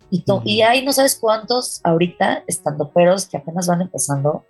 Y, 0.10 0.24
to- 0.24 0.42
y 0.44 0.62
hay 0.62 0.84
no 0.86 0.92
sabes 0.92 1.18
cuántos 1.20 1.80
ahorita 1.84 2.44
estandoperos 2.48 3.28
que 3.28 3.38
apenas 3.38 3.68
van 3.68 3.82
empezando, 3.82 4.46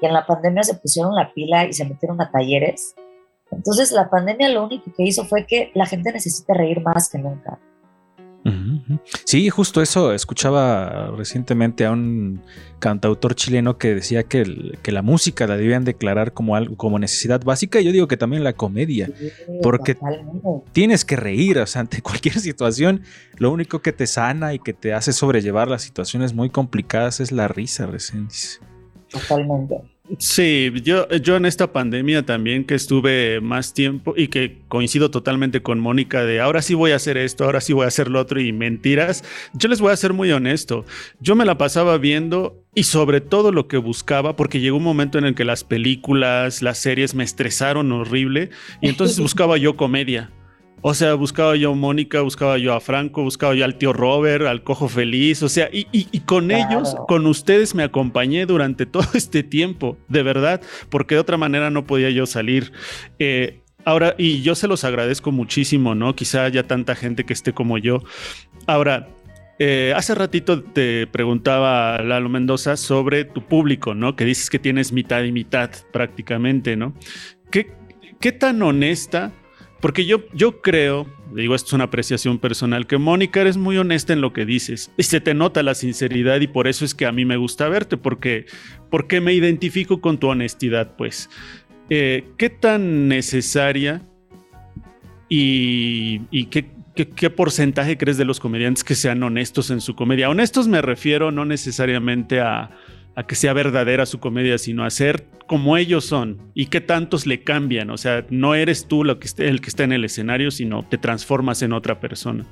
que 0.00 0.06
en 0.06 0.12
la 0.12 0.26
pandemia 0.26 0.62
se 0.62 0.74
pusieron 0.74 1.14
la 1.14 1.32
pila 1.32 1.64
y 1.66 1.72
se 1.72 1.84
metieron 1.84 2.20
a 2.20 2.30
talleres. 2.30 2.94
Entonces 3.50 3.90
la 3.92 4.10
pandemia 4.10 4.50
lo 4.50 4.64
único 4.64 4.92
que 4.94 5.04
hizo 5.04 5.24
fue 5.24 5.46
que 5.46 5.70
la 5.74 5.86
gente 5.86 6.12
necesita 6.12 6.52
reír 6.52 6.80
más 6.82 7.08
que 7.08 7.18
nunca. 7.18 7.58
Sí, 9.24 9.48
justo 9.50 9.82
eso. 9.82 10.12
Escuchaba 10.12 11.12
recientemente 11.16 11.84
a 11.86 11.90
un 11.92 12.40
cantautor 12.78 13.34
chileno 13.34 13.76
que 13.78 13.94
decía 13.94 14.22
que, 14.22 14.40
el- 14.42 14.78
que 14.82 14.92
la 14.92 15.02
música 15.02 15.46
la 15.46 15.56
debían 15.56 15.84
declarar 15.84 16.32
como 16.32 16.54
algo, 16.56 16.76
como 16.76 16.98
necesidad 16.98 17.42
básica. 17.42 17.80
y 17.80 17.84
Yo 17.84 17.92
digo 17.92 18.06
que 18.08 18.16
también 18.16 18.44
la 18.44 18.52
comedia. 18.52 19.10
Porque- 19.62 19.94
Totalmente. 19.94 20.48
Tienes 20.72 21.04
que 21.04 21.16
reír, 21.16 21.58
o 21.58 21.66
sea, 21.66 21.80
ante 21.82 22.02
cualquier 22.02 22.38
situación. 22.38 23.02
Lo 23.36 23.50
único 23.50 23.80
que 23.82 23.92
te 23.92 24.06
sana 24.06 24.54
y 24.54 24.58
que 24.58 24.72
te 24.72 24.92
hace 24.92 25.12
sobrellevar 25.12 25.68
las 25.68 25.82
situaciones 25.82 26.34
muy 26.34 26.50
complicadas 26.50 27.20
es 27.20 27.32
la 27.32 27.48
risa, 27.48 27.86
recién. 27.86 28.28
Totalmente. 29.10 29.76
Sí, 30.16 30.72
yo, 30.82 31.06
yo 31.08 31.36
en 31.36 31.44
esta 31.44 31.72
pandemia 31.72 32.24
también 32.24 32.64
que 32.64 32.74
estuve 32.74 33.40
más 33.42 33.74
tiempo 33.74 34.14
y 34.16 34.28
que 34.28 34.58
coincido 34.68 35.10
totalmente 35.10 35.60
con 35.60 35.80
Mónica 35.80 36.24
de 36.24 36.40
ahora 36.40 36.62
sí 36.62 36.74
voy 36.74 36.92
a 36.92 36.96
hacer 36.96 37.18
esto, 37.18 37.44
ahora 37.44 37.60
sí 37.60 37.74
voy 37.74 37.84
a 37.84 37.88
hacer 37.88 38.08
lo 38.08 38.18
otro 38.18 38.40
y 38.40 38.52
mentiras. 38.52 39.22
Yo 39.52 39.68
les 39.68 39.80
voy 39.80 39.92
a 39.92 39.96
ser 39.96 40.14
muy 40.14 40.32
honesto. 40.32 40.86
Yo 41.20 41.36
me 41.36 41.44
la 41.44 41.58
pasaba 41.58 41.98
viendo 41.98 42.64
y 42.74 42.84
sobre 42.84 43.20
todo 43.20 43.52
lo 43.52 43.68
que 43.68 43.76
buscaba, 43.76 44.34
porque 44.34 44.60
llegó 44.60 44.78
un 44.78 44.84
momento 44.84 45.18
en 45.18 45.24
el 45.24 45.34
que 45.34 45.44
las 45.44 45.64
películas, 45.64 46.62
las 46.62 46.78
series 46.78 47.14
me 47.14 47.24
estresaron 47.24 47.92
horrible 47.92 48.50
y 48.80 48.88
entonces 48.88 49.18
buscaba 49.20 49.58
yo 49.58 49.76
comedia. 49.76 50.30
O 50.80 50.94
sea, 50.94 51.14
buscaba 51.14 51.56
yo 51.56 51.72
a 51.72 51.74
Mónica, 51.74 52.20
buscaba 52.20 52.56
yo 52.58 52.72
a 52.74 52.80
Franco, 52.80 53.22
buscaba 53.24 53.54
yo 53.54 53.64
al 53.64 53.76
tío 53.76 53.92
Robert, 53.92 54.46
al 54.46 54.62
Cojo 54.62 54.88
Feliz, 54.88 55.42
o 55.42 55.48
sea, 55.48 55.68
y, 55.72 55.86
y- 55.92 56.06
y 56.12 56.20
con 56.20 56.48
Claro. 56.48 56.70
ellos, 56.70 56.94
con 57.08 57.26
ustedes 57.26 57.74
me 57.74 57.82
acompañé 57.82 58.46
durante 58.46 58.86
todo 58.86 59.08
este 59.14 59.42
tiempo, 59.42 59.98
de 60.08 60.22
verdad, 60.22 60.60
porque 60.88 61.16
de 61.16 61.20
otra 61.20 61.36
manera 61.36 61.70
no 61.70 61.84
podía 61.84 62.10
yo 62.10 62.26
salir. 62.26 62.72
Eh, 63.18 63.60
ahora, 63.84 64.14
y 64.18 64.42
yo 64.42 64.54
se 64.54 64.68
los 64.68 64.84
agradezco 64.84 65.32
muchísimo, 65.32 65.94
¿no? 65.96 66.14
Quizá 66.14 66.44
haya 66.44 66.62
tanta 66.62 66.94
gente 66.94 67.24
que 67.24 67.32
esté 67.32 67.52
como 67.52 67.76
yo. 67.78 68.02
Ahora, 68.66 69.08
eh, 69.58 69.92
hace 69.96 70.14
ratito 70.14 70.62
te 70.62 71.08
preguntaba 71.08 71.98
Lalo 72.02 72.28
Mendoza 72.28 72.76
sobre 72.76 73.24
tu 73.24 73.42
público, 73.44 73.94
¿no? 73.96 74.14
Que 74.14 74.24
dices 74.24 74.48
que 74.50 74.60
tienes 74.60 74.92
mitad 74.92 75.24
y 75.24 75.32
mitad 75.32 75.70
prácticamente, 75.92 76.76
¿no? 76.76 76.94
¿Qué, 77.50 77.72
qué 78.20 78.30
tan 78.30 78.62
honesta? 78.62 79.32
Porque 79.80 80.06
yo, 80.06 80.24
yo 80.34 80.60
creo, 80.60 81.06
digo, 81.32 81.54
esto 81.54 81.68
es 81.68 81.72
una 81.74 81.84
apreciación 81.84 82.38
personal, 82.38 82.86
que 82.86 82.98
Mónica 82.98 83.40
eres 83.40 83.56
muy 83.56 83.78
honesta 83.78 84.12
en 84.12 84.20
lo 84.20 84.32
que 84.32 84.44
dices. 84.44 84.90
Y 84.96 85.04
se 85.04 85.20
te 85.20 85.34
nota 85.34 85.62
la 85.62 85.74
sinceridad 85.74 86.40
y 86.40 86.48
por 86.48 86.66
eso 86.66 86.84
es 86.84 86.94
que 86.94 87.06
a 87.06 87.12
mí 87.12 87.24
me 87.24 87.36
gusta 87.36 87.68
verte, 87.68 87.96
porque, 87.96 88.46
porque 88.90 89.20
me 89.20 89.34
identifico 89.34 90.00
con 90.00 90.18
tu 90.18 90.28
honestidad, 90.28 90.96
pues. 90.96 91.30
Eh, 91.90 92.24
¿Qué 92.36 92.50
tan 92.50 93.08
necesaria 93.08 94.02
y, 95.28 96.22
y 96.30 96.46
qué, 96.46 96.70
qué, 96.96 97.08
qué 97.08 97.30
porcentaje 97.30 97.96
crees 97.96 98.18
de 98.18 98.24
los 98.24 98.40
comediantes 98.40 98.82
que 98.82 98.96
sean 98.96 99.22
honestos 99.22 99.70
en 99.70 99.80
su 99.80 99.94
comedia? 99.94 100.28
Honestos 100.28 100.66
me 100.66 100.82
refiero 100.82 101.30
no 101.30 101.44
necesariamente 101.44 102.40
a, 102.40 102.70
a 103.14 103.26
que 103.26 103.34
sea 103.34 103.52
verdadera 103.52 104.06
su 104.06 104.20
comedia, 104.20 104.58
sino 104.58 104.84
a 104.84 104.90
ser 104.90 105.26
como 105.46 105.76
ellos 105.76 106.04
son 106.04 106.38
y 106.54 106.66
qué 106.66 106.80
tantos 106.80 107.26
le 107.26 107.42
cambian. 107.42 107.90
O 107.90 107.96
sea, 107.96 108.24
no 108.30 108.54
eres 108.54 108.86
tú 108.86 109.02
lo 109.04 109.18
que 109.18 109.26
esté- 109.26 109.48
el 109.48 109.60
que 109.60 109.70
está 109.70 109.84
en 109.84 109.92
el 109.92 110.04
escenario, 110.04 110.50
sino 110.50 110.84
te 110.84 110.98
transformas 110.98 111.62
en 111.62 111.72
otra 111.72 111.98
persona. 111.98 112.44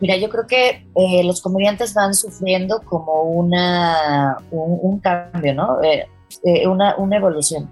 Mira, 0.00 0.16
yo 0.16 0.28
creo 0.28 0.46
que 0.46 0.86
eh, 0.94 1.24
los 1.24 1.40
comediantes 1.42 1.92
van 1.92 2.14
sufriendo 2.14 2.80
como 2.82 3.22
una, 3.24 4.36
un, 4.50 4.78
un 4.80 5.00
cambio, 5.00 5.54
¿no? 5.54 5.82
Eh, 5.82 6.06
eh, 6.44 6.66
una, 6.68 6.96
una 6.96 7.16
evolución. 7.16 7.68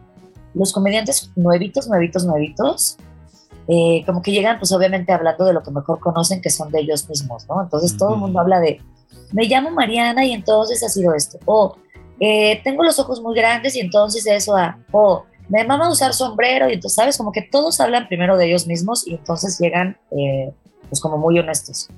Los 0.54 0.72
comediantes 0.72 1.30
nuevitos, 1.36 1.88
nuevitos, 1.88 2.24
nuevitos, 2.26 2.96
como 4.06 4.22
que 4.22 4.30
llegan, 4.32 4.58
pues 4.58 4.72
obviamente 4.72 5.12
hablando 5.12 5.44
de 5.44 5.52
lo 5.52 5.62
que 5.62 5.70
mejor 5.70 5.98
conocen, 6.00 6.40
que 6.40 6.50
son 6.50 6.70
de 6.70 6.80
ellos 6.80 7.08
mismos, 7.08 7.46
¿no? 7.48 7.62
Entonces 7.62 7.96
todo 7.96 8.14
el 8.14 8.20
mundo 8.20 8.40
habla 8.40 8.60
de, 8.60 8.80
me 9.32 9.44
llamo 9.44 9.70
Mariana 9.70 10.24
y 10.24 10.32
entonces 10.32 10.82
ha 10.82 10.88
sido 10.88 11.14
esto. 11.14 11.38
O 11.44 11.76
eh, 12.20 12.60
tengo 12.64 12.82
los 12.82 12.98
ojos 12.98 13.20
muy 13.20 13.34
grandes 13.34 13.76
y 13.76 13.80
entonces 13.80 14.26
eso 14.26 14.56
a, 14.56 14.78
o 14.92 15.24
me 15.48 15.64
mama 15.64 15.88
usar 15.90 16.12
sombrero 16.12 16.68
y 16.68 16.74
entonces, 16.74 16.94
¿sabes? 16.96 17.16
Como 17.16 17.30
que 17.32 17.42
todos 17.42 17.80
hablan 17.80 18.08
primero 18.08 18.36
de 18.36 18.46
ellos 18.46 18.66
mismos 18.66 19.06
y 19.06 19.14
entonces 19.14 19.58
llegan, 19.60 19.96
eh, 20.10 20.52
pues 20.88 21.00
como 21.00 21.18
muy 21.18 21.38
honestos. 21.38 21.88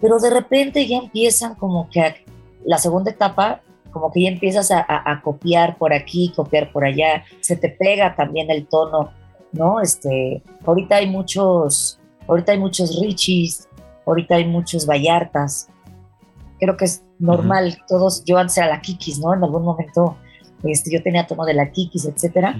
Pero 0.00 0.18
de 0.18 0.30
repente 0.30 0.86
ya 0.86 0.98
empiezan 0.98 1.54
como 1.54 1.88
que 1.90 2.24
la 2.64 2.78
segunda 2.78 3.10
etapa, 3.10 3.60
como 3.90 4.10
que 4.10 4.22
ya 4.22 4.28
empiezas 4.30 4.70
a, 4.70 4.78
a- 4.80 5.12
a 5.12 5.20
copiar 5.22 5.76
por 5.76 5.92
aquí, 5.92 6.32
copiar 6.34 6.72
por 6.72 6.84
allá, 6.84 7.24
se 7.40 7.56
te 7.56 7.68
pega 7.68 8.14
también 8.16 8.50
el 8.50 8.66
tono, 8.66 9.12
¿no? 9.52 9.80
Este, 9.80 10.42
ahorita 10.64 10.96
hay 10.96 11.08
muchos, 11.10 11.98
ahorita 12.26 12.52
hay 12.52 12.58
muchos 12.58 12.98
Richies, 13.00 13.68
ahorita 14.06 14.36
hay 14.36 14.46
muchos 14.46 14.86
Vallartas. 14.86 15.68
Creo 16.62 16.76
que 16.76 16.84
es 16.84 17.02
normal, 17.18 17.76
todos, 17.88 18.24
yo 18.24 18.38
antes 18.38 18.56
era 18.56 18.68
la 18.68 18.80
Kikis, 18.80 19.18
¿no? 19.18 19.34
En 19.34 19.42
algún 19.42 19.64
momento 19.64 20.16
este, 20.62 20.92
yo 20.92 21.02
tenía 21.02 21.26
tono 21.26 21.44
de 21.44 21.54
la 21.54 21.72
Kikis, 21.72 22.04
etcétera. 22.04 22.54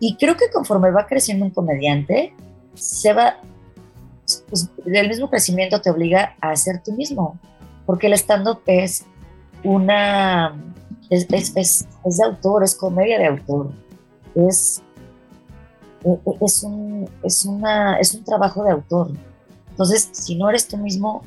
Y 0.00 0.16
creo 0.16 0.34
que 0.34 0.46
conforme 0.50 0.90
va 0.90 1.04
creciendo 1.04 1.44
un 1.44 1.50
comediante, 1.50 2.34
se 2.72 3.12
va, 3.12 3.36
pues, 4.48 4.70
el 4.86 5.08
mismo 5.10 5.28
crecimiento 5.28 5.82
te 5.82 5.90
obliga 5.90 6.36
a 6.40 6.56
ser 6.56 6.82
tú 6.82 6.92
mismo, 6.92 7.38
porque 7.84 8.06
el 8.06 8.14
stand-up 8.14 8.62
es 8.64 9.04
una, 9.62 10.54
es, 11.10 11.26
es, 11.30 11.54
es, 11.56 11.86
es 12.02 12.16
de 12.16 12.24
autor, 12.24 12.64
es 12.64 12.74
comedia 12.74 13.18
de 13.18 13.26
autor, 13.26 13.72
es, 14.34 14.82
e- 16.02 16.08
e- 16.08 16.38
es, 16.40 16.62
un, 16.62 17.10
es, 17.22 17.44
una, 17.44 17.98
es 17.98 18.14
un 18.14 18.24
trabajo 18.24 18.64
de 18.64 18.70
autor. 18.70 19.10
Entonces, 19.68 20.08
si 20.12 20.34
no 20.36 20.48
eres 20.48 20.66
tú 20.66 20.78
mismo, 20.78 21.24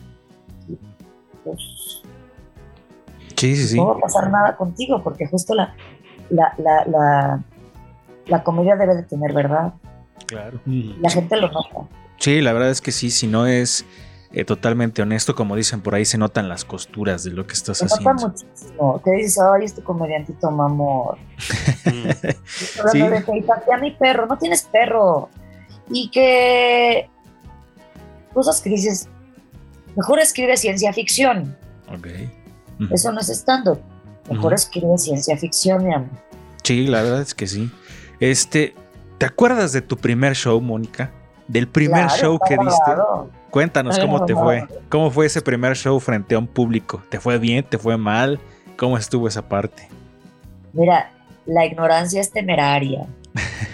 pues 1.47 2.03
Sí, 3.35 3.55
sí, 3.55 3.67
sí. 3.67 3.75
no 3.77 3.87
va 3.87 3.95
a 3.95 3.99
pasar 3.99 4.31
nada 4.31 4.55
contigo, 4.55 5.01
porque 5.03 5.27
justo 5.27 5.53
la, 5.53 5.75
la, 6.29 6.53
la, 6.57 6.85
la, 6.87 7.43
la 8.25 8.43
comedia 8.43 8.75
debe 8.75 8.95
de 8.95 9.03
tener 9.03 9.31
verdad. 9.33 9.73
Claro. 10.25 10.59
La 10.65 11.09
gente 11.11 11.35
lo 11.37 11.49
nota. 11.51 11.87
Sí, 12.17 12.41
la 12.41 12.51
verdad 12.53 12.71
es 12.71 12.81
que 12.81 12.91
sí, 12.91 13.11
si 13.11 13.27
no 13.27 13.45
es 13.45 13.85
eh, 14.31 14.43
totalmente 14.43 15.03
honesto, 15.03 15.35
como 15.35 15.55
dicen 15.55 15.81
por 15.81 15.93
ahí, 15.93 16.03
se 16.03 16.17
notan 16.17 16.49
las 16.49 16.65
costuras 16.65 17.23
de 17.23 17.29
lo 17.31 17.45
que 17.45 17.53
estás 17.53 17.77
Se 17.77 17.85
nota 17.85 17.95
haciendo. 17.95 18.27
muchísimo. 18.29 19.01
Que 19.03 19.11
dices, 19.11 19.39
ay, 19.39 19.65
este 19.65 19.83
comediantito 19.83 20.49
mamor. 20.49 21.17
Estoy 21.85 22.33
hablando 22.79 22.91
Sí. 22.91 22.99
de 22.99 23.23
que 23.23 23.37
"Y 23.37 23.41
pateé 23.43 23.73
a 23.73 23.77
mi 23.77 23.91
perro, 23.91 24.25
no 24.25 24.35
tienes 24.37 24.63
perro. 24.63 25.29
Y 25.91 26.09
que 26.09 27.07
cosas 28.33 28.59
que 28.61 28.71
dices, 28.71 29.07
mejor 29.97 30.19
escribe 30.19 30.55
ciencia 30.55 30.93
ficción. 30.93 31.57
Ok. 31.93 32.07
Eso 32.91 33.11
no 33.11 33.19
es 33.19 33.29
stand-up. 33.29 33.79
Mejor 34.29 34.47
Ujú. 34.53 34.55
escribe 34.55 34.97
ciencia 34.97 35.35
ficción, 35.37 35.85
mi 35.85 35.93
amor. 35.93 36.09
Sí, 36.63 36.85
la 36.87 37.01
verdad 37.01 37.21
es 37.21 37.33
que 37.33 37.47
sí. 37.47 37.71
Este, 38.19 38.75
¿te 39.17 39.25
acuerdas 39.25 39.73
de 39.73 39.81
tu 39.81 39.97
primer 39.97 40.35
show, 40.35 40.61
Mónica? 40.61 41.11
Del 41.47 41.67
primer 41.67 42.05
Claro, 42.07 42.21
show 42.21 42.39
que 42.47 42.57
diste. 42.57 42.91
Cuéntanos 43.49 43.97
cómo 43.97 44.25
te 44.25 44.35
fue. 44.35 44.67
¿Cómo 44.89 45.09
fue 45.09 45.25
ese 45.25 45.41
primer 45.41 45.75
show 45.75 45.99
frente 45.99 46.35
a 46.35 46.39
un 46.39 46.47
público? 46.47 47.01
¿Te 47.09 47.19
fue 47.19 47.39
bien? 47.39 47.63
¿Te 47.67 47.77
fue 47.77 47.97
mal? 47.97 48.39
¿Cómo 48.75 48.97
estuvo 48.97 49.27
esa 49.27 49.47
parte? 49.47 49.87
Mira, 50.73 51.09
la 51.45 51.65
ignorancia 51.65 52.21
es 52.21 52.31
temeraria. 52.31 53.07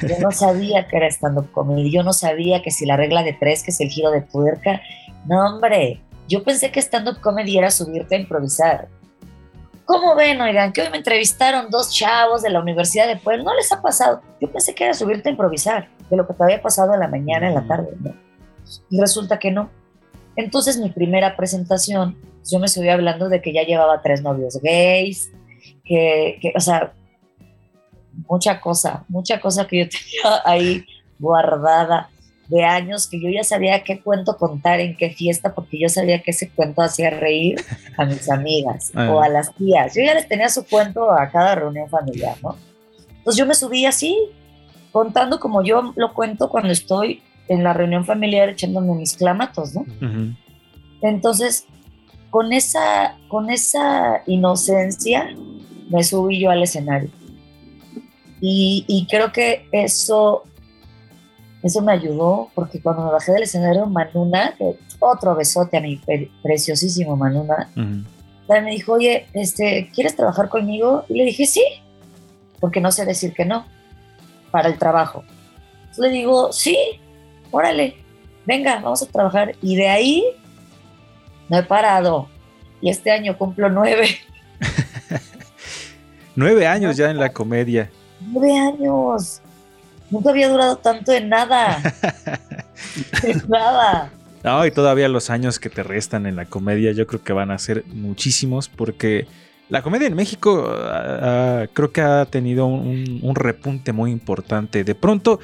Yo 0.02 0.20
no 0.22 0.32
sabía 0.32 0.88
que 0.88 0.98
era 0.98 1.08
stand-up 1.08 1.52
comedy. 1.52 1.92
Yo 1.92 2.04
no 2.04 2.14
sabía 2.14 2.62
que 2.62 2.70
si 2.72 2.86
la 2.86 2.96
regla 2.96 3.24
de 3.24 3.34
tres, 3.34 3.64
que 3.64 3.72
es 3.72 3.82
el 3.82 3.90
giro 3.90 4.12
de 4.12 4.22
tuerca. 4.22 4.82
No, 5.26 5.44
hombre. 5.56 6.00
Yo 6.34 6.44
pensé 6.44 6.72
que 6.72 6.80
stand-up 6.82 7.22
comedy 7.22 7.60
era 7.60 7.70
subirte 7.70 8.16
a 8.16 8.18
improvisar. 8.18 8.88
¿Cómo 9.86 10.16
ven, 10.16 10.42
oigan? 10.42 10.74
Que 10.74 10.82
hoy 10.82 10.90
me 10.90 10.98
entrevistaron 10.98 11.70
dos 11.70 11.94
chavos 11.94 12.42
de 12.42 12.50
la 12.50 12.60
Universidad 12.60 13.06
de 13.06 13.18
Puebla. 13.18 13.44
¿No 13.44 13.54
les 13.54 13.72
ha 13.72 13.84
pasado? 13.84 14.20
Yo 14.42 14.52
pensé 14.52 14.74
que 14.74 14.86
era 14.86 14.96
subirte 14.96 15.30
a 15.30 15.32
improvisar, 15.32 15.90
de 16.10 16.18
lo 16.18 16.26
que 16.26 16.34
te 16.34 16.44
había 16.44 16.60
pasado 16.60 16.96
en 16.96 17.02
la 17.02 17.08
mañana, 17.08 17.50
en 17.50 17.54
la 17.54 17.68
tarde. 17.68 17.96
¿no? 18.00 18.16
Y 18.90 19.00
resulta 19.00 19.38
que 19.38 19.52
no. 19.52 19.70
Entonces, 20.36 20.80
mi 20.80 20.90
primera 20.90 21.36
presentación, 21.36 22.18
yo 22.52 22.58
me 22.58 22.68
subí 22.68 22.90
hablando 22.90 23.30
de 23.30 23.40
que 23.40 23.54
ya 23.54 23.62
llevaba 23.62 24.02
tres 24.02 24.24
novios 24.24 24.60
gays, 24.60 25.30
que, 25.86 26.40
que, 26.42 26.52
o 26.56 26.60
sea, 26.60 26.94
mucha 28.28 28.60
cosa, 28.60 29.06
mucha 29.08 29.40
cosa 29.40 29.68
que 29.68 29.84
yo 29.84 29.86
tenía 30.24 30.42
ahí 30.46 30.84
guardada 31.20 32.10
de 32.54 32.64
años, 32.64 33.08
que 33.08 33.20
yo 33.20 33.30
ya 33.30 33.44
sabía 33.44 33.84
qué 33.84 34.00
cuento 34.02 34.38
contar 34.38 34.80
en 34.80 34.96
qué 34.96 35.10
fiesta, 35.10 35.54
porque 35.56 35.80
yo 35.80 35.90
sabía 35.90 36.22
que 36.22 36.32
ese 36.32 36.50
cuento 36.50 36.82
hacía 36.82 37.10
reír 37.10 37.56
a 37.98 38.06
mis 38.06 38.30
amigas 38.30 38.92
Ah. 38.96 39.12
o 39.12 39.22
a 39.22 39.28
las 39.30 39.54
tías. 39.56 39.96
Yo 39.96 40.04
ya 40.04 40.14
les 40.14 40.28
tenía 40.28 40.50
su 40.50 40.64
cuento 40.66 41.12
a 41.12 41.30
cada 41.30 41.56
reunión 41.56 41.90
familiar, 41.90 42.36
¿no? 42.44 42.56
Entonces 43.18 43.38
yo 43.40 43.46
me 43.46 43.56
subí 43.56 43.86
así, 43.86 44.18
contando 44.92 45.40
como 45.40 45.64
yo 45.64 45.94
lo 45.96 46.14
cuento 46.14 46.50
cuando 46.50 46.72
estoy 46.72 47.22
en 47.48 47.64
la 47.64 47.74
reunión 47.74 48.06
familiar 48.06 48.50
echándome 48.50 48.94
mis 48.94 49.16
clamatos, 49.18 49.74
¿no? 49.74 49.82
Ujú. 49.82 50.34
Entonces, 51.02 51.66
con 52.30 52.54
esa, 52.54 53.18
con 53.30 53.50
esa 53.50 54.22
inocencia, 54.28 55.36
me 55.90 56.04
subí 56.04 56.40
yo 56.40 56.50
al 56.52 56.64
escenario. 56.64 57.10
Y, 58.42 58.86
y 58.88 59.08
creo 59.08 59.32
que 59.32 59.68
eso, 59.72 60.44
eso 61.64 61.82
me 61.82 61.94
ayudó, 61.94 62.50
porque 62.54 62.82
cuando 62.82 63.06
me 63.06 63.12
bajé 63.12 63.32
del 63.32 63.44
escenario, 63.44 63.86
Manuna, 63.86 64.54
que 64.58 64.78
otro 65.00 65.34
besote 65.36 65.78
a 65.78 65.82
mi 65.82 65.96
pre- 65.98 66.30
preciosísimo 66.44 67.16
Manuna, 67.16 67.70
también 67.74 68.66
me 68.66 68.72
dijo, 68.72 68.94
oye, 68.94 69.26
este, 69.34 69.90
¿quieres 69.96 70.16
trabajar 70.16 70.50
conmigo? 70.50 71.06
Y 71.10 71.14
le 71.16 71.24
dije, 71.26 71.46
sí, 71.46 71.64
porque 72.60 72.82
no 72.82 72.92
sé 72.92 73.06
decir 73.06 73.34
que 73.34 73.46
no, 73.46 73.66
para 74.52 74.68
el 74.68 74.78
trabajo. 74.78 75.24
Entonces 75.82 76.04
le 76.06 76.10
digo, 76.10 76.52
sí, 76.52 76.78
órale, 77.52 77.96
venga, 78.46 78.76
vamos 78.82 79.02
a 79.02 79.06
trabajar. 79.06 79.56
Y 79.62 79.76
de 79.78 79.88
ahí 79.88 80.24
no 81.50 81.58
he 81.58 81.64
parado. 81.64 82.28
Y 82.82 82.90
este 82.90 83.12
año 83.12 83.38
cumplo 83.38 83.70
nueve, 83.70 84.08
Nueve 86.36 86.68
años 86.68 86.98
ya 86.98 87.10
en 87.10 87.18
la 87.20 87.32
comedia. 87.32 87.90
nueve 88.20 88.58
años. 88.58 89.42
Nunca 90.14 90.30
había 90.30 90.48
durado 90.48 90.78
tanto 90.78 91.12
en 91.12 91.28
nada. 91.28 91.82
en 93.24 93.42
nada. 93.50 94.12
No, 94.44 94.64
y 94.64 94.70
todavía 94.70 95.10
los 95.10 95.32
años 95.32 95.60
que 95.60 95.72
te 95.72 95.82
restan 95.82 96.28
en 96.28 96.36
la 96.36 96.46
comedia, 96.46 96.92
yo 96.92 97.08
creo 97.08 97.24
que 97.24 97.34
van 97.34 97.50
a 97.50 97.58
ser 97.58 97.84
muchísimos, 97.88 98.70
porque 98.70 99.26
la 99.70 99.82
comedia 99.82 100.08
en 100.08 100.14
México 100.14 100.68
ah, 100.70 101.64
ah, 101.64 101.68
creo 101.74 101.92
que 101.92 102.02
ha 102.02 102.26
tenido 102.26 102.68
un, 102.68 103.22
un 103.24 103.34
repunte 103.34 103.92
muy 103.92 104.12
importante. 104.12 104.84
De 104.84 104.94
pronto, 104.94 105.40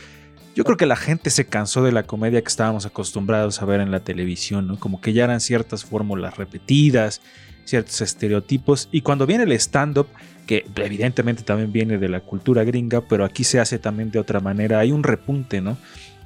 yo 0.55 0.63
creo 0.63 0.77
que 0.77 0.85
la 0.85 0.97
gente 0.97 1.31
se 1.31 1.47
cansó 1.47 1.81
de 1.81 1.91
la 1.91 2.03
comedia 2.03 2.39
que 2.39 2.49
estábamos 2.49 2.85
acostumbrados 2.85 3.63
a 3.63 3.65
ver 3.65 3.81
en 3.81 3.89
la 3.89 4.01
televisión, 4.01 4.67
¿no? 4.67 4.79
Como 4.79 5.01
que 5.01 5.13
ya 5.13 5.23
eran 5.23 5.39
ciertas 5.39 5.83
fórmulas 5.83 6.37
repetidas, 6.37 7.21
ciertos 7.69 8.01
estereotipos, 8.01 8.89
y 8.91 9.01
cuando 9.01 9.25
viene 9.25 9.43
el 9.43 9.51
stand-up, 9.53 10.07
que 10.47 10.65
evidentemente 10.75 11.43
también 11.43 11.71
viene 11.71 11.97
de 11.97 12.09
la 12.09 12.21
cultura 12.21 12.63
gringa, 12.63 13.01
pero 13.01 13.23
aquí 13.23 13.43
se 13.43 13.59
hace 13.59 13.77
también 13.77 14.09
de 14.11 14.19
otra 14.19 14.39
manera, 14.39 14.79
hay 14.79 14.91
un 14.91 15.03
repunte, 15.03 15.61
¿no? 15.61 15.77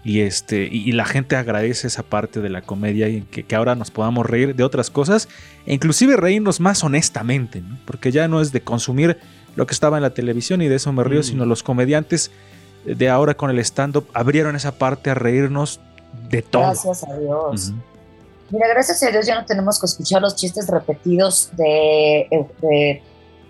Y, 0.05 0.19
este, 0.19 0.67
y, 0.69 0.89
y 0.89 0.91
la 0.91 1.05
gente 1.05 1.35
agradece 1.37 1.87
esa 1.87 2.03
parte 2.03 2.41
de 2.41 2.49
la 2.49 2.61
comedia 2.61 3.07
y 3.07 3.21
que, 3.21 3.43
que 3.43 3.55
ahora 3.55 3.75
nos 3.75 3.89
podamos 3.89 4.25
reír 4.25 4.53
de 4.53 4.63
otras 4.63 4.89
cosas 4.89 5.29
e 5.65 5.73
inclusive 5.73 6.17
reírnos 6.17 6.59
más 6.59 6.83
honestamente, 6.83 7.61
¿no? 7.61 7.77
porque 7.85 8.11
ya 8.11 8.27
no 8.27 8.41
es 8.41 8.51
de 8.51 8.59
consumir 8.61 9.17
lo 9.55 9.65
que 9.65 9.73
estaba 9.73 9.97
en 9.97 10.03
la 10.03 10.13
televisión 10.13 10.61
y 10.61 10.67
de 10.67 10.75
eso 10.75 10.91
me 10.91 11.05
río, 11.05 11.21
Mm. 11.21 11.23
sino 11.23 11.45
los 11.45 11.63
comediantes 11.63 12.31
de 12.85 13.09
ahora 13.09 13.35
con 13.35 13.49
el 13.49 13.59
stand-up 13.59 14.05
abrieron 14.13 14.57
esa 14.57 14.77
parte 14.77 15.09
a 15.09 15.13
reírnos 15.13 15.79
de 16.29 16.41
todo. 16.41 16.63
Gracias 16.63 17.03
a 17.05 17.17
Dios. 17.17 17.73
Mira, 18.53 18.67
gracias 18.67 19.01
a 19.01 19.09
Dios 19.09 19.25
ya 19.25 19.33
no 19.39 19.45
tenemos 19.45 19.79
que 19.79 19.87
escuchar 19.87 20.21
los 20.21 20.35
chistes 20.35 20.67
repetidos 20.69 21.49
de. 21.57 22.27
de- 22.61 23.01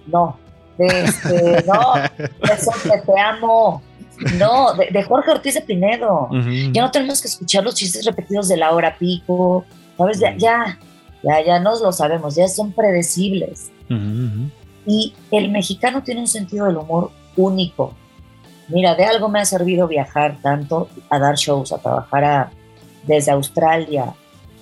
no, 0.08 0.38
de 0.78 0.86
este, 1.04 1.64
no, 1.68 1.94
de 1.94 3.02
te 3.06 3.20
amo. 3.20 3.82
No, 4.38 4.74
de, 4.76 4.88
de 4.92 5.04
Jorge 5.04 5.32
Ortiz 5.32 5.56
de 5.56 5.62
Pinedo. 5.62 6.30
Ya 6.72 6.84
no 6.84 6.92
tenemos 6.92 7.22
que 7.22 7.28
escuchar 7.28 7.64
los 7.66 7.76
chistes 7.76 8.06
repetidos 8.06 8.48
de 8.48 8.56
la 8.58 8.72
hora 8.72 8.96
pico. 8.98 9.66
¿Sabes? 9.98 10.20
Ya, 10.20 10.36
ya, 10.38 10.80
ya, 11.22 11.42
ya 11.46 11.60
nos 11.60 11.82
lo 11.82 11.92
sabemos, 11.92 12.36
ya 12.36 12.48
son 12.48 12.72
predecibles. 12.72 13.72
Y 14.86 15.14
el 15.32 15.52
mexicano 15.52 16.02
tiene 16.02 16.22
un 16.22 16.28
sentido 16.28 16.66
del 16.68 16.78
humor 16.78 17.12
único. 17.36 17.94
Mira, 18.70 18.96
de 18.96 19.04
algo 19.06 19.28
me 19.28 19.40
ha 19.42 19.46
servido 19.46 19.88
viajar 19.88 20.38
tanto 20.42 20.88
a 21.10 21.20
dar 21.20 21.36
shows, 21.36 21.74
a 21.74 21.78
trabajar 21.80 22.24
a- 22.24 22.52
desde 23.06 23.32
Australia, 23.32 24.14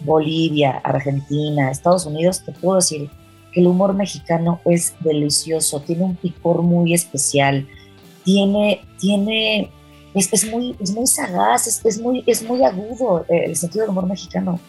Bolivia, 0.03 0.79
Argentina, 0.83 1.71
Estados 1.71 2.05
Unidos. 2.05 2.43
Te 2.43 2.51
puedo 2.51 2.77
decir 2.77 3.09
que 3.53 3.61
el 3.61 3.67
humor 3.67 3.93
mexicano 3.93 4.61
es 4.65 4.93
delicioso, 5.01 5.81
tiene 5.81 6.03
un 6.03 6.15
picor 6.15 6.61
muy 6.61 6.93
especial, 6.93 7.67
tiene, 8.23 8.81
tiene, 8.99 9.69
es, 10.13 10.31
es 10.31 10.49
muy, 10.49 10.75
es 10.79 10.91
muy 10.91 11.07
sagaz, 11.07 11.67
es, 11.85 11.99
muy, 11.99 12.23
es 12.27 12.43
muy 12.43 12.63
agudo 12.63 13.25
eh, 13.29 13.43
el 13.45 13.55
sentido 13.55 13.83
del 13.83 13.91
humor 13.91 14.05
mexicano. 14.07 14.59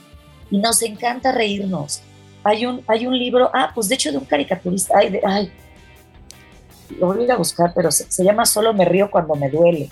Y 0.51 0.59
nos 0.59 0.83
encanta 0.83 1.33
reírnos. 1.33 2.03
Hay 2.45 2.67
un, 2.67 2.83
hay 2.89 3.07
un 3.07 3.17
libro, 3.17 3.51
ah, 3.55 3.71
pues 3.75 3.89
de 3.89 3.95
hecho 3.95 4.11
de 4.11 4.19
un 4.19 4.25
caricaturista, 4.25 4.95
ay, 4.99 5.11
de- 5.11 5.21
ay, 5.25 5.53
lo 6.99 7.07
voy 7.07 7.21
a 7.21 7.23
ir 7.25 7.33
a 7.33 7.37
buscar, 7.37 7.73
pero 7.75 7.91
se 7.91 8.25
llama 8.25 8.45
Solo 8.45 8.75
me 8.75 8.85
río 8.85 9.11
cuando 9.11 9.35
me 9.35 9.49
duele. 9.49 9.89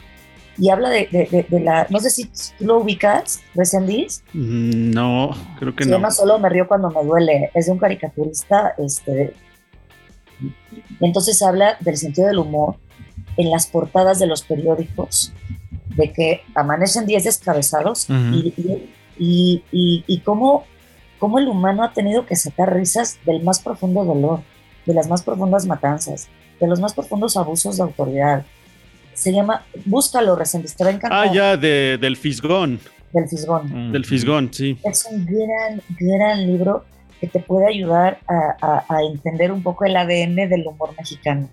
Y 0.60 0.68
habla 0.68 0.90
de, 0.90 1.08
de- 1.10 1.26
de- 1.30 1.46
de 1.48 1.60
la, 1.60 1.86
no 1.88 1.98
sé 2.00 2.10
si 2.10 2.26
tú 2.26 2.66
lo 2.66 2.78
ubicas, 2.80 3.40
Resendiz, 3.54 4.22
Mm, 4.34 4.90
No, 4.90 5.30
creo 5.58 5.74
que 5.74 5.84
se 5.84 5.90
no. 5.90 5.96
llama 5.96 6.10
Solo 6.10 6.38
me 6.38 6.48
río 6.50 6.68
cuando 6.68 6.90
me 6.90 7.02
duele, 7.02 7.50
es 7.54 7.66
de 7.66 7.72
un 7.72 7.78
caricaturista, 7.78 8.74
este, 8.78 9.32
entonces 11.00 11.40
habla 11.42 11.76
del 11.80 11.96
sentido 11.96 12.28
del 12.28 12.38
humor 12.38 12.76
en 13.36 13.50
las 13.50 13.66
portadas 13.66 14.18
de 14.18 14.26
los 14.26 14.42
periódicos, 14.42 15.32
de 15.96 16.12
que 16.12 16.42
amanecen 16.54 17.06
10 17.06 17.24
descabezados 17.24 18.08
Ujú. 18.10 18.18
y, 18.34 18.54
y, 18.56 18.90
y, 19.18 19.64
y- 19.72 20.04
y 20.06 20.20
cómo, 20.20 20.64
cómo 21.18 21.38
el 21.38 21.48
humano 21.48 21.82
ha 21.84 21.92
tenido 21.92 22.26
que 22.26 22.36
sacar 22.36 22.74
risas 22.74 23.18
del 23.24 23.42
más 23.42 23.60
profundo 23.60 24.04
dolor, 24.04 24.40
de 24.86 24.94
las 24.94 25.08
más 25.08 25.22
profundas 25.22 25.66
matanzas, 25.66 26.28
de 26.60 26.66
los 26.66 26.80
más 26.80 26.94
profundos 26.94 27.36
abusos 27.36 27.76
de 27.76 27.82
autoridad. 27.82 28.44
Se 29.20 29.32
llama, 29.32 29.64
búscalo, 29.84 30.34
Resendiz, 30.34 30.74
te 30.74 30.82
va 30.84 30.90
a 30.90 30.92
encantar, 30.94 31.28
Ah, 31.28 31.32
ya, 31.32 31.56
de, 31.56 31.98
del 32.00 32.16
Fisgón. 32.16 32.80
del 33.12 33.28
Fisgón. 33.28 33.92
Del 33.92 34.04
Fisgón, 34.06 34.48
sí. 34.52 34.78
Es 34.82 35.06
un 35.10 35.26
gran, 35.26 35.82
gran 35.98 36.46
libro 36.46 36.84
que 37.20 37.26
te 37.26 37.38
puede 37.40 37.66
ayudar 37.68 38.18
a, 38.26 38.56
a- 38.62 38.84
a 38.88 39.02
entender 39.02 39.52
un 39.52 39.62
poco 39.62 39.84
el 39.84 39.94
ADN 39.96 40.48
del 40.48 40.66
humor 40.66 40.94
mexicano. 40.96 41.50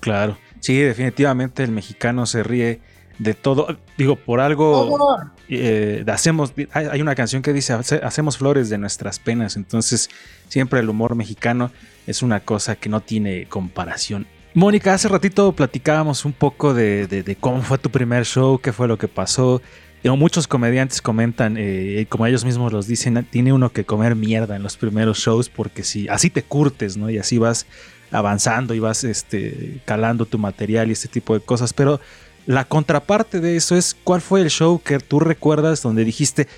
Claro. 0.00 0.36
Sí, 0.58 0.76
definitivamente 0.78 1.62
el 1.62 1.70
mexicano 1.70 2.26
se 2.26 2.42
ríe 2.42 2.80
de 3.20 3.34
todo. 3.34 3.76
Digo, 3.96 4.16
por 4.16 4.40
algo 4.40 5.18
eh, 5.48 6.04
hacemos. 6.08 6.52
Hay, 6.72 6.86
hay 6.86 7.00
una 7.00 7.14
canción 7.14 7.42
que 7.42 7.52
dice 7.52 7.74
"Hace- 7.74 8.00
hacemos 8.02 8.38
flores 8.38 8.68
de 8.70 8.78
nuestras 8.78 9.20
penas. 9.20 9.54
Entonces, 9.56 10.08
siempre 10.48 10.80
el 10.80 10.88
humor 10.88 11.14
mexicano 11.14 11.70
es 12.08 12.22
una 12.22 12.40
cosa 12.40 12.74
que 12.74 12.88
no 12.88 13.00
tiene 13.00 13.46
comparación. 13.46 14.26
Mónica, 14.54 14.94
hace 14.94 15.08
ratito 15.08 15.52
platicábamos 15.52 16.24
un 16.24 16.32
poco 16.32 16.74
de, 16.74 17.36
cómo 17.40 17.62
fue 17.62 17.78
tu 17.78 17.90
primer 17.90 18.24
show, 18.24 18.58
qué 18.58 18.72
fue 18.72 18.88
lo 18.88 18.98
que 18.98 19.08
pasó. 19.08 19.60
Muchos 20.04 20.48
comediantes 20.48 21.02
comentan, 21.02 21.56
eh, 21.58 22.06
como 22.08 22.26
ellos 22.26 22.44
mismos 22.44 22.72
los 22.72 22.86
dicen, 22.86 23.26
tiene 23.30 23.52
uno 23.52 23.70
que 23.70 23.84
comer 23.84 24.14
mierda 24.14 24.56
en 24.56 24.62
los 24.62 24.78
primeros 24.78 25.18
shows 25.18 25.50
porque 25.50 25.82
si 25.82 26.08
así 26.08 26.30
te 26.30 26.42
curtes, 26.42 26.96
¿no? 26.96 27.10
Y 27.10 27.18
así 27.18 27.36
vas 27.36 27.66
avanzando 28.10 28.72
y 28.72 28.78
vas 28.78 29.04
este, 29.04 29.82
calando 29.84 30.24
tu 30.24 30.38
material 30.38 30.88
y 30.88 30.92
este 30.92 31.08
tipo 31.08 31.34
de 31.34 31.40
cosas. 31.40 31.74
Pero 31.74 32.00
la 32.46 32.64
contraparte 32.64 33.40
de 33.40 33.56
eso 33.56 33.76
es 33.76 33.94
cuál 34.02 34.22
fue 34.22 34.40
el 34.40 34.48
show 34.48 34.80
que 34.82 34.98
tú 34.98 35.20
recuerdas 35.20 35.82
donde 35.82 36.06
dijiste, 36.06 36.48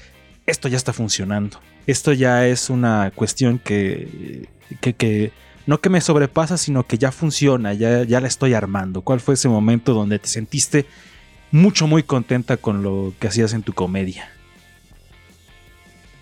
esto 0.47 0.69
ya 0.69 0.77
está 0.77 0.93
funcionando. 0.93 1.59
Esto 1.89 2.13
ya 2.13 2.47
es 2.47 2.71
una 2.71 3.11
cuestión 3.13 3.59
que, 3.59 4.47
que 4.81 5.33
no 5.71 5.81
que 5.81 5.89
me 5.89 6.01
sobrepasa, 6.01 6.59
sino 6.59 6.85
que 6.85 6.99
ya 6.99 7.13
funciona, 7.13 7.75
ya, 7.75 8.03
ya 8.03 8.21
la 8.21 8.27
estoy 8.27 8.55
armando. 8.55 9.03
¿Cuál 9.03 9.21
fue 9.21 9.35
ese 9.35 9.49
momento 9.49 9.95
donde 9.95 10.19
te 10.19 10.27
sentiste 10.27 10.85
mucho, 11.53 11.87
muy 11.87 12.03
contenta 12.03 12.57
con 12.57 12.83
lo 12.83 13.15
que 13.21 13.29
hacías 13.29 13.53
en 13.53 13.63
tu 13.63 13.73
comedia? 13.73 14.29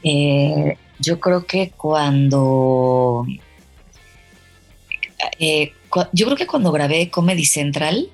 Eh, 0.03 0.77
yo 0.99 1.19
creo 1.19 1.47
que 1.47 1.71
cuando. 1.75 3.25
eh, 5.39 5.73
yo 6.13 6.27
creo 6.27 6.37
que 6.37 6.47
cuando 6.47 6.71
grabé 6.71 7.09
Comedy 7.09 7.47
Central. 7.47 8.11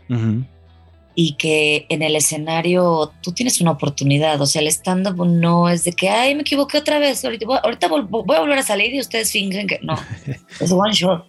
Y 1.17 1.35
que 1.35 1.87
en 1.89 2.03
el 2.03 2.17
escenario 2.17 3.13
tú 3.23 3.33
tienes 3.33 3.61
una 3.61 3.71
oportunidad, 3.71 4.41
o 4.41 4.47
sea, 4.47 4.61
el 4.63 4.69
stand-up 4.69 5.25
no 5.27 5.69
es 5.69 5.85
de 5.85 5.93
que, 5.93 6.09
ay, 6.09 6.35
me 6.35 6.41
equivoqué 6.43 6.79
otra 6.79 6.99
vez, 6.99 7.25
ahorita, 7.25 7.47
voy, 7.47 7.59
ahorita 7.63 7.89
vol- 7.89 8.09
voy 8.09 8.37
a 8.37 8.41
volver 8.41 8.59
a 8.59 8.63
salir 8.63 8.93
y 8.93 9.01
ustedes 9.01 9.31
fingen 9.31 9.67
que 9.69 9.79
no, 9.83 9.95
es 10.61 10.73
one 10.73 10.93
shot. 10.93 11.25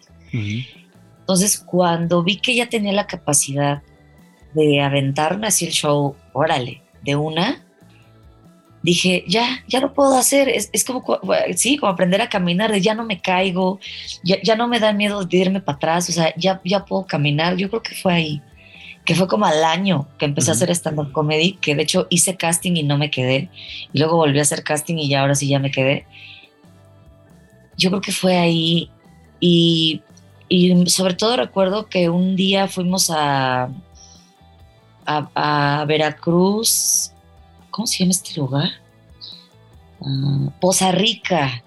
Entonces, 1.20 1.58
cuando 1.60 2.24
vi 2.24 2.38
que 2.38 2.56
ya 2.56 2.68
tenía 2.68 2.94
la 2.94 3.08
capacidad 3.08 3.82
de 4.54 4.82
aventarme 4.82 5.48
así 5.48 5.66
el 5.66 5.72
show, 5.72 6.16
órale, 6.34 6.82
de 7.04 7.16
una, 7.16 7.64
dije, 8.82 9.24
ya, 9.28 9.64
ya 9.68 9.80
lo 9.80 9.94
puedo 9.94 10.18
hacer. 10.18 10.48
Es, 10.50 10.70
es 10.72 10.84
como, 10.84 11.04
sí, 11.56 11.78
como 11.78 11.92
aprender 11.92 12.22
a 12.22 12.30
caminar, 12.30 12.72
de 12.72 12.82
ya 12.82 12.94
no 12.94 13.04
me 13.04 13.20
caigo, 13.22 13.80
ya, 14.24 14.38
ya 14.44 14.56
no 14.56 14.68
me 14.68 14.80
da 14.80 14.94
miedo 14.94 15.24
de 15.26 15.38
irme 15.38 15.62
para 15.62 15.76
atrás, 15.78 16.10
o 16.10 16.12
sea, 16.12 16.34
ya, 16.38 16.62
ya 16.64 16.86
puedo 16.86 17.06
caminar. 17.06 17.56
Yo 17.58 17.70
creo 17.70 17.82
que 17.82 17.96
fue 17.96 18.14
ahí, 18.14 18.42
que 19.06 19.16
fue 19.16 19.28
como 19.28 19.46
al 19.46 19.64
año 19.64 20.08
que 20.18 20.26
empecé 20.26 20.50
a 20.50 20.54
hacer 20.54 20.70
stand-up 20.72 21.12
comedy, 21.12 21.54
que 21.54 21.76
de 21.76 21.84
hecho 21.84 22.08
hice 22.10 22.36
casting 22.38 22.76
y 22.76 22.84
no 22.84 22.98
me 22.98 23.12
quedé, 23.12 23.50
y 23.94 24.00
luego 24.00 24.18
volví 24.18 24.40
a 24.40 24.42
hacer 24.42 24.64
casting 24.64 24.96
y 24.98 25.08
ya 25.10 25.22
ahora 25.22 25.36
sí 25.36 25.48
ya 25.48 25.60
me 25.60 25.72
quedé. 25.72 26.06
Yo 27.78 27.90
creo 27.90 28.02
que 28.02 28.12
fue 28.12 28.38
ahí 28.38 28.90
y 29.40 30.02
y 30.48 30.86
sobre 30.90 31.16
todo 31.16 31.38
recuerdo 31.38 31.88
que 31.88 32.10
un 32.10 32.36
día 32.36 32.68
fuimos 32.68 33.10
a, 33.10 33.70
a, 35.06 35.80
a 35.82 35.86
Veracruz, 35.86 37.12
¿cómo 37.72 37.88
se 37.88 38.00
llama 38.00 38.12
este 38.12 38.40
lugar? 38.40 38.70
Ah, 40.02 40.50
Poza 40.62 40.92
Rica, 40.92 41.64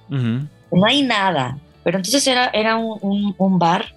no 0.70 0.86
hay 0.86 1.03
nada, 1.03 1.59
pero 1.82 1.99
entonces 1.99 2.24
era, 2.26 2.47
era 2.49 2.76
un, 2.76 2.99
un- 3.03 3.34
un 3.36 3.59
bar, 3.59 3.95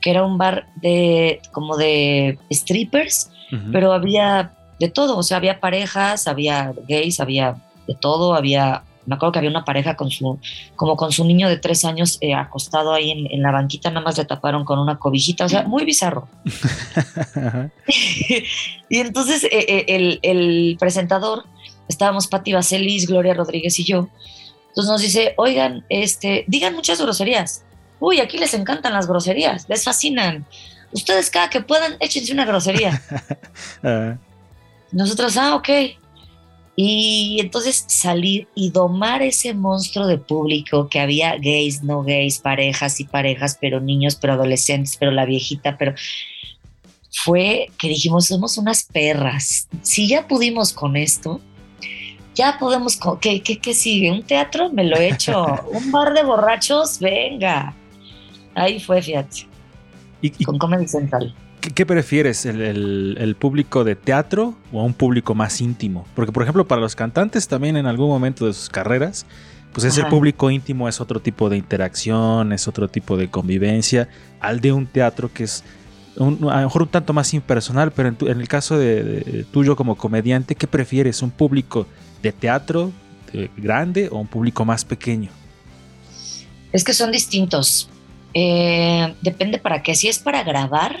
que 0.00 0.10
era 0.10 0.24
un 0.24 0.38
bar 0.38 0.66
de 0.76 1.40
como 1.52 1.76
de 1.76 2.38
strippers, 2.50 3.30
pero 3.72 3.92
había 3.92 4.52
de 4.78 4.88
todo, 4.88 5.18
o 5.18 5.22
sea, 5.22 5.36
había 5.38 5.60
parejas, 5.60 6.28
había 6.28 6.72
gays, 6.88 7.20
había 7.20 7.56
de 7.86 7.94
todo, 7.94 8.34
había, 8.34 8.84
me 9.06 9.16
acuerdo 9.16 9.32
que 9.32 9.38
había 9.40 9.50
una 9.50 9.64
pareja 9.64 9.96
con 9.96 10.10
su, 10.10 10.38
como 10.76 10.96
con 10.96 11.10
su 11.10 11.24
niño 11.24 11.48
de 11.48 11.58
tres 11.58 11.84
años 11.84 12.16
eh, 12.20 12.34
acostado 12.34 12.92
ahí 12.92 13.10
en, 13.10 13.26
en 13.30 13.42
la 13.42 13.50
banquita, 13.50 13.90
nada 13.90 14.04
más 14.04 14.16
le 14.16 14.24
taparon 14.24 14.64
con 14.64 14.78
una 14.78 14.98
cobijita, 14.98 15.44
o 15.44 15.48
sea, 15.48 15.64
muy 15.64 15.84
bizarro. 15.84 16.28
Y 18.88 18.98
entonces 18.98 19.44
eh, 19.44 19.48
eh, 19.52 19.84
el, 19.88 20.18
el 20.22 20.76
presentador, 20.78 21.44
estábamos 21.88 22.26
Patti 22.26 22.52
Vaselis, 22.52 23.06
Gloria 23.06 23.34
Rodríguez 23.34 23.78
y 23.78 23.84
yo, 23.84 24.08
entonces 24.70 24.90
nos 24.90 25.02
dice, 25.02 25.34
oigan, 25.36 25.84
este, 25.88 26.44
digan 26.46 26.74
muchas 26.74 27.00
groserías. 27.00 27.64
Uy, 28.00 28.20
aquí 28.20 28.38
les 28.38 28.54
encantan 28.54 28.94
las 28.94 29.06
groserías, 29.06 29.68
les 29.68 29.84
fascinan. 29.84 30.46
Ustedes 30.92 31.30
cada 31.30 31.50
que 31.50 31.60
puedan, 31.60 31.96
échense 32.00 32.32
una 32.32 32.44
grosería. 32.44 33.00
Ah, 33.82 34.16
Nosotros, 34.92 35.36
ah, 35.36 35.54
ok. 35.54 35.68
Y 36.76 37.38
entonces 37.40 37.84
salir 37.88 38.48
y 38.54 38.70
domar 38.70 39.22
ese 39.22 39.52
monstruo 39.54 40.06
de 40.06 40.18
público 40.18 40.88
que 40.88 40.98
había 40.98 41.36
gays, 41.36 41.82
no 41.82 42.02
gays, 42.02 42.38
parejas 42.38 43.00
y 43.00 43.04
parejas, 43.04 43.58
pero 43.60 43.80
niños, 43.80 44.16
pero 44.16 44.32
adolescentes, 44.32 44.96
pero 44.98 45.10
la 45.10 45.26
viejita, 45.26 45.76
pero 45.76 45.94
fue 47.10 47.68
que 47.78 47.88
dijimos, 47.88 48.26
somos 48.26 48.56
unas 48.56 48.84
perras. 48.84 49.68
Si 49.82 50.08
ya 50.08 50.26
pudimos 50.26 50.72
con 50.72 50.96
esto, 50.96 51.40
ya 52.34 52.58
podemos, 52.58 52.96
con, 52.96 53.18
¿qué, 53.20 53.42
qué, 53.42 53.58
qué 53.58 53.74
sigue? 53.74 54.10
¿Un 54.10 54.22
teatro? 54.22 54.70
Me 54.70 54.84
lo 54.84 54.96
he 54.96 55.10
hecho. 55.10 55.44
¿Un 55.72 55.90
bar 55.90 56.14
de 56.14 56.22
borrachos? 56.22 56.98
Venga. 56.98 57.74
Ahí 58.54 58.80
fue, 58.80 59.00
fíjate, 59.02 59.46
¿Y, 60.22 60.32
y 60.38 60.44
con 60.44 60.58
Comedy 60.58 60.86
Central. 60.88 61.34
¿Qué, 61.60 61.70
qué 61.70 61.86
prefieres? 61.86 62.44
¿El, 62.46 62.60
el- 62.60 63.16
el 63.18 63.34
público 63.36 63.84
de 63.84 63.94
teatro 63.96 64.54
o 64.72 64.82
un 64.84 64.94
público 64.94 65.34
más 65.34 65.60
íntimo? 65.60 66.06
Porque, 66.14 66.32
por 66.32 66.42
ejemplo, 66.42 66.66
para 66.66 66.80
los 66.80 66.94
cantantes 66.96 67.48
también 67.48 67.76
en 67.76 67.86
algún 67.86 68.08
momento 68.08 68.46
de 68.46 68.52
sus 68.54 68.68
carreras, 68.68 69.26
pues 69.72 69.84
ese 69.84 70.00
público 70.10 70.50
íntimo 70.50 70.88
es 70.88 71.00
otro 71.00 71.20
tipo 71.20 71.48
de 71.48 71.56
interacción, 71.56 72.52
es 72.52 72.66
otro 72.66 72.88
tipo 72.88 73.16
de 73.16 73.28
convivencia, 73.30 74.08
al 74.40 74.60
de 74.60 74.72
un 74.72 74.86
teatro 74.86 75.30
que 75.32 75.44
es 75.44 75.62
un- 76.16 76.50
a 76.50 76.56
lo 76.60 76.66
mejor 76.66 76.82
un 76.82 76.88
tanto 76.88 77.12
más 77.12 77.32
impersonal, 77.34 77.92
pero 77.92 78.08
en, 78.08 78.16
tu- 78.16 78.26
en 78.26 78.40
el 78.40 78.48
caso 78.48 78.76
de, 78.78 79.02
de 79.04 79.44
tuyo 79.44 79.76
como 79.76 79.96
comediante, 79.96 80.54
¿qué 80.56 80.66
prefieres? 80.66 81.22
¿Un 81.22 81.30
público 81.30 81.86
de 82.22 82.32
teatro 82.32 82.90
de- 83.32 83.48
grande 83.56 84.08
o 84.10 84.18
un 84.18 84.26
público 84.26 84.64
más 84.64 84.84
pequeño? 84.84 85.30
Es 86.72 86.84
que 86.84 86.92
son 86.94 87.12
distintos. 87.12 87.88
Eh, 88.34 89.14
depende 89.22 89.58
para 89.58 89.82
qué. 89.82 89.94
Si 89.94 90.08
es 90.08 90.18
para 90.18 90.42
grabar, 90.42 91.00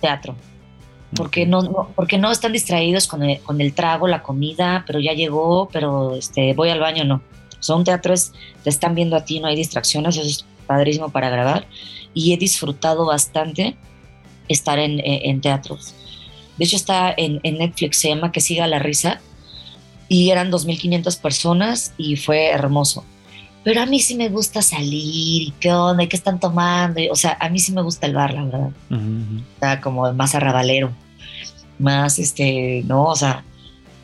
teatro. 0.00 0.34
Porque 1.14 1.44
no, 1.46 1.62
no- 1.62 1.88
porque 1.96 2.18
no 2.18 2.30
están 2.30 2.52
distraídos 2.52 3.06
con 3.06 3.22
el, 3.22 3.40
con 3.40 3.60
el 3.60 3.72
trago, 3.74 4.06
la 4.06 4.22
comida, 4.22 4.84
pero 4.86 5.00
ya 5.00 5.12
llegó, 5.12 5.68
pero 5.72 6.14
este, 6.16 6.54
voy 6.54 6.70
al 6.70 6.78
baño, 6.80 7.04
no. 7.04 7.16
O 7.58 7.62
sea, 7.62 7.76
un 7.76 7.84
teatro 7.84 8.14
es, 8.14 8.32
te 8.62 8.70
están 8.70 8.94
viendo 8.94 9.16
a 9.16 9.24
ti, 9.24 9.40
no 9.40 9.48
hay 9.48 9.56
distracciones, 9.56 10.16
eso 10.16 10.26
es 10.26 10.44
padrísimo 10.66 11.10
para 11.10 11.28
grabar. 11.28 11.66
Y 12.14 12.32
he 12.32 12.36
disfrutado 12.36 13.06
bastante 13.06 13.76
estar 14.48 14.78
en, 14.78 15.00
en- 15.00 15.30
en 15.30 15.40
teatros. 15.40 15.94
De 16.56 16.64
hecho, 16.64 16.76
está 16.76 17.12
en, 17.16 17.40
en 17.42 17.58
Netflix, 17.58 17.98
se 17.98 18.08
llama 18.08 18.32
Que 18.32 18.40
siga 18.40 18.66
la 18.66 18.78
risa, 18.78 19.20
y 20.08 20.30
eran 20.30 20.50
2.500 20.50 21.20
personas 21.20 21.94
y 21.98 22.16
fue 22.16 22.46
hermoso. 22.50 23.04
Pero 23.62 23.82
a 23.82 23.86
mí 23.86 24.00
sí 24.00 24.14
me 24.14 24.28
gusta 24.30 24.62
salir, 24.62 25.42
y 25.48 25.54
qué 25.60 25.72
onda, 25.72 26.02
y 26.02 26.08
qué 26.08 26.16
están 26.16 26.40
tomando. 26.40 27.00
y- 27.00 27.08
o 27.10 27.14
sea, 27.16 27.36
a 27.40 27.48
mí 27.50 27.58
sí 27.58 27.72
me 27.72 27.82
gusta 27.82 28.06
el 28.06 28.14
bar, 28.14 28.32
la 28.34 28.44
verdad 28.44 28.70
Ujú, 28.90 28.96
ujú. 29.00 29.42
está 29.54 29.80
como 29.80 30.10
más 30.14 30.34
arrabalero, 30.34 30.92
más 31.78 32.18
este, 32.18 32.82
no, 32.86 33.04
o 33.04 33.16
sea, 33.16 33.44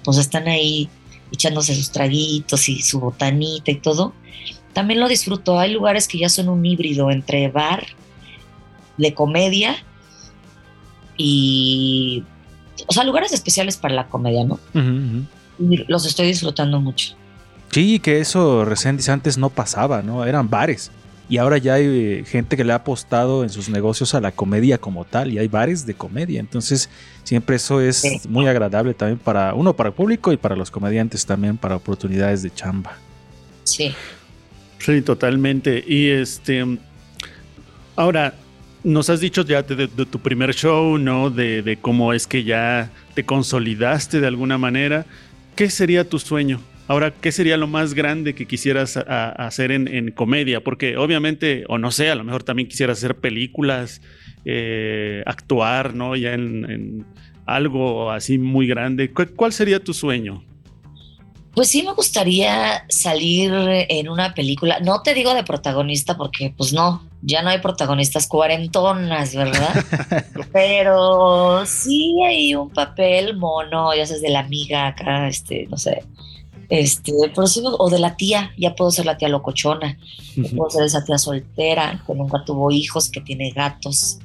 pues 0.04 0.18
están 0.18 0.46
ahí 0.48 0.88
echándose 1.32 1.74
sus 1.74 1.90
traguitos 1.90 2.68
y 2.68 2.82
su 2.82 3.00
botanita 3.00 3.70
y 3.70 3.76
todo. 3.80 4.12
También 4.72 5.00
lo 5.00 5.08
disfruto. 5.08 5.58
Hay 5.58 5.72
lugares 5.72 6.06
que 6.06 6.18
ya 6.18 6.28
son 6.28 6.48
un 6.50 6.64
híbrido 6.64 7.10
entre 7.10 7.48
bar, 7.48 7.86
de 8.98 9.12
comedia 9.14 9.76
y, 11.16 12.22
o 12.86 12.92
sea, 12.92 13.04
lugares 13.04 13.32
especiales 13.32 13.76
para 13.76 13.94
la 13.94 14.08
comedia, 14.08 14.44
¿no? 14.44 14.58
Y 15.58 15.84
los 15.90 16.04
estoy 16.06 16.26
disfrutando 16.28 16.80
mucho. 16.80 17.14
Sí, 17.70 17.98
que 17.98 18.20
eso 18.20 18.64
recién 18.64 18.96
dice 18.96 19.12
antes 19.12 19.36
no 19.38 19.50
pasaba, 19.50 20.02
¿no? 20.02 20.24
Eran 20.24 20.48
bares. 20.48 20.90
Y 21.28 21.38
ahora 21.38 21.58
ya 21.58 21.74
hay 21.74 21.84
eh, 21.84 22.24
gente 22.24 22.56
que 22.56 22.62
le 22.64 22.72
ha 22.72 22.76
apostado 22.76 23.42
en 23.42 23.50
sus 23.50 23.68
negocios 23.68 24.14
a 24.14 24.20
la 24.20 24.30
comedia 24.30 24.78
como 24.78 25.04
tal 25.04 25.32
y 25.32 25.38
hay 25.38 25.48
bares 25.48 25.84
de 25.84 25.94
comedia. 25.94 26.38
Entonces, 26.38 26.88
siempre 27.24 27.56
eso 27.56 27.80
es 27.80 28.26
muy 28.28 28.46
agradable 28.46 28.94
también 28.94 29.18
para 29.18 29.52
uno, 29.54 29.74
para 29.74 29.88
el 29.88 29.94
público 29.94 30.32
y 30.32 30.36
para 30.36 30.54
los 30.54 30.70
comediantes 30.70 31.26
también, 31.26 31.56
para 31.56 31.74
oportunidades 31.76 32.42
de 32.42 32.54
chamba. 32.54 32.96
Sí. 33.64 33.92
Sí, 34.78 35.02
totalmente. 35.02 35.82
Y 35.86 36.10
este. 36.10 36.78
Ahora, 37.96 38.34
nos 38.84 39.10
has 39.10 39.18
dicho 39.20 39.42
ya 39.42 39.62
de, 39.62 39.74
de- 39.74 39.86
de 39.88 40.06
tu 40.06 40.20
primer 40.20 40.54
show, 40.54 40.96
¿no? 40.96 41.28
De, 41.30 41.62
de 41.62 41.76
cómo 41.76 42.12
es 42.12 42.26
que 42.28 42.44
ya 42.44 42.90
te 43.14 43.24
consolidaste 43.24 44.20
de 44.20 44.26
alguna 44.28 44.58
manera. 44.58 45.04
¿Qué 45.56 45.70
sería 45.70 46.08
tu 46.08 46.18
sueño? 46.20 46.60
Ahora, 46.88 47.12
¿qué 47.12 47.32
sería 47.32 47.56
lo 47.56 47.66
más 47.66 47.94
grande 47.94 48.34
que 48.34 48.46
quisieras 48.46 48.96
a- 48.96 49.02
a 49.02 49.46
hacer 49.48 49.72
en, 49.72 49.88
en 49.88 50.12
comedia? 50.12 50.62
Porque 50.62 50.96
obviamente, 50.96 51.64
o 51.68 51.78
no 51.78 51.90
sé, 51.90 52.10
a 52.10 52.14
lo 52.14 52.22
mejor 52.22 52.44
también 52.44 52.68
quisieras 52.68 52.98
hacer 52.98 53.16
películas, 53.16 54.00
eh, 54.44 55.22
actuar, 55.26 55.94
¿no? 55.94 56.14
Ya 56.14 56.34
en, 56.34 56.70
en 56.70 57.06
algo 57.44 58.10
así 58.12 58.38
muy 58.38 58.68
grande. 58.68 59.12
¿Cu- 59.12 59.34
¿Cuál 59.34 59.52
sería 59.52 59.80
tu 59.80 59.92
sueño? 59.92 60.44
Pues 61.54 61.68
sí 61.68 61.82
me 61.82 61.92
gustaría 61.94 62.84
salir 62.88 63.50
en 63.88 64.08
una 64.10 64.34
película, 64.34 64.78
no 64.80 65.00
te 65.02 65.14
digo 65.14 65.32
de 65.32 65.42
protagonista 65.42 66.14
porque 66.16 66.52
pues 66.54 66.74
no, 66.74 67.08
ya 67.22 67.40
no 67.42 67.48
hay 67.48 67.60
protagonistas 67.60 68.28
cuarentonas, 68.28 69.34
¿verdad? 69.34 69.74
Pero 70.52 71.64
sí 71.64 72.14
hay 72.26 72.54
un 72.54 72.68
papel 72.70 73.38
mono, 73.38 73.94
ya 73.94 74.04
sabes, 74.06 74.20
de 74.22 74.28
la 74.28 74.40
amiga 74.40 74.88
acá, 74.88 75.28
este, 75.28 75.66
no 75.70 75.78
sé, 75.78 76.04
este, 76.68 77.12
pero 77.34 77.46
sí 77.46 77.62
o 77.64 77.90
de 77.90 77.98
la 77.98 78.16
tía, 78.16 78.52
ya 78.58 78.74
puedo 78.74 78.90
ser 78.90 79.06
la 79.06 79.16
tía 79.16 79.28
locochona, 79.28 79.98
ya 80.36 80.50
puedo 80.56 80.70
ser 80.70 80.84
esa 80.84 81.04
tía 81.04 81.18
soltera 81.18 82.02
que 82.06 82.14
nunca 82.14 82.44
tuvo 82.44 82.70
hijos, 82.70 83.10
que 83.10 83.20
tiene 83.20 83.50
gatos, 83.50 84.18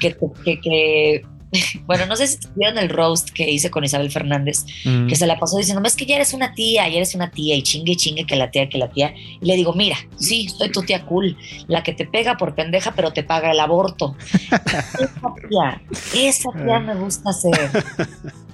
que, 0.00 0.16
que, 0.44 0.60
que- 0.60 1.24
bueno, 1.86 2.06
no 2.06 2.16
sé 2.16 2.26
si 2.26 2.38
vieron 2.56 2.78
el 2.78 2.88
roast 2.88 3.30
que 3.30 3.50
hice 3.50 3.70
con 3.70 3.84
Isabel 3.84 4.10
Fernández, 4.10 4.64
Mm. 4.84 5.06
que 5.08 5.16
se 5.16 5.26
la 5.26 5.38
pasó 5.38 5.56
diciendo, 5.56 5.82
es 5.86 5.96
que 5.96 6.06
ya 6.06 6.16
eres 6.16 6.32
una 6.34 6.52
tía, 6.54 6.88
ya 6.88 6.96
eres 6.96 7.14
una 7.14 7.30
tía, 7.30 7.54
y 7.56 7.62
chingue, 7.62 7.96
chingue, 7.96 8.26
que 8.26 8.36
la 8.36 8.50
tía, 8.50 8.68
que 8.68 8.78
la 8.78 8.88
tía. 8.90 9.14
Y 9.40 9.46
le 9.46 9.56
digo, 9.56 9.72
mira, 9.72 9.96
sí, 10.18 10.48
soy 10.48 10.70
tu 10.70 10.82
tía 10.82 11.04
cool, 11.06 11.36
la 11.66 11.82
que 11.82 11.92
te 11.92 12.06
pega 12.06 12.36
por 12.36 12.54
pendeja, 12.54 12.92
pero 12.94 13.12
te 13.12 13.22
paga 13.22 13.50
el 13.50 13.60
aborto. 13.60 14.16
esa 14.50 15.34
tía, 15.48 15.82
esa 16.14 16.50
tía 16.52 16.80
me 16.80 16.94
gusta 16.94 17.32
ser. 17.32 17.70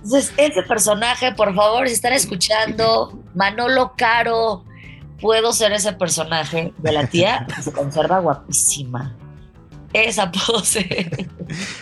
Entonces, 0.03 0.33
ese 0.37 0.63
personaje, 0.63 1.33
por 1.33 1.55
favor, 1.55 1.87
si 1.89 1.95
están 1.95 2.13
escuchando, 2.13 3.23
Manolo 3.35 3.93
Caro, 3.97 4.65
puedo 5.21 5.53
ser 5.53 5.73
ese 5.73 5.93
personaje 5.93 6.73
de 6.79 6.93
la 6.93 7.07
tía 7.07 7.47
que 7.55 7.63
se 7.63 7.73
conserva 7.73 8.21
guapísima. 8.21 9.15
Esa 9.93 10.31
puedo 10.31 10.61
ser. 10.65 11.27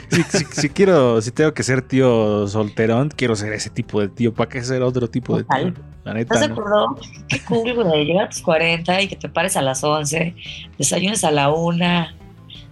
Si, 0.09 0.22
si- 0.22 0.44
si 0.50 0.68
quiero, 0.70 1.20
si 1.20 1.30
tengo 1.30 1.52
que 1.52 1.62
ser 1.62 1.82
tío 1.82 2.46
solterón, 2.48 3.11
quiero 3.14 3.36
ser 3.36 3.52
ese 3.52 3.68
tipo 3.70 4.00
de 4.00 4.09
tío. 4.09 4.32
¿Para 4.32 4.48
qué 4.48 4.62
ser 4.62 4.82
otro 4.82 5.09
tipo 5.11 5.36
de 5.36 5.44
tío? 5.44 5.74
La 6.04 6.18
¿Estás 6.18 6.40
neta, 6.40 6.40
de 6.40 6.48
¿no? 6.48 6.54
acuerdo? 6.54 6.96
Qué 7.28 7.40
cool, 7.44 7.74
güey. 7.74 8.04
Llegar 8.06 8.24
a 8.24 8.28
tus 8.30 8.40
40 8.40 9.02
y 9.02 9.09
que 9.09 9.16
te 9.16 9.28
pares 9.28 9.56
a 9.59 9.62
las 9.62 9.84
11, 9.84 10.34
desayunes 10.78 11.22
a 11.24 11.30
la 11.30 11.50
1. 11.50 12.06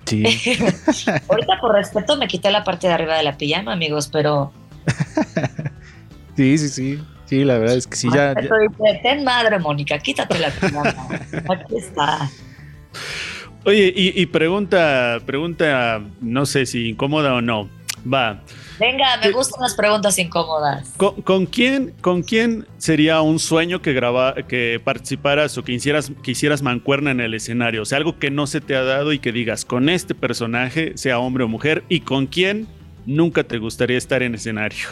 Sí. 0.06 0.22
Ahorita, 1.28 1.60
por 1.60 1.74
respeto, 1.74 2.16
me 2.16 2.28
quité 2.28 2.50
la 2.50 2.64
parte 2.64 2.86
de 2.86 2.94
arriba 2.94 3.16
de 3.18 3.22
la 3.24 3.36
pijama, 3.36 3.72
amigos, 3.74 4.08
pero. 4.10 4.52
sí, 6.36 6.56
sí, 6.58 6.68
sí. 6.68 7.04
Sí, 7.26 7.44
la 7.44 7.58
verdad 7.58 7.76
es 7.76 7.88
que 7.88 7.96
sí, 7.96 8.08
ya, 8.14 8.34
Ten 9.02 9.24
madre, 9.24 9.58
Mónica, 9.58 9.98
quítate 9.98 10.38
la 10.38 10.48
pijama. 10.50 10.94
Aquí 11.48 11.76
está. 11.76 12.30
Oye, 13.66 13.92
y, 13.96 14.22
y 14.22 14.26
pregunta, 14.26 15.18
pregunta, 15.26 16.00
no 16.20 16.46
sé 16.46 16.66
si 16.66 16.88
incómoda 16.88 17.34
o 17.34 17.40
no. 17.40 17.68
Va. 18.06 18.40
Venga, 18.78 19.16
me 19.16 19.32
gustan 19.32 19.60
las 19.60 19.74
preguntas 19.74 20.16
incómodas. 20.20 20.94
¿Con, 20.96 21.20
con 21.22 21.46
quién, 21.46 21.92
¿Con 22.00 22.22
quién 22.22 22.64
sería 22.78 23.20
un 23.22 23.40
sueño 23.40 23.82
que 23.82 23.92
graba, 23.92 24.34
que 24.46 24.80
participaras 24.84 25.58
o 25.58 25.64
que 25.64 25.72
hicieras, 25.72 26.12
que 26.22 26.30
hicieras 26.30 26.62
mancuerna 26.62 27.10
en 27.10 27.20
el 27.20 27.34
escenario? 27.34 27.82
O 27.82 27.84
sea, 27.84 27.98
algo 27.98 28.20
que 28.20 28.30
no 28.30 28.46
se 28.46 28.60
te 28.60 28.76
ha 28.76 28.84
dado 28.84 29.12
y 29.12 29.18
que 29.18 29.32
digas 29.32 29.64
con 29.64 29.88
este 29.88 30.14
personaje, 30.14 30.92
sea 30.96 31.18
hombre 31.18 31.42
o 31.42 31.48
mujer, 31.48 31.82
y 31.88 32.00
con 32.00 32.28
quién 32.28 32.68
nunca 33.04 33.42
te 33.42 33.58
gustaría 33.58 33.98
estar 33.98 34.22
en 34.22 34.36
escenario. 34.36 34.86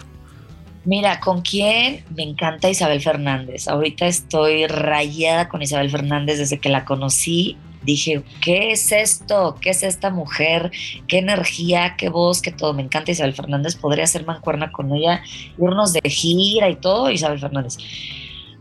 Mira, 0.84 1.20
¿con 1.20 1.42
quién? 1.42 2.04
Me 2.14 2.24
encanta 2.24 2.68
Isabel 2.68 3.00
Fernández. 3.00 3.68
Ahorita 3.68 4.06
estoy 4.06 4.66
rayada 4.66 5.48
con 5.48 5.62
Isabel 5.62 5.90
Fernández 5.90 6.38
desde 6.38 6.58
que 6.58 6.68
la 6.68 6.84
conocí. 6.84 7.56
Dije, 7.84 8.22
¿qué 8.40 8.72
es 8.72 8.92
esto? 8.92 9.56
¿Qué 9.60 9.70
es 9.70 9.82
esta 9.82 10.10
mujer? 10.10 10.70
¿Qué 11.06 11.18
energía? 11.18 11.96
¿Qué 11.96 12.08
voz? 12.08 12.40
¿Qué 12.40 12.50
todo? 12.50 12.72
Me 12.72 12.82
encanta 12.82 13.10
Isabel 13.10 13.34
Fernández. 13.34 13.76
Podría 13.76 14.06
ser 14.06 14.24
mancuerna 14.24 14.72
con 14.72 14.94
ella, 14.94 15.22
irnos 15.58 15.92
de 15.92 16.00
gira 16.08 16.70
y 16.70 16.76
todo, 16.76 17.10
Isabel 17.10 17.38
Fernández. 17.38 17.76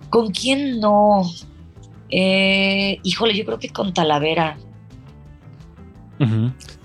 ¿Con 0.10 0.32
quién 0.32 0.80
no? 0.80 1.24
Eh, 2.10 3.00
híjole, 3.04 3.36
yo 3.36 3.46
creo 3.46 3.60
que 3.60 3.70
con 3.70 3.94
Talavera. 3.94 4.58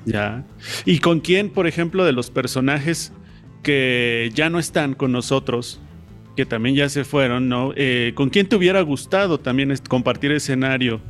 Ya. 0.04 0.44
¿Y 0.84 0.98
con 0.98 1.20
quién, 1.20 1.50
por 1.50 1.66
ejemplo, 1.66 2.04
de 2.04 2.12
los 2.12 2.30
personajes 2.30 3.12
que 3.62 4.30
ya 4.34 4.48
no 4.48 4.58
están 4.58 4.94
con 4.94 5.12
nosotros, 5.12 5.80
que 6.36 6.46
también 6.46 6.74
ya 6.74 6.88
se 6.88 7.04
fueron, 7.04 7.48
¿no? 7.48 7.72
Eh, 7.76 8.12
¿Con 8.14 8.30
quién 8.30 8.48
te 8.48 8.56
hubiera 8.56 8.80
gustado 8.80 9.38
también 9.38 9.74
compartir 9.88 10.32
escenario 10.32 11.00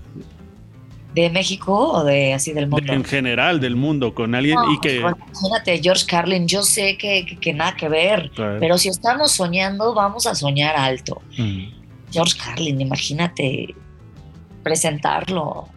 ¿De 1.19 1.31
México 1.31 1.73
o 1.93 2.05
de 2.05 2.33
así 2.35 2.53
del 2.53 2.69
mundo? 2.69 2.93
en 2.93 3.03
general 3.05 3.59
del 3.59 3.75
mundo 3.75 4.14
con 4.14 4.35
alguien 4.37 4.55
No, 4.55 4.73
y 4.73 4.79
que... 4.81 4.97
imagínate, 4.99 5.81
George 5.83 6.07
Carlin, 6.07 6.47
yo 6.47 6.62
sé 6.62 6.97
que, 6.97 7.27
que- 7.27 7.37
que 7.39 7.53
nada 7.53 7.75
que 7.77 7.89
ver, 7.89 8.31
Claro. 8.37 8.59
pero 8.61 8.79
si 8.79 8.89
estamos 8.89 9.33
soñando, 9.33 9.95
vamos 9.95 10.27
a 10.27 10.35
soñar 10.37 10.77
alto. 10.77 11.21
Mm, 11.37 11.64
George 12.12 12.39
Carlin, 12.39 12.81
imagínate 12.81 13.75
presentarlo. 14.62 15.69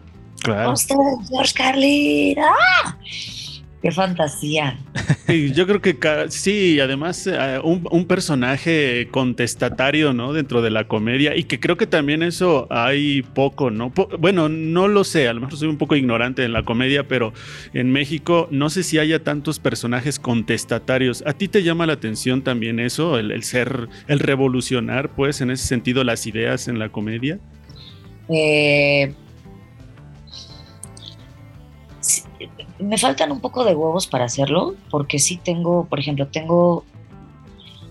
claro. 0.42 0.72
¡Usted, 0.72 0.94
George 1.28 1.54
Carlin! 1.54 2.36
¡Ah! 2.40 2.96
¡Qué 3.82 3.90
fantasía! 3.90 4.78
Sí, 5.26 5.52
yo 5.52 5.66
creo 5.66 5.80
que 5.80 5.96
sí, 6.28 6.78
además 6.78 7.26
eh, 7.26 7.58
un, 7.64 7.84
un 7.90 8.06
personaje 8.06 9.08
contestatario, 9.10 10.12
¿no? 10.12 10.32
Dentro 10.32 10.62
de 10.62 10.70
la 10.70 10.86
comedia 10.86 11.36
y 11.36 11.42
que 11.44 11.58
creo 11.58 11.76
que 11.76 11.88
también 11.88 12.22
eso 12.22 12.68
hay 12.70 13.22
poco, 13.22 13.72
¿no? 13.72 13.90
Po- 13.92 14.08
bueno, 14.20 14.48
no 14.48 14.86
lo 14.86 15.02
sé, 15.02 15.26
a 15.26 15.32
lo 15.32 15.40
mejor 15.40 15.56
soy 15.58 15.68
un 15.68 15.78
poco 15.78 15.96
ignorante 15.96 16.44
en 16.44 16.52
la 16.52 16.62
comedia, 16.64 17.08
pero 17.08 17.32
en 17.74 17.90
México 17.90 18.46
no 18.52 18.70
sé 18.70 18.84
si 18.84 19.00
haya 19.00 19.24
tantos 19.24 19.58
personajes 19.58 20.20
contestatarios. 20.20 21.24
¿A 21.26 21.32
ti 21.32 21.48
te 21.48 21.64
llama 21.64 21.84
la 21.86 21.94
atención 21.94 22.42
también 22.42 22.78
eso, 22.78 23.18
el, 23.18 23.32
el 23.32 23.42
ser, 23.42 23.88
el 24.06 24.20
revolucionar, 24.20 25.08
pues, 25.08 25.40
en 25.40 25.50
ese 25.50 25.66
sentido, 25.66 26.04
las 26.04 26.24
ideas 26.28 26.68
en 26.68 26.78
la 26.78 26.90
comedia? 26.90 27.40
Eh, 28.28 29.12
me 32.82 32.98
faltan 32.98 33.32
un 33.32 33.40
poco 33.40 33.64
de 33.64 33.74
huevos 33.74 34.06
para 34.06 34.24
hacerlo, 34.24 34.74
porque 34.90 35.18
sí 35.18 35.36
tengo, 35.42 35.86
por 35.86 35.98
ejemplo, 36.00 36.28
tengo, 36.28 36.84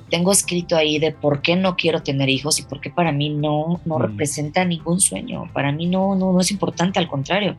tengo 0.10 0.32
escrito 0.32 0.76
ahí 0.76 1.00
de 1.00 1.12
por 1.12 1.42
qué 1.42 1.56
no 1.56 1.76
quiero 1.76 2.04
tener 2.04 2.30
hijos 2.30 2.60
y 2.60 2.64
por 2.64 2.82
qué 2.82 2.90
para 2.90 3.12
mí 3.12 3.30
no, 3.30 3.80
no 3.86 3.98
Mm. 3.98 4.02
representa 4.02 4.66
ningún 4.66 5.00
sueño. 5.00 5.50
Para 5.54 5.72
mí 5.72 5.86
no, 5.88 6.16
no, 6.16 6.34
no 6.34 6.40
es 6.42 6.52
importante, 6.52 7.00
al 7.00 7.08
contrario. 7.08 7.56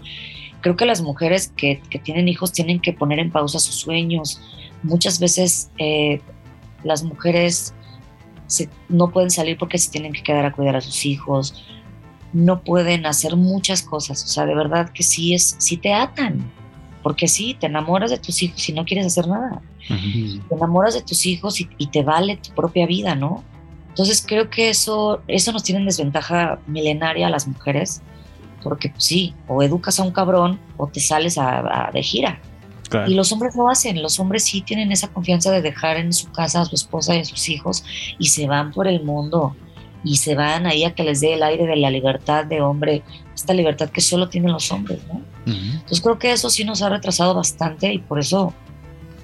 Creo 0.61 0.77
que 0.77 0.85
las 0.87 1.01
mujeres 1.03 1.53
que, 1.57 1.81
que 1.91 1.99
tienen 1.99 2.29
hijos 2.29 2.53
tienen 2.53 2.79
que 2.81 2.93
poner 2.93 3.19
en 3.19 3.31
pausa 3.33 3.59
sus 3.59 3.75
sueños. 3.77 4.41
Muchas 4.83 5.19
veces 5.19 5.71
eh, 5.79 6.21
las 6.85 7.03
mujeres 7.03 7.75
se- 8.47 8.69
no 8.89 9.11
pueden 9.11 9.31
salir 9.31 9.57
porque 9.59 9.79
se 9.79 9.91
tienen 9.91 10.13
que 10.13 10.23
quedar 10.23 10.45
a 10.45 10.53
cuidar 10.53 10.77
a 10.77 10.81
sus 10.81 11.05
hijos 11.07 11.65
no 12.35 12.63
pueden 12.63 13.05
hacer 13.05 13.37
muchas 13.37 13.83
cosas. 13.83 14.25
O 14.25 14.27
sea, 14.27 14.47
de 14.47 14.55
verdad 14.55 14.89
que 14.89 15.03
sí 15.03 15.35
es, 15.35 15.55
sí 15.59 15.77
te 15.77 15.93
atan. 15.93 16.51
Porque 17.03 17.27
sí, 17.29 17.57
te 17.59 17.67
enamoras 17.67 18.11
de 18.11 18.19
tus 18.19 18.43
hijos 18.43 18.69
y 18.69 18.73
no 18.73 18.85
quieres 18.85 19.07
hacer 19.07 19.27
nada. 19.29 19.61
Te 20.49 20.55
enamoras 20.55 20.95
de 20.95 21.03
tus 21.03 21.27
hijos 21.27 21.61
y, 21.61 21.69
y 21.79 21.87
te 21.89 22.03
vale 22.03 22.37
tu 22.37 22.53
propia 22.55 22.87
vida, 22.87 23.15
¿no? 23.15 23.43
Entonces 23.89 24.25
creo 24.27 24.49
que 24.49 24.71
eso, 24.71 25.21
eso 25.29 25.53
nos 25.53 25.63
tiene 25.65 25.81
en 25.81 25.87
desventaja 25.87 26.59
milenaria 26.67 27.27
a 27.27 27.31
las 27.31 27.47
mujeres. 27.49 28.01
Porque 28.63 28.91
pues, 28.91 29.05
sí, 29.05 29.35
o 29.49 29.63
educas 29.63 29.99
a 29.99 30.05
un 30.05 30.13
cabrón 30.13 30.61
o 30.77 30.87
te 30.87 31.01
sales 31.01 31.37
a- 31.39 31.89
a- 31.89 31.91
de 31.91 32.03
gira. 32.03 32.41
claro. 32.89 33.11
Y 33.11 33.15
los 33.15 33.33
hombres 33.33 33.57
lo 33.57 33.69
hacen, 33.69 34.01
los 34.03 34.21
hombres 34.21 34.45
sí 34.45 34.61
tienen 34.61 34.93
esa 34.93 35.09
confianza 35.09 35.51
de 35.51 35.63
dejar 35.63 35.97
en 35.97 36.13
su 36.13 36.31
casa 36.31 36.61
a 36.61 36.65
su 36.67 36.75
esposa 36.77 37.17
y 37.17 37.21
a 37.21 37.25
sus 37.25 37.49
hijos 37.49 37.85
y 38.19 38.27
se 38.29 38.47
van 38.47 38.71
por 38.71 38.87
el 38.87 39.03
mundo 39.03 39.57
y 40.05 40.17
se 40.17 40.35
van 40.35 40.67
ahí 40.67 40.85
a 40.85 40.95
que 40.95 41.03
les 41.03 41.21
dé 41.21 41.35
el 41.35 41.43
aire 41.43 41.67
de 41.67 41.77
la 41.77 41.91
libertad 41.91 42.45
de 42.45 42.61
hombre, 42.61 43.03
esta 43.43 43.55
libertad 43.55 43.91
que 43.91 44.01
solo 44.01 44.29
tienen 44.29 44.53
los 44.53 44.71
hombres, 44.73 45.01
¿no? 45.13 45.21
Entonces 45.47 46.01
creo 46.01 46.19
que 46.19 46.33
eso 46.33 46.49
sí 46.51 46.65
nos 46.65 46.81
ha 46.83 46.89
retrasado 46.89 47.35
bastante 47.35 47.93
y 47.93 47.99
por 47.99 48.19
eso, 48.21 48.55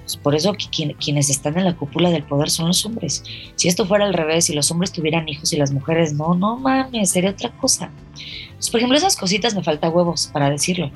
pues, 0.01 0.17
por 0.17 0.35
eso 0.35 0.53
quien- 0.53 0.93
quienes 0.93 1.29
están 1.29 1.57
en 1.57 1.63
la 1.65 1.75
cúpula 1.75 2.09
del 2.09 2.23
poder 2.23 2.49
son 2.49 2.67
los 2.67 2.85
hombres. 2.85 3.23
Si 3.55 3.67
esto 3.69 3.85
fuera 3.85 4.05
al 4.05 4.13
revés, 4.13 4.45
si 4.45 4.53
los 4.53 4.69
hombres 4.71 4.91
tuvieran 4.91 5.27
hijos 5.29 5.53
y 5.53 5.57
las 5.57 5.71
mujeres 5.71 6.13
no, 6.13 6.33
no 6.35 6.57
mames, 6.57 7.09
sería 7.11 7.29
otra 7.31 7.51
cosa. 7.51 7.89
Pues, 8.55 8.69
por 8.69 8.79
ejemplo, 8.79 8.97
esas 8.97 9.15
cositas 9.15 9.55
me 9.55 9.63
falta 9.63 9.89
huevos 9.89 10.29
para 10.33 10.49
decirlo. 10.49 10.91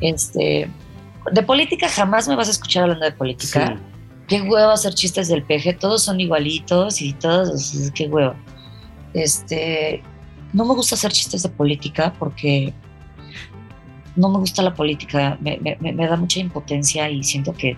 Este, 0.00 0.70
de 1.32 1.42
política 1.42 1.88
jamás 1.88 2.26
me 2.28 2.36
vas 2.36 2.48
a 2.48 2.52
escuchar 2.52 2.84
hablando 2.84 3.04
de 3.04 3.12
política. 3.12 3.76
Sí. 3.76 3.82
Qué 4.28 4.40
huevo 4.42 4.70
hacer 4.70 4.94
chistes 4.94 5.28
del 5.28 5.42
peje, 5.42 5.72
todos 5.74 6.02
son 6.02 6.20
igualitos 6.20 7.00
y 7.02 7.12
todos, 7.14 7.72
qué 7.94 8.06
huevo. 8.08 8.34
Este, 9.14 10.02
no 10.52 10.64
me 10.64 10.74
gusta 10.74 10.94
hacer 10.94 11.12
chistes 11.12 11.42
de 11.42 11.48
política 11.50 12.12
porque 12.18 12.72
no 14.16 14.28
me 14.30 14.38
gusta 14.38 14.62
la 14.62 14.74
política, 14.74 15.36
me, 15.40 15.58
me- 15.58 15.92
me- 15.92 16.06
da 16.06 16.16
mucha 16.16 16.40
impotencia 16.40 17.08
y 17.10 17.22
siento 17.22 17.52
que 17.52 17.76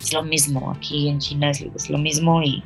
es 0.00 0.12
lo 0.12 0.22
mismo, 0.22 0.70
aquí 0.70 1.08
en 1.08 1.18
China 1.18 1.50
es, 1.50 1.60
es 1.62 1.90
lo 1.90 1.98
mismo 1.98 2.42
y, 2.42 2.62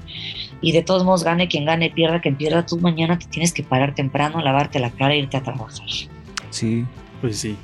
y 0.61 0.73
de 0.73 0.83
todos 0.83 1.05
modos 1.05 1.25
gane 1.25 1.49
quien 1.49 1.65
gane, 1.65 1.91
pierda 1.91 2.21
quien 2.21 2.37
pierda, 2.37 2.65
tú 2.67 2.79
mañana 2.79 3.19
te 3.19 3.27
tienes 3.27 3.53
que 3.53 3.63
parar 3.63 3.95
temprano, 3.95 4.41
lavarte 4.41 4.79
la 4.79 4.91
cara 4.91 5.15
e 5.15 5.19
irte 5.19 5.37
a 5.37 5.43
trabajar. 5.43 5.87
Sí. 6.51 6.85
Pues 7.21 7.39
sí. 7.39 7.57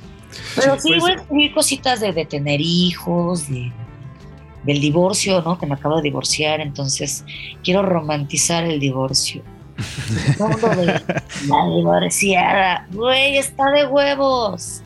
Pero 0.55 0.75
Sí, 0.75 0.81
sí, 0.83 0.87
pues- 0.89 0.99
voy 1.01 1.11
a 1.11 1.15
escribir 1.15 1.53
cositas 1.53 1.99
de, 1.99 2.13
de 2.13 2.25
tener 2.25 2.59
hijos, 2.61 3.49
de, 3.49 3.71
del 4.63 4.79
divorcio, 4.81 5.41
¿no? 5.41 5.57
Que 5.57 5.65
me 5.65 5.73
acabo 5.75 5.97
de 5.97 6.03
divorciar, 6.03 6.61
entonces 6.61 7.25
quiero 7.63 7.81
romantizar 7.81 8.63
el 8.65 8.79
divorcio. 8.79 9.41
Todo 10.37 10.47
el 10.49 10.53
mundo 10.53 10.69
de 10.69 10.85
la 11.47 11.75
divorciada, 11.75 12.87
güey, 12.91 13.37
está 13.37 13.71
de 13.71 13.85
huevos, 13.87 14.81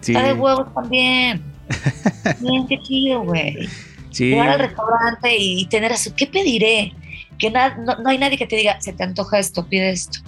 Sí. 0.00 0.12
está 0.14 0.26
de 0.26 0.32
huevos 0.34 0.72
también. 0.74 1.42
Bien, 2.40 2.66
qué 2.66 2.78
chido, 2.82 3.22
güey. 3.22 3.68
Sí. 4.10 4.26
Llegar 4.26 4.48
al 4.50 4.58
restaurante 4.60 5.34
y 5.36 5.66
tener 5.66 5.92
así, 5.92 6.10
¿qué 6.12 6.26
pediré? 6.26 6.92
Que 7.38 7.50
na- 7.50 7.74
no, 7.76 7.96
no 7.96 8.10
hay 8.10 8.18
nadie 8.18 8.36
que 8.38 8.46
te 8.46 8.56
diga, 8.56 8.80
se 8.80 8.92
te 8.92 9.02
antoja 9.02 9.38
esto, 9.38 9.66
pide 9.66 9.90
esto. 9.90 10.20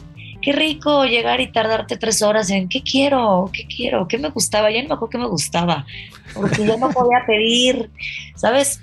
Qué 0.43 0.53
rico 0.53 1.05
llegar 1.05 1.41
y 1.41 1.51
tardarte 1.51 1.97
tres 1.97 2.23
horas 2.23 2.51
en 2.51 2.69
qué 2.69 2.83
quiero, 2.83 3.51
qué 3.53 3.67
quiero, 3.67 4.07
qué 4.09 4.19
me 4.19 4.29
gustaba. 4.31 4.71
Ya 4.71 4.83
no 4.83 4.89
me 4.89 4.95
acuerdo 4.95 5.11
qué 5.11 5.19
me 5.19 5.27
gustaba, 5.29 5.87
porque 6.35 6.65
yo 6.67 6.77
no 6.79 6.91
podía 6.91 7.25
pedir, 7.27 7.91
¿sabes? 8.37 8.81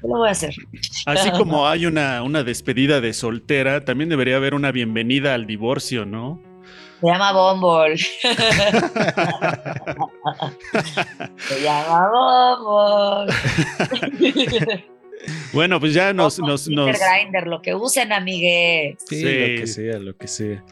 ¿Qué 0.00 0.08
lo 0.08 0.18
voy 0.18 0.28
a 0.28 0.32
hacer? 0.32 0.54
Así 1.06 1.30
como 1.36 1.68
hay 1.68 1.86
una, 1.86 2.22
una 2.22 2.42
despedida 2.42 3.00
de 3.00 3.12
soltera, 3.12 3.84
también 3.84 4.08
debería 4.08 4.36
haber 4.36 4.54
una 4.54 4.72
bienvenida 4.72 5.34
al 5.34 5.46
divorcio, 5.46 6.04
¿no? 6.06 6.40
Se 7.00 7.06
llama 7.06 7.32
Bumble. 7.32 7.96
Se 11.38 11.62
llama 11.62 12.56
Bumble. 12.62 13.34
Bueno, 15.52 15.78
pues 15.80 15.92
ya 15.92 16.14
nos, 16.14 16.38
nos, 16.38 16.66
nos- 16.66 16.96
Grinder, 16.98 17.46
lo 17.46 17.60
que 17.60 17.74
usen, 17.74 18.10
amigues. 18.10 18.96
Sí, 19.06 19.16
Sí. 19.16 19.24
lo 19.24 19.60
que 19.60 19.66
sea, 19.66 19.98
lo 19.98 20.16
que 20.16 20.26
sea. 20.26 20.64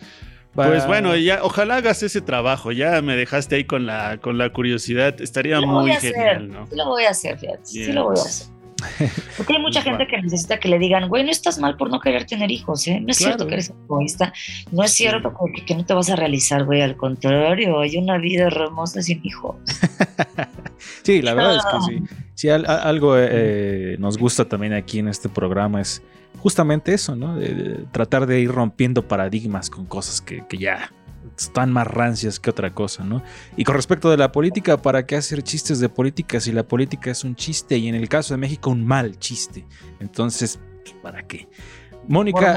Pues 0.54 0.86
bueno, 0.86 1.14
ya, 1.16 1.40
ojalá 1.42 1.76
hagas 1.76 2.02
ese 2.02 2.22
trabajo. 2.22 2.72
Ya 2.72 3.02
me 3.02 3.14
dejaste 3.14 3.56
ahí 3.56 3.64
con 3.64 3.84
la, 3.84 4.16
con 4.22 4.38
la 4.38 4.50
curiosidad. 4.50 5.20
Estaría 5.20 5.60
muy 5.60 5.90
hacer, 5.90 6.14
genial, 6.14 6.48
¿no? 6.48 6.66
sí 6.66 6.76
lo 6.76 6.86
voy 6.86 7.04
a 7.04 7.10
hacer, 7.10 7.38
fíjate, 7.38 7.60
sí 7.66 7.92
lo 7.92 8.04
voy 8.04 8.16
a 8.18 8.22
hacer. 8.22 8.46
Porque 9.36 9.54
hay 9.56 9.60
mucha 9.62 9.82
gente 9.82 10.06
que 10.06 10.20
necesita 10.22 10.58
que 10.60 10.68
le 10.68 10.78
digan, 10.78 11.08
güey, 11.08 11.24
no 11.24 11.30
estás 11.30 11.58
mal 11.58 11.76
por 11.76 11.90
no 11.90 12.00
querer 12.00 12.24
tener 12.26 12.50
hijos, 12.50 12.86
¿eh? 12.86 13.00
No 13.00 13.10
es 13.10 13.18
Claro. 13.18 13.32
cierto 13.34 13.46
que 13.46 13.54
eres 13.54 13.72
egoísta, 13.84 14.32
no 14.72 14.82
es 14.84 14.92
cierto 14.92 15.32
que, 15.54 15.64
que 15.64 15.74
no 15.74 15.84
te 15.84 15.94
vas 15.94 16.10
a 16.10 16.16
realizar, 16.16 16.64
güey, 16.64 16.82
al 16.82 16.96
contrario, 16.96 17.80
hay 17.80 17.96
una 17.96 18.18
vida 18.18 18.44
hermosa 18.46 19.02
sin 19.02 19.20
hijos. 19.24 19.56
Sí, 21.02 21.22
la 21.22 21.34
verdad 21.34 21.56
es 21.56 21.64
que 21.64 21.80
sí. 22.08 22.16
Sí, 22.34 22.48
al- 22.50 22.66
a- 22.66 22.82
algo 22.82 23.14
eh, 23.18 23.96
nos 23.98 24.16
gusta 24.18 24.44
también 24.44 24.72
aquí 24.74 24.98
en 25.00 25.08
este 25.08 25.28
programa 25.28 25.80
es 25.80 26.02
justamente 26.38 26.94
eso, 26.94 27.16
¿no? 27.16 27.36
De- 27.36 27.54
de 27.54 27.74
tratar 27.90 28.26
de 28.26 28.40
ir 28.40 28.50
rompiendo 28.52 29.06
paradigmas 29.08 29.70
con 29.70 29.86
cosas 29.86 30.20
que, 30.20 30.44
que 30.48 30.56
ya 30.58 30.92
están 31.36 31.72
más 31.72 31.86
rancias 31.86 32.38
que 32.38 32.50
otra 32.50 32.74
cosa, 32.74 33.04
¿no? 33.04 33.22
Y 33.56 33.64
con 33.64 33.74
respecto 33.74 34.10
de 34.10 34.16
la 34.16 34.32
política, 34.32 34.76
¿para 34.76 35.06
qué 35.06 35.16
hacer 35.16 35.42
chistes 35.42 35.80
de 35.80 35.88
política 35.88 36.40
si 36.40 36.52
la 36.52 36.62
política 36.62 37.10
es 37.10 37.24
un 37.24 37.34
chiste 37.34 37.76
y 37.76 37.88
en 37.88 37.94
el 37.94 38.08
caso 38.08 38.34
de 38.34 38.38
México 38.38 38.70
un 38.70 38.84
mal 38.84 39.18
chiste? 39.18 39.66
Entonces, 40.00 40.58
pues, 40.82 40.94
¿para 41.02 41.22
qué? 41.26 41.48
Mónica, 42.06 42.56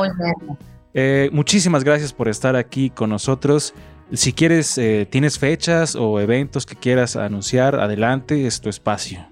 eh, 0.93 1.29
muchísimas 1.31 1.83
gracias 1.83 2.13
por 2.13 2.27
estar 2.27 2.55
aquí 2.55 2.89
con 2.89 3.09
nosotros. 3.09 3.73
Si 4.13 4.33
quieres, 4.33 4.77
eh, 4.77 5.07
tienes 5.09 5.39
fechas 5.39 5.95
o 5.95 6.19
eventos 6.19 6.65
que 6.65 6.75
quieras 6.75 7.15
anunciar, 7.15 7.75
adelante, 7.79 8.45
es 8.45 8.59
tu 8.59 8.69
espacio. 8.69 9.25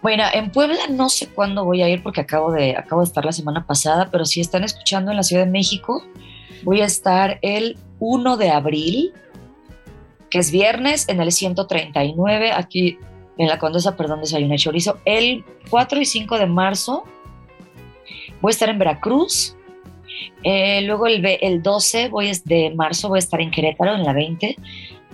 Bueno, 0.00 0.24
en 0.34 0.50
Puebla 0.50 0.76
no 0.90 1.08
sé 1.08 1.28
cuándo 1.28 1.64
voy 1.64 1.80
a 1.80 1.88
ir 1.88 2.02
porque 2.02 2.20
acabo 2.20 2.52
de, 2.52 2.76
acabo 2.76 3.00
de 3.00 3.06
estar 3.06 3.24
la 3.24 3.32
semana 3.32 3.66
pasada, 3.66 4.10
pero 4.10 4.26
si 4.26 4.40
están 4.40 4.62
escuchando 4.62 5.10
en 5.10 5.16
la 5.16 5.22
Ciudad 5.22 5.46
de 5.46 5.50
México, 5.50 6.02
voy 6.62 6.82
a 6.82 6.84
estar 6.84 7.38
el 7.40 7.78
1 8.06 8.36
de 8.36 8.50
abril, 8.50 9.12
que 10.30 10.38
es 10.38 10.50
viernes, 10.50 11.08
en 11.08 11.20
el 11.22 11.32
139, 11.32 12.52
aquí 12.52 12.98
en 13.38 13.48
la 13.48 13.58
Condesa, 13.58 13.96
perdón, 13.96 14.20
desayuno 14.20 14.54
y 14.54 14.58
chorizo. 14.58 14.98
El 15.06 15.42
4 15.70 16.00
y 16.00 16.04
5 16.04 16.38
de 16.38 16.46
marzo 16.46 17.04
voy 18.42 18.50
a 18.50 18.52
estar 18.52 18.68
en 18.68 18.78
Veracruz. 18.78 19.56
Eh, 20.42 20.82
luego 20.82 21.06
el, 21.06 21.22
ve- 21.22 21.38
el 21.40 21.62
12 21.62 22.08
voy 22.10 22.28
a- 22.28 22.32
de 22.44 22.72
marzo 22.74 23.08
voy 23.08 23.16
a 23.18 23.20
estar 23.20 23.40
en 23.40 23.50
Querétaro, 23.50 23.94
en 23.94 24.04
la 24.04 24.12
20. 24.12 24.56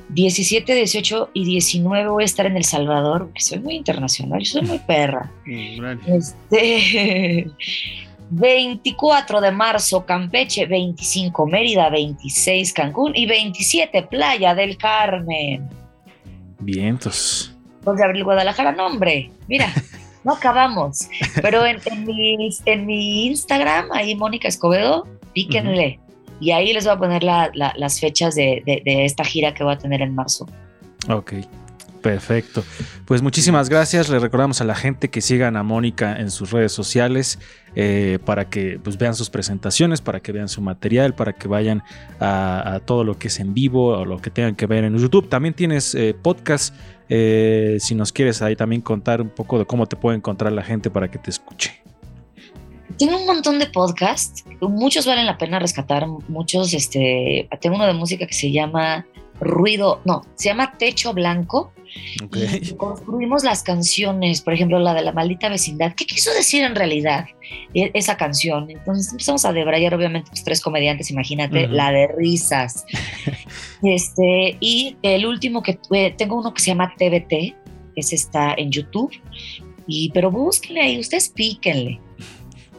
17, 0.09 0.75
18 0.75 1.31
y 1.35 1.45
19 1.45 2.09
voy 2.11 2.25
a 2.25 2.27
estar 2.27 2.45
en 2.47 2.57
El 2.57 2.65
Salvador, 2.65 3.27
porque 3.27 3.41
soy 3.43 3.61
muy 3.61 3.77
internacional, 3.77 4.41
yo 4.43 4.53
soy 4.59 4.63
muy 4.63 4.79
perra. 4.87 5.31
Mm, 5.47 5.85
Este, 6.13 7.47
24 8.31 9.41
de 9.41 9.51
marzo, 9.51 10.07
Campeche, 10.07 10.67
25 10.67 11.47
Mérida, 11.47 11.91
26 11.91 12.73
Cancún 12.73 13.13
y 13.15 13.27
27 13.27 14.03
Playa 14.05 14.55
del 14.55 14.77
Carmen. 14.77 15.69
Vientos. 16.61 17.55
2 17.85 17.97
de 17.97 18.05
abril, 18.05 18.25
Guadalajara, 18.25 18.73
no 18.73 18.87
hombre, 18.87 19.31
mira, 19.49 19.73
no 20.25 20.35
acabamos. 20.35 21.09
Pero 21.43 21.65
en, 21.67 21.79
en 21.87 22.05
mi, 22.07 22.51
en 22.67 22.87
mi 22.87 23.27
Instagram, 23.27 23.87
ahí 23.93 24.15
Mónica 24.15 24.49
Escobedo, 24.49 25.07
píquenle. 25.33 25.99
Y 26.41 26.53
ahí 26.53 26.73
les 26.73 26.85
voy 26.85 26.95
a 26.95 26.99
poner 26.99 27.23
la- 27.23 27.51
la- 27.55 27.75
las 27.77 28.01
fechas 28.01 28.35
de, 28.35 28.63
de- 28.65 28.83
de 28.85 29.05
esta 29.05 29.25
gira 29.25 29.53
que 29.55 29.63
voy 29.65 29.75
a 29.75 29.79
tener 29.79 30.01
en 30.03 30.15
marzo. 30.15 30.47
Ok, 31.09 31.33
perfecto. 32.03 32.65
Pues 33.05 33.23
muchísimas 33.23 33.69
gracias. 33.69 34.09
Le 34.09 34.19
recordamos 34.19 34.61
a 34.61 34.65
la 34.65 34.75
gente 34.75 35.11
que 35.11 35.21
sigan 35.21 35.57
a 35.57 35.63
Mónica 35.63 36.17
en 36.17 36.31
sus 36.31 36.51
redes 36.51 36.73
sociales 36.73 37.39
eh, 37.77 38.19
para 38.25 38.49
que 38.49 38.81
pues, 38.83 38.99
vean 38.99 39.15
sus 39.15 39.31
presentaciones, 39.31 40.01
para 40.01 40.21
que 40.21 40.33
vean 40.33 40.49
su 40.49 40.61
material, 40.61 41.15
para 41.15 41.33
que 41.33 41.49
vayan 41.49 41.83
a, 42.19 42.81
todo 42.85 43.05
lo 43.05 43.19
que 43.19 43.29
es 43.29 43.41
en 43.41 43.55
vivo 43.55 43.99
o 43.99 44.05
lo 44.05 44.19
que 44.19 44.31
tengan 44.31 44.57
que 44.57 44.67
ver 44.67 44.85
en 44.85 44.97
YouTube. 44.97 45.29
También 45.29 45.55
tienes 45.55 45.95
eh, 45.95 46.15
podcast. 46.15 46.75
eh, 47.09 47.79
si 47.81 47.95
nos 47.95 48.13
quieres 48.13 48.41
ahí 48.41 48.55
también 48.55 48.83
contar 48.83 49.21
un 49.21 49.31
poco 49.31 49.59
de 49.59 49.67
cómo 49.67 49.87
te 49.87 49.97
puede 49.97 50.17
encontrar 50.17 50.53
la 50.53 50.63
gente 50.63 50.91
para 50.91 51.11
que 51.11 51.19
te 51.19 51.31
escuche. 51.31 51.81
Tengo 52.99 53.17
un 53.17 53.27
montón 53.27 53.59
de 53.59 53.67
podcasts, 53.67 54.45
muchos 54.61 55.07
valen 55.07 55.25
la 55.25 55.39
pena 55.39 55.59
rescatar, 55.59 56.07
muchos, 56.29 56.75
este, 56.75 57.49
tengo 57.61 57.77
uno 57.77 57.87
de 57.87 57.95
música 57.95 58.27
que 58.27 58.35
se 58.35 58.53
llama 58.53 59.07
Ruido, 59.41 60.03
no, 60.05 60.27
se 60.35 60.51
llama 60.51 60.77
Techo 60.77 61.15
Blanco 61.15 61.73
Y 62.65 62.75
construimos 62.77 63.45
las 63.45 63.63
canciones, 63.63 64.41
por 64.43 64.53
ejemplo, 64.55 64.79
la 64.79 64.95
de 64.95 65.03
la 65.03 65.13
maldita 65.13 65.49
vecindad. 65.49 65.95
¿Qué 65.95 66.07
quiso 66.07 66.33
decir 66.33 66.63
en 66.63 66.75
realidad 66.75 67.27
e- 67.75 67.91
esa 67.95 68.17
canción? 68.17 68.71
Entonces 68.71 69.11
empezamos 69.13 69.45
a 69.45 69.53
debrayar, 69.53 69.95
obviamente, 69.95 70.31
pues, 70.31 70.45
tres 70.45 70.61
comediantes, 70.61 71.11
imagínate, 71.11 71.67
la 71.69 71.91
de 71.91 72.09
risas. 72.17 72.85
este, 73.83 74.57
y 74.61 74.97
el 75.03 75.27
último 75.27 75.63
que 75.63 75.79
tuve- 75.79 76.15
tengo 76.17 76.39
uno 76.39 76.53
que 76.55 76.61
se 76.63 76.69
llama 76.69 76.93
TBT, 76.97 77.55
ese 77.97 78.15
está 78.15 78.55
en 78.57 78.71
YouTube. 78.71 79.13
Y, 79.87 80.11
pero 80.13 80.31
búsquenle 80.31 80.83
ahí, 80.83 81.01
ustedes 81.01 81.29
píquenle. 81.31 82.01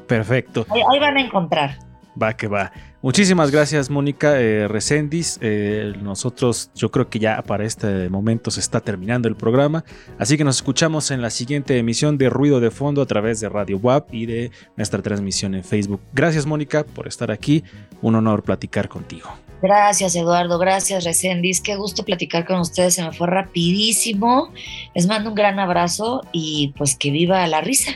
Perfecto. 0.08 0.66
Ahí, 0.70 0.82
ahí 0.92 1.00
van 1.00 1.18
a 1.18 1.22
encontrar. 1.22 1.80
Va 2.22 2.36
que 2.36 2.48
va. 2.48 2.72
Muchísimas 3.04 3.50
gracias, 3.50 3.90
Mónica 3.90 4.40
eh, 4.40 4.68
Recendis. 4.68 5.40
Eh, 5.42 5.94
nosotros, 6.04 6.70
yo 6.76 6.92
creo 6.92 7.10
que 7.10 7.18
ya 7.18 7.42
para 7.42 7.66
este 7.66 8.10
momento 8.10 8.52
se 8.52 8.60
está 8.60 8.80
terminando 8.80 9.28
el 9.28 9.36
programa. 9.36 9.84
Así 10.20 10.38
que 10.38 10.44
nos 10.44 10.58
escuchamos 10.58 11.10
en 11.10 11.20
la 11.20 11.32
siguiente 11.32 11.78
emisión 11.80 12.20
de 12.20 12.30
Ruido 12.30 12.60
de 12.60 12.70
Fondo 12.70 13.02
a 13.02 13.08
través 13.08 13.40
de 13.40 13.50
Radio 13.50 13.80
WAP 13.80 14.14
y 14.14 14.28
de 14.28 14.52
nuestra 14.78 15.02
transmisión 15.02 15.56
en 15.56 15.64
Facebook. 15.64 16.00
Gracias, 16.14 16.46
Mónica, 16.46 16.84
por 16.84 17.08
estar 17.08 17.32
aquí. 17.32 17.64
Un 18.04 18.16
honor 18.16 18.44
platicar 18.44 18.88
contigo. 18.88 19.30
Gracias, 19.64 20.16
Eduardo. 20.16 20.60
Gracias, 20.60 21.04
Recendis. 21.04 21.60
Qué 21.60 21.76
gusto 21.76 22.06
platicar 22.06 22.46
con 22.46 22.60
ustedes. 22.60 22.94
Se 22.94 23.04
me 23.04 23.12
fue 23.12 23.26
rapidísimo. 23.28 24.54
Les 24.94 25.08
mando 25.08 25.30
un 25.30 25.36
gran 25.36 25.58
abrazo 25.58 26.22
y 26.32 26.74
pues 26.78 26.96
que 26.96 27.10
viva 27.10 27.46
la 27.48 27.62
risa. 27.62 27.94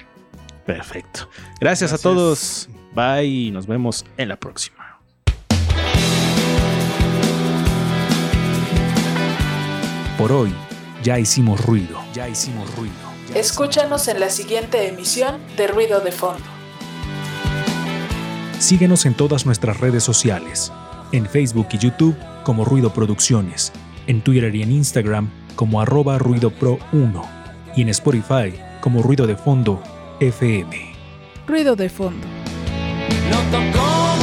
Perfecto. 0.65 1.29
Gracias, 1.59 1.91
a 1.91 1.93
Gracias. 1.93 2.01
todos. 2.01 2.69
Bye 2.95 3.25
y 3.25 3.51
nos 3.51 3.67
vemos 3.67 4.03
en 4.17 4.29
la 4.29 4.37
próxima. 4.37 4.84
Por 10.17 10.31
hoy, 10.31 10.53
ya 11.03 11.19
hicimos 11.19 11.65
ruido. 11.65 11.99
Ya 12.13 12.29
hicimos 12.29 12.73
ruido. 12.77 12.93
Ya 13.29 13.39
Escúchanos 13.39 14.07
en 14.07 14.21
la 14.21 14.29
siguiente 14.29 14.87
emisión 14.87 15.41
de 15.57 15.67
Ruido 15.67 15.99
de 15.99 16.13
Fondo. 16.13 16.45
Síguenos 18.59 19.05
en 19.05 19.13
todas 19.13 19.45
nuestras 19.45 19.81
redes 19.81 20.03
sociales, 20.03 20.71
en 21.11 21.25
Facebook 21.25 21.67
y 21.73 21.79
YouTube 21.79 22.15
como 22.45 22.63
Ruido 22.63 22.93
Producciones, 22.93 23.73
en 24.07 24.21
Twitter 24.21 24.55
y 24.55 24.63
en 24.63 24.71
Instagram 24.71 25.29
como 25.57 25.81
arroba 25.81 26.17
ruidopro1 26.17 27.21
y 27.75 27.81
en 27.81 27.89
Spotify 27.89 28.53
como 28.79 29.01
Ruido 29.01 29.27
de 29.27 29.35
Fondo 29.35 29.83
FM. 30.21 30.93
Ruido 31.45 31.75
de 31.75 31.89
Fondo. 31.89 32.25
Noto 33.29 33.59
como 33.77 34.14